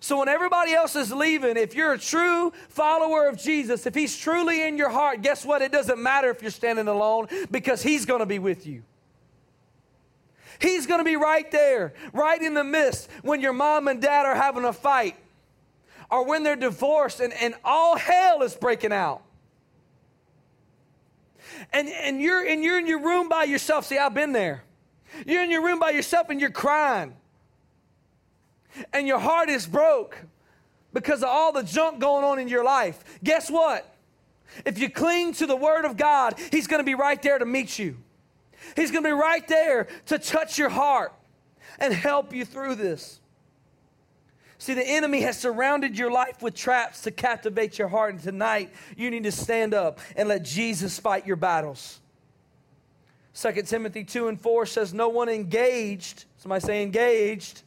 So 0.00 0.18
when 0.18 0.28
everybody 0.28 0.74
else 0.74 0.96
is 0.96 1.10
leaving, 1.10 1.56
if 1.56 1.74
you're 1.74 1.94
a 1.94 1.98
true 1.98 2.52
follower 2.68 3.26
of 3.26 3.38
Jesus, 3.38 3.86
if 3.86 3.94
he's 3.94 4.14
truly 4.14 4.68
in 4.68 4.76
your 4.76 4.90
heart, 4.90 5.22
guess 5.22 5.46
what? 5.46 5.62
It 5.62 5.72
doesn't 5.72 5.98
matter 5.98 6.28
if 6.28 6.42
you're 6.42 6.50
standing 6.50 6.88
alone 6.88 7.28
because 7.50 7.82
he's 7.82 8.04
going 8.04 8.20
to 8.20 8.26
be 8.26 8.38
with 8.38 8.66
you. 8.66 8.82
He's 10.60 10.86
going 10.86 11.00
to 11.00 11.04
be 11.04 11.16
right 11.16 11.50
there, 11.50 11.94
right 12.12 12.42
in 12.42 12.52
the 12.52 12.64
midst 12.64 13.08
when 13.22 13.40
your 13.40 13.54
mom 13.54 13.88
and 13.88 14.02
dad 14.02 14.26
are 14.26 14.34
having 14.34 14.66
a 14.66 14.74
fight 14.74 15.16
or 16.10 16.24
when 16.24 16.42
they're 16.42 16.56
divorced 16.56 17.20
and, 17.20 17.32
and 17.34 17.54
all 17.64 17.96
hell 17.96 18.42
is 18.42 18.54
breaking 18.54 18.92
out. 18.92 19.22
And, 21.72 21.88
and, 21.88 22.20
you're, 22.20 22.46
and 22.46 22.62
you're 22.62 22.78
in 22.78 22.86
your 22.86 23.00
room 23.00 23.28
by 23.28 23.44
yourself. 23.44 23.86
See, 23.86 23.98
I've 23.98 24.14
been 24.14 24.32
there. 24.32 24.62
You're 25.26 25.42
in 25.42 25.50
your 25.50 25.64
room 25.64 25.78
by 25.78 25.90
yourself 25.90 26.30
and 26.30 26.40
you're 26.40 26.50
crying 26.50 27.14
and 28.92 29.06
your 29.06 29.18
heart 29.18 29.48
is 29.48 29.66
broke 29.66 30.18
because 30.92 31.22
of 31.22 31.28
all 31.28 31.52
the 31.52 31.62
junk 31.62 31.98
going 31.98 32.24
on 32.24 32.38
in 32.38 32.48
your 32.48 32.64
life, 32.64 33.02
guess 33.22 33.50
what? 33.50 33.94
If 34.64 34.78
you 34.78 34.88
cling 34.88 35.34
to 35.34 35.46
the 35.46 35.56
Word 35.56 35.84
of 35.84 35.96
God, 35.96 36.34
He's 36.50 36.66
going 36.66 36.80
to 36.80 36.84
be 36.84 36.94
right 36.94 37.20
there 37.20 37.38
to 37.38 37.44
meet 37.44 37.78
you. 37.78 37.98
He's 38.76 38.90
going 38.90 39.04
to 39.04 39.08
be 39.08 39.14
right 39.14 39.46
there 39.46 39.88
to 40.06 40.18
touch 40.18 40.58
your 40.58 40.70
heart 40.70 41.12
and 41.78 41.92
help 41.92 42.34
you 42.34 42.44
through 42.44 42.76
this. 42.76 43.20
See, 44.58 44.74
the 44.74 44.86
enemy 44.86 45.20
has 45.20 45.38
surrounded 45.38 45.96
your 45.96 46.10
life 46.10 46.42
with 46.42 46.54
traps 46.54 47.02
to 47.02 47.12
captivate 47.12 47.78
your 47.78 47.86
heart, 47.88 48.14
and 48.14 48.22
tonight 48.22 48.72
you 48.96 49.08
need 49.08 49.22
to 49.22 49.32
stand 49.32 49.72
up 49.72 50.00
and 50.16 50.28
let 50.28 50.42
Jesus 50.42 50.98
fight 50.98 51.26
your 51.26 51.36
battles. 51.36 52.00
2 53.40 53.52
Timothy 53.62 54.02
2 54.02 54.26
and 54.26 54.40
4 54.40 54.66
says, 54.66 54.92
No 54.92 55.08
one 55.08 55.28
engaged, 55.28 56.24
somebody 56.38 56.60
say 56.60 56.82
engaged, 56.82 57.62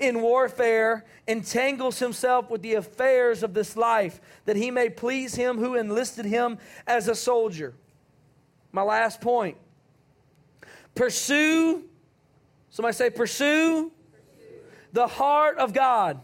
in 0.00 0.20
warfare 0.20 1.04
entangles 1.28 2.00
himself 2.00 2.50
with 2.50 2.62
the 2.62 2.74
affairs 2.74 3.44
of 3.44 3.54
this 3.54 3.76
life, 3.76 4.20
that 4.46 4.56
he 4.56 4.72
may 4.72 4.88
please 4.88 5.36
him 5.36 5.58
who 5.58 5.76
enlisted 5.76 6.24
him 6.24 6.58
as 6.88 7.06
a 7.06 7.14
soldier. 7.14 7.72
My 8.72 8.82
last 8.82 9.20
point 9.20 9.56
pursue, 10.96 11.84
somebody 12.70 12.94
say, 12.94 13.10
pursue. 13.10 13.92
The 14.92 15.06
heart 15.06 15.58
of 15.58 15.72
God. 15.72 16.20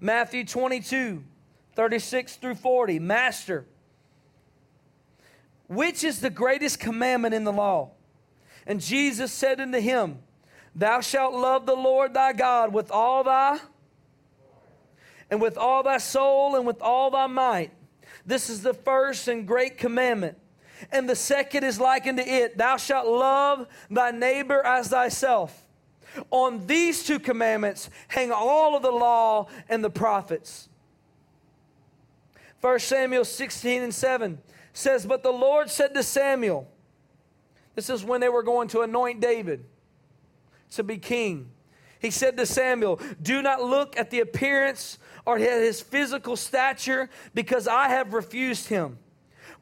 Matthew 0.00 0.44
22, 0.44 1.24
36 1.74 2.36
through 2.36 2.54
40. 2.56 2.98
Master, 2.98 3.66
which 5.68 6.04
is 6.04 6.20
the 6.20 6.30
greatest 6.30 6.78
commandment 6.78 7.34
in 7.34 7.44
the 7.44 7.52
law? 7.52 7.92
And 8.66 8.80
Jesus 8.80 9.32
said 9.32 9.60
unto 9.60 9.78
him, 9.78 10.18
Thou 10.74 11.00
shalt 11.00 11.34
love 11.34 11.66
the 11.66 11.76
Lord 11.76 12.14
thy 12.14 12.32
God 12.32 12.72
with 12.72 12.90
all 12.90 13.24
thy 13.24 13.58
and 15.30 15.40
with 15.40 15.56
all 15.56 15.82
thy 15.82 15.98
soul 15.98 16.56
and 16.56 16.66
with 16.66 16.80
all 16.82 17.10
thy 17.10 17.26
might. 17.26 17.72
This 18.24 18.50
is 18.50 18.62
the 18.62 18.74
first 18.74 19.28
and 19.28 19.46
great 19.46 19.78
commandment. 19.78 20.38
And 20.92 21.08
the 21.08 21.16
second 21.16 21.64
is 21.64 21.80
like 21.80 22.06
unto 22.06 22.22
it 22.22 22.58
Thou 22.58 22.76
shalt 22.76 23.06
love 23.06 23.66
thy 23.90 24.10
neighbor 24.10 24.64
as 24.64 24.88
thyself. 24.88 25.65
On 26.30 26.66
these 26.66 27.04
two 27.04 27.18
commandments 27.18 27.90
hang 28.08 28.32
all 28.32 28.76
of 28.76 28.82
the 28.82 28.90
law 28.90 29.48
and 29.68 29.84
the 29.84 29.90
prophets. 29.90 30.68
1 32.60 32.78
Samuel 32.80 33.24
16 33.24 33.82
and 33.82 33.94
7 33.94 34.38
says, 34.72 35.06
But 35.06 35.22
the 35.22 35.30
Lord 35.30 35.70
said 35.70 35.94
to 35.94 36.02
Samuel, 36.02 36.68
This 37.74 37.90
is 37.90 38.04
when 38.04 38.20
they 38.20 38.28
were 38.28 38.42
going 38.42 38.68
to 38.68 38.80
anoint 38.80 39.20
David 39.20 39.64
to 40.72 40.82
be 40.82 40.98
king. 40.98 41.50
He 41.98 42.10
said 42.10 42.36
to 42.36 42.46
Samuel, 42.46 43.00
Do 43.20 43.42
not 43.42 43.62
look 43.62 43.98
at 43.98 44.10
the 44.10 44.20
appearance 44.20 44.98
or 45.24 45.38
his 45.38 45.80
physical 45.80 46.36
stature, 46.36 47.10
because 47.34 47.66
I 47.66 47.88
have 47.88 48.14
refused 48.14 48.68
him. 48.68 48.98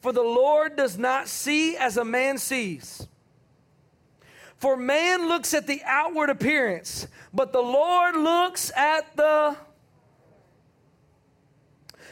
For 0.01 0.13
the 0.13 0.23
Lord 0.23 0.77
does 0.77 0.99
not 0.99 1.27
see 1.27 1.77
as 1.77 1.97
a 1.97 2.05
man 2.05 2.37
sees. 2.37 3.09
For 4.65 4.79
man 4.79 5.29
looks 5.29 5.53
at 5.53 5.67
the 5.67 5.83
outward 5.85 6.31
appearance, 6.31 7.07
but 7.35 7.53
the 7.53 7.61
Lord 7.61 8.17
looks 8.17 8.73
at 8.75 9.15
the 9.15 9.59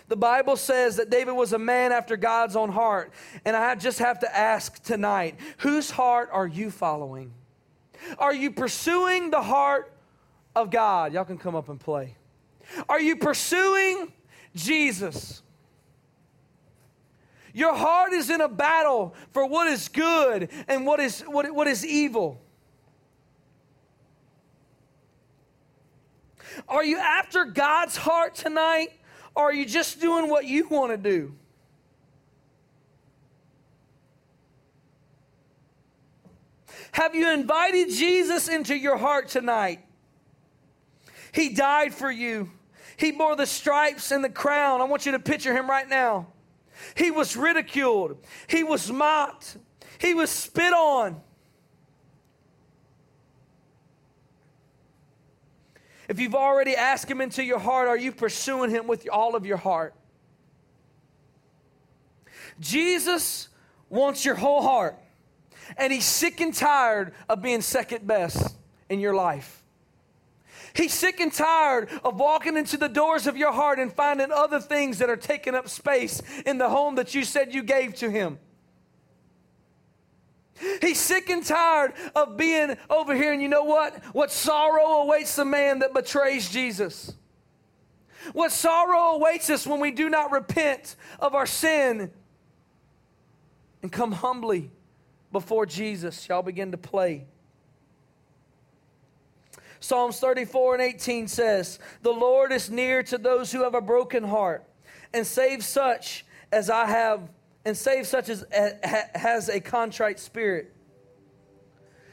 The 0.08 0.16
Bible 0.16 0.58
says 0.58 0.96
that 0.96 1.08
David 1.08 1.32
was 1.32 1.54
a 1.54 1.58
man 1.58 1.92
after 1.92 2.14
God's 2.14 2.54
own 2.54 2.70
heart. 2.70 3.10
And 3.46 3.56
I 3.56 3.74
just 3.76 4.00
have 4.00 4.18
to 4.18 4.36
ask 4.36 4.82
tonight 4.82 5.36
whose 5.56 5.90
heart 5.90 6.28
are 6.30 6.46
you 6.46 6.70
following? 6.70 7.32
Are 8.18 8.34
you 8.34 8.50
pursuing 8.50 9.30
the 9.30 9.40
heart 9.40 9.90
of 10.54 10.70
God? 10.70 11.14
Y'all 11.14 11.24
can 11.24 11.38
come 11.38 11.54
up 11.54 11.70
and 11.70 11.80
play. 11.80 12.16
Are 12.86 13.00
you 13.00 13.16
pursuing 13.16 14.12
Jesus? 14.54 15.41
Your 17.52 17.74
heart 17.74 18.12
is 18.12 18.30
in 18.30 18.40
a 18.40 18.48
battle 18.48 19.14
for 19.32 19.46
what 19.46 19.66
is 19.66 19.88
good 19.88 20.48
and 20.68 20.86
what 20.86 21.00
is, 21.00 21.20
what, 21.22 21.52
what 21.54 21.66
is 21.66 21.86
evil. 21.86 22.40
Are 26.68 26.84
you 26.84 26.98
after 26.98 27.44
God's 27.44 27.96
heart 27.96 28.34
tonight? 28.34 28.88
Or 29.34 29.44
are 29.44 29.52
you 29.52 29.64
just 29.64 30.00
doing 30.00 30.28
what 30.28 30.44
you 30.44 30.68
want 30.68 30.92
to 30.92 30.96
do? 30.96 31.34
Have 36.92 37.14
you 37.14 37.30
invited 37.30 37.88
Jesus 37.88 38.48
into 38.48 38.76
your 38.76 38.98
heart 38.98 39.28
tonight? 39.28 39.80
He 41.32 41.54
died 41.54 41.94
for 41.94 42.10
you. 42.10 42.50
He 42.98 43.12
bore 43.12 43.34
the 43.34 43.46
stripes 43.46 44.10
and 44.10 44.22
the 44.22 44.28
crown. 44.28 44.82
I 44.82 44.84
want 44.84 45.06
you 45.06 45.12
to 45.12 45.18
picture 45.18 45.56
him 45.56 45.68
right 45.68 45.88
now. 45.88 46.31
He 46.94 47.10
was 47.10 47.36
ridiculed. 47.36 48.18
He 48.46 48.62
was 48.62 48.90
mocked. 48.90 49.56
He 49.98 50.14
was 50.14 50.30
spit 50.30 50.72
on. 50.72 51.20
If 56.08 56.20
you've 56.20 56.34
already 56.34 56.76
asked 56.76 57.10
Him 57.10 57.20
into 57.20 57.42
your 57.42 57.58
heart, 57.58 57.88
are 57.88 57.96
you 57.96 58.12
pursuing 58.12 58.70
Him 58.70 58.86
with 58.86 59.08
all 59.10 59.34
of 59.34 59.46
your 59.46 59.56
heart? 59.56 59.94
Jesus 62.60 63.48
wants 63.88 64.24
your 64.24 64.34
whole 64.34 64.62
heart, 64.62 64.98
and 65.76 65.92
He's 65.92 66.04
sick 66.04 66.40
and 66.40 66.52
tired 66.52 67.14
of 67.28 67.40
being 67.40 67.60
second 67.60 68.06
best 68.06 68.56
in 68.88 69.00
your 69.00 69.14
life. 69.14 69.61
He's 70.74 70.94
sick 70.94 71.20
and 71.20 71.32
tired 71.32 71.88
of 72.04 72.18
walking 72.18 72.56
into 72.56 72.76
the 72.76 72.88
doors 72.88 73.26
of 73.26 73.36
your 73.36 73.52
heart 73.52 73.78
and 73.78 73.92
finding 73.92 74.30
other 74.32 74.60
things 74.60 74.98
that 74.98 75.10
are 75.10 75.16
taking 75.16 75.54
up 75.54 75.68
space 75.68 76.22
in 76.46 76.58
the 76.58 76.68
home 76.68 76.94
that 76.94 77.14
you 77.14 77.24
said 77.24 77.52
you 77.52 77.62
gave 77.62 77.94
to 77.96 78.10
Him. 78.10 78.38
He's 80.80 81.00
sick 81.00 81.28
and 81.28 81.44
tired 81.44 81.94
of 82.14 82.36
being 82.36 82.76
over 82.88 83.14
here. 83.14 83.32
And 83.32 83.42
you 83.42 83.48
know 83.48 83.64
what? 83.64 83.96
What 84.14 84.30
sorrow 84.30 85.02
awaits 85.02 85.36
the 85.36 85.44
man 85.44 85.80
that 85.80 85.92
betrays 85.92 86.48
Jesus. 86.48 87.12
What 88.32 88.52
sorrow 88.52 89.16
awaits 89.16 89.50
us 89.50 89.66
when 89.66 89.80
we 89.80 89.90
do 89.90 90.08
not 90.08 90.30
repent 90.30 90.94
of 91.18 91.34
our 91.34 91.46
sin 91.46 92.12
and 93.82 93.90
come 93.90 94.12
humbly 94.12 94.70
before 95.32 95.66
Jesus. 95.66 96.28
Y'all 96.28 96.42
begin 96.42 96.70
to 96.70 96.78
play. 96.78 97.26
Psalms 99.82 100.20
34 100.20 100.74
and 100.74 100.82
18 100.82 101.26
says, 101.26 101.80
The 102.02 102.12
Lord 102.12 102.52
is 102.52 102.70
near 102.70 103.02
to 103.02 103.18
those 103.18 103.50
who 103.50 103.64
have 103.64 103.74
a 103.74 103.80
broken 103.80 104.22
heart 104.22 104.64
and 105.12 105.26
save 105.26 105.64
such 105.64 106.24
as 106.52 106.70
I 106.70 106.86
have 106.86 107.28
and 107.64 107.76
save 107.76 108.06
such 108.06 108.28
as 108.28 108.44
has 108.52 109.48
a 109.48 109.60
contrite 109.60 110.20
spirit. 110.20 110.72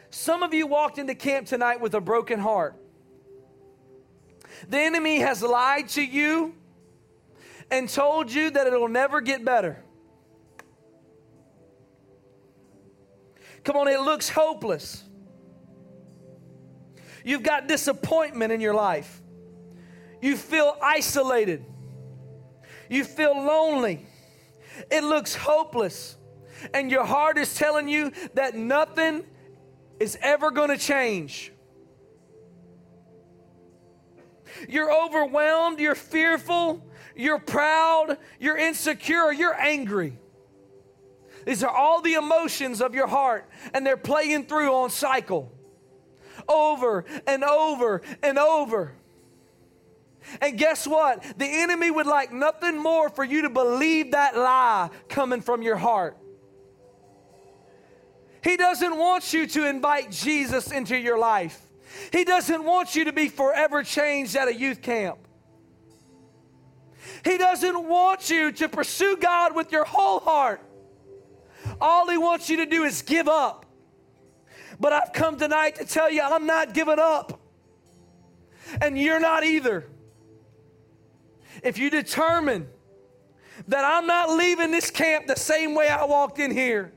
Some 0.10 0.42
of 0.42 0.52
you 0.52 0.66
walked 0.66 0.98
into 0.98 1.14
camp 1.14 1.46
tonight 1.46 1.80
with 1.80 1.94
a 1.94 2.02
broken 2.02 2.40
heart. 2.40 2.74
The 4.68 4.80
enemy 4.80 5.20
has 5.20 5.44
lied 5.44 5.90
to 5.90 6.02
you 6.02 6.56
and 7.70 7.88
told 7.88 8.32
you 8.32 8.50
that 8.50 8.66
it'll 8.66 8.90
never 8.90 9.22
get 9.22 9.46
better. 9.46 9.78
Come 13.64 13.76
on, 13.76 13.88
it 13.88 14.00
looks 14.00 14.28
hopeless. 14.28 15.04
You've 17.30 17.44
got 17.44 17.68
disappointment 17.68 18.52
in 18.52 18.60
your 18.60 18.74
life. 18.74 19.22
You 20.20 20.36
feel 20.36 20.76
isolated. 20.82 21.64
You 22.90 23.04
feel 23.04 23.34
lonely. 23.34 24.08
It 24.90 25.04
looks 25.04 25.36
hopeless. 25.36 26.18
And 26.74 26.90
your 26.90 27.06
heart 27.06 27.38
is 27.38 27.54
telling 27.54 27.88
you 27.88 28.12
that 28.34 28.56
nothing 28.56 29.26
is 30.00 30.18
ever 30.24 30.50
going 30.50 30.70
to 30.70 30.78
change. 30.78 31.54
You're 34.68 34.92
overwhelmed, 34.92 35.80
you're 35.80 35.94
fearful, 35.94 36.84
you're 37.16 37.38
proud, 37.38 38.18
you're 38.40 38.58
insecure, 38.58 39.32
you're 39.32 39.54
angry. 39.54 40.18
These 41.46 41.64
are 41.64 41.70
all 41.70 42.02
the 42.02 42.16
emotions 42.16 42.82
of 42.82 42.96
your 42.96 43.06
heart, 43.06 43.48
and 43.76 43.86
they're 43.86 43.98
playing 43.98 44.48
through 44.48 44.74
on 44.74 44.90
cycle 44.90 45.59
over 46.50 47.06
and 47.28 47.44
over 47.44 48.02
and 48.22 48.38
over. 48.38 48.94
And 50.42 50.58
guess 50.58 50.86
what? 50.86 51.24
The 51.38 51.46
enemy 51.46 51.90
would 51.90 52.08
like 52.08 52.34
nothing 52.34 52.78
more 52.78 53.10
for 53.10 53.24
you 53.24 53.44
to 53.44 53.50
believe 53.50 54.12
that 54.12 54.36
lie 54.36 54.90
coming 55.08 55.42
from 55.42 55.62
your 55.62 55.78
heart. 55.78 56.18
He 58.44 58.58
doesn't 58.58 58.98
want 58.98 59.34
you 59.34 59.48
to 59.48 59.68
invite 59.68 60.12
Jesus 60.12 60.72
into 60.72 60.98
your 60.98 61.18
life. 61.18 61.60
He 62.12 62.24
doesn't 62.24 62.64
want 62.64 62.96
you 62.96 63.06
to 63.06 63.14
be 63.14 63.28
forever 63.28 63.84
changed 63.84 64.36
at 64.36 64.48
a 64.48 64.54
youth 64.54 64.82
camp. 64.82 65.18
He 67.24 67.38
doesn't 67.38 67.88
want 67.88 68.30
you 68.30 68.52
to 68.54 68.70
pursue 68.70 69.18
God 69.18 69.56
with 69.56 69.72
your 69.72 69.84
whole 69.84 70.20
heart. 70.20 70.62
All 71.82 72.10
He 72.10 72.18
wants 72.18 72.50
you 72.50 72.58
to 72.58 72.66
do 72.66 72.84
is 72.84 73.02
give 73.02 73.28
up. 73.28 73.66
But 74.80 74.94
I've 74.94 75.14
come 75.14 75.38
tonight 75.38 75.76
to 75.76 75.86
tell 75.86 76.12
you 76.12 76.22
I'm 76.22 76.46
not 76.46 76.74
giving 76.74 77.00
up. 77.00 77.40
And 78.82 78.98
you're 78.98 79.20
not 79.20 79.44
either 79.44 79.86
if 81.64 81.78
you 81.78 81.90
determine 81.90 82.68
that 83.68 83.84
I'm 83.84 84.08
not 84.08 84.30
leaving 84.30 84.72
this 84.72 84.90
camp 84.90 85.28
the 85.28 85.36
same 85.36 85.76
way 85.76 85.90
I 85.90 86.06
walked 86.06 86.40
in 86.40 86.52
here, 86.52 86.94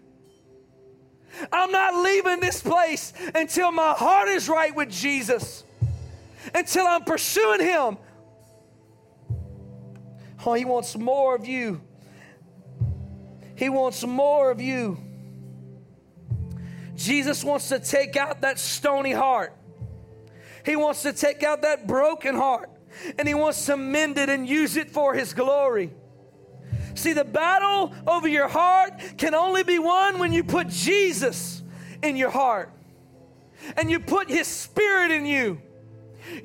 I'm 1.51 1.73
not 1.73 1.95
leaving 1.95 2.41
this 2.41 2.63
place 2.63 3.13
until 3.35 3.73
my 3.73 3.93
heart 3.93 4.29
is 4.29 4.49
right 4.49 4.75
with 4.75 4.91
Jesus, 4.91 5.65
until 6.55 6.87
I'm 6.87 7.05
pursuing 7.05 7.61
Him. 7.61 7.99
Oh, 10.45 10.55
He 10.55 10.65
wants 10.65 10.97
more 10.97 11.35
of 11.35 11.47
you. 11.47 11.81
He 13.57 13.69
wants 13.69 14.05
more 14.05 14.51
of 14.51 14.61
you. 14.61 14.99
Jesus 17.03 17.43
wants 17.43 17.69
to 17.69 17.79
take 17.79 18.17
out 18.17 18.43
that 18.43 18.59
stony 18.59 19.13
heart. 19.13 19.57
He 20.65 20.77
wants 20.77 21.03
to 21.03 21.13
take 21.13 21.43
out 21.43 21.63
that 21.63 21.87
broken 21.87 22.35
heart 22.35 22.71
and 23.19 23.27
He 23.27 23.35
wants 23.35 23.67
to 23.67 23.77
mend 23.77 24.19
it 24.19 24.29
and 24.29 24.49
use 24.49 24.77
it 24.77 24.91
for 24.91 25.15
His 25.15 25.35
glory. 25.35 25.93
See, 26.95 27.13
the 27.13 27.25
battle 27.25 27.93
over 28.07 28.29
your 28.29 28.49
heart 28.49 28.93
can 29.17 29.35
only 29.35 29.63
be 29.63 29.79
won 29.79 30.19
when 30.19 30.33
you 30.33 30.45
put 30.45 30.69
Jesus 30.69 31.63
in 32.03 32.17
your 32.17 32.31
heart 32.31 32.71
and 33.77 33.91
you 33.91 33.99
put 33.99 34.29
His 34.29 34.47
Spirit 34.47 35.11
in 35.11 35.27
you. 35.27 35.61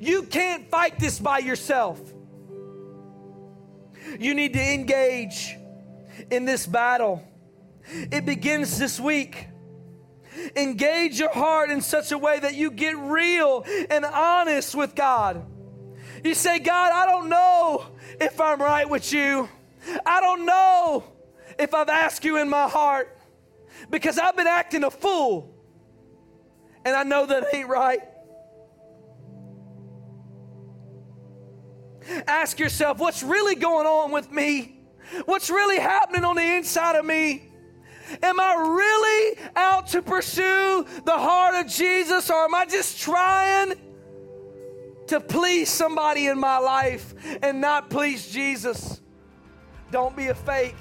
You 0.00 0.24
can't 0.24 0.68
fight 0.70 0.98
this 0.98 1.18
by 1.18 1.38
yourself. 1.38 2.00
You 4.18 4.34
need 4.34 4.54
to 4.54 4.60
engage 4.74 5.56
in 6.30 6.44
this 6.44 6.66
battle. 6.66 7.22
It 7.86 8.26
begins 8.26 8.78
this 8.78 8.98
week. 8.98 9.48
Engage 10.56 11.18
your 11.18 11.32
heart 11.32 11.70
in 11.70 11.80
such 11.80 12.12
a 12.12 12.18
way 12.18 12.38
that 12.38 12.54
you 12.54 12.70
get 12.70 12.96
real 12.96 13.64
and 13.90 14.04
honest 14.04 14.74
with 14.74 14.94
God. 14.94 15.44
You 16.24 16.34
say, 16.34 16.58
God, 16.58 16.92
I 16.92 17.06
don't 17.06 17.28
know 17.28 17.86
if 18.20 18.40
I'm 18.40 18.60
right 18.60 18.88
with 18.88 19.12
you. 19.12 19.48
I 20.04 20.20
don't 20.20 20.44
know 20.44 21.04
if 21.58 21.74
I've 21.74 21.88
asked 21.88 22.24
you 22.24 22.38
in 22.38 22.48
my 22.48 22.68
heart 22.68 23.16
because 23.90 24.18
I've 24.18 24.36
been 24.36 24.46
acting 24.46 24.84
a 24.84 24.90
fool 24.90 25.54
and 26.84 26.96
I 26.96 27.02
know 27.02 27.26
that 27.26 27.46
ain't 27.54 27.68
right. 27.68 28.00
Ask 32.26 32.58
yourself, 32.58 32.98
what's 32.98 33.22
really 33.22 33.54
going 33.54 33.86
on 33.86 34.10
with 34.10 34.30
me? 34.32 34.80
What's 35.26 35.50
really 35.50 35.78
happening 35.78 36.24
on 36.24 36.36
the 36.36 36.56
inside 36.56 36.96
of 36.96 37.04
me? 37.04 37.47
Am 38.22 38.40
I 38.40 38.54
really 38.54 39.38
out 39.56 39.88
to 39.88 40.02
pursue 40.02 40.86
the 41.04 41.12
heart 41.12 41.54
of 41.54 41.70
Jesus 41.70 42.30
or 42.30 42.44
am 42.44 42.54
I 42.54 42.66
just 42.66 43.00
trying? 43.00 43.74
to 45.08 45.20
please 45.20 45.68
somebody 45.68 46.26
in 46.26 46.38
my 46.38 46.58
life 46.58 47.14
and 47.42 47.60
not 47.60 47.90
please 47.90 48.30
Jesus. 48.30 49.00
Don't 49.90 50.14
be 50.14 50.28
a 50.28 50.34
fake. 50.34 50.76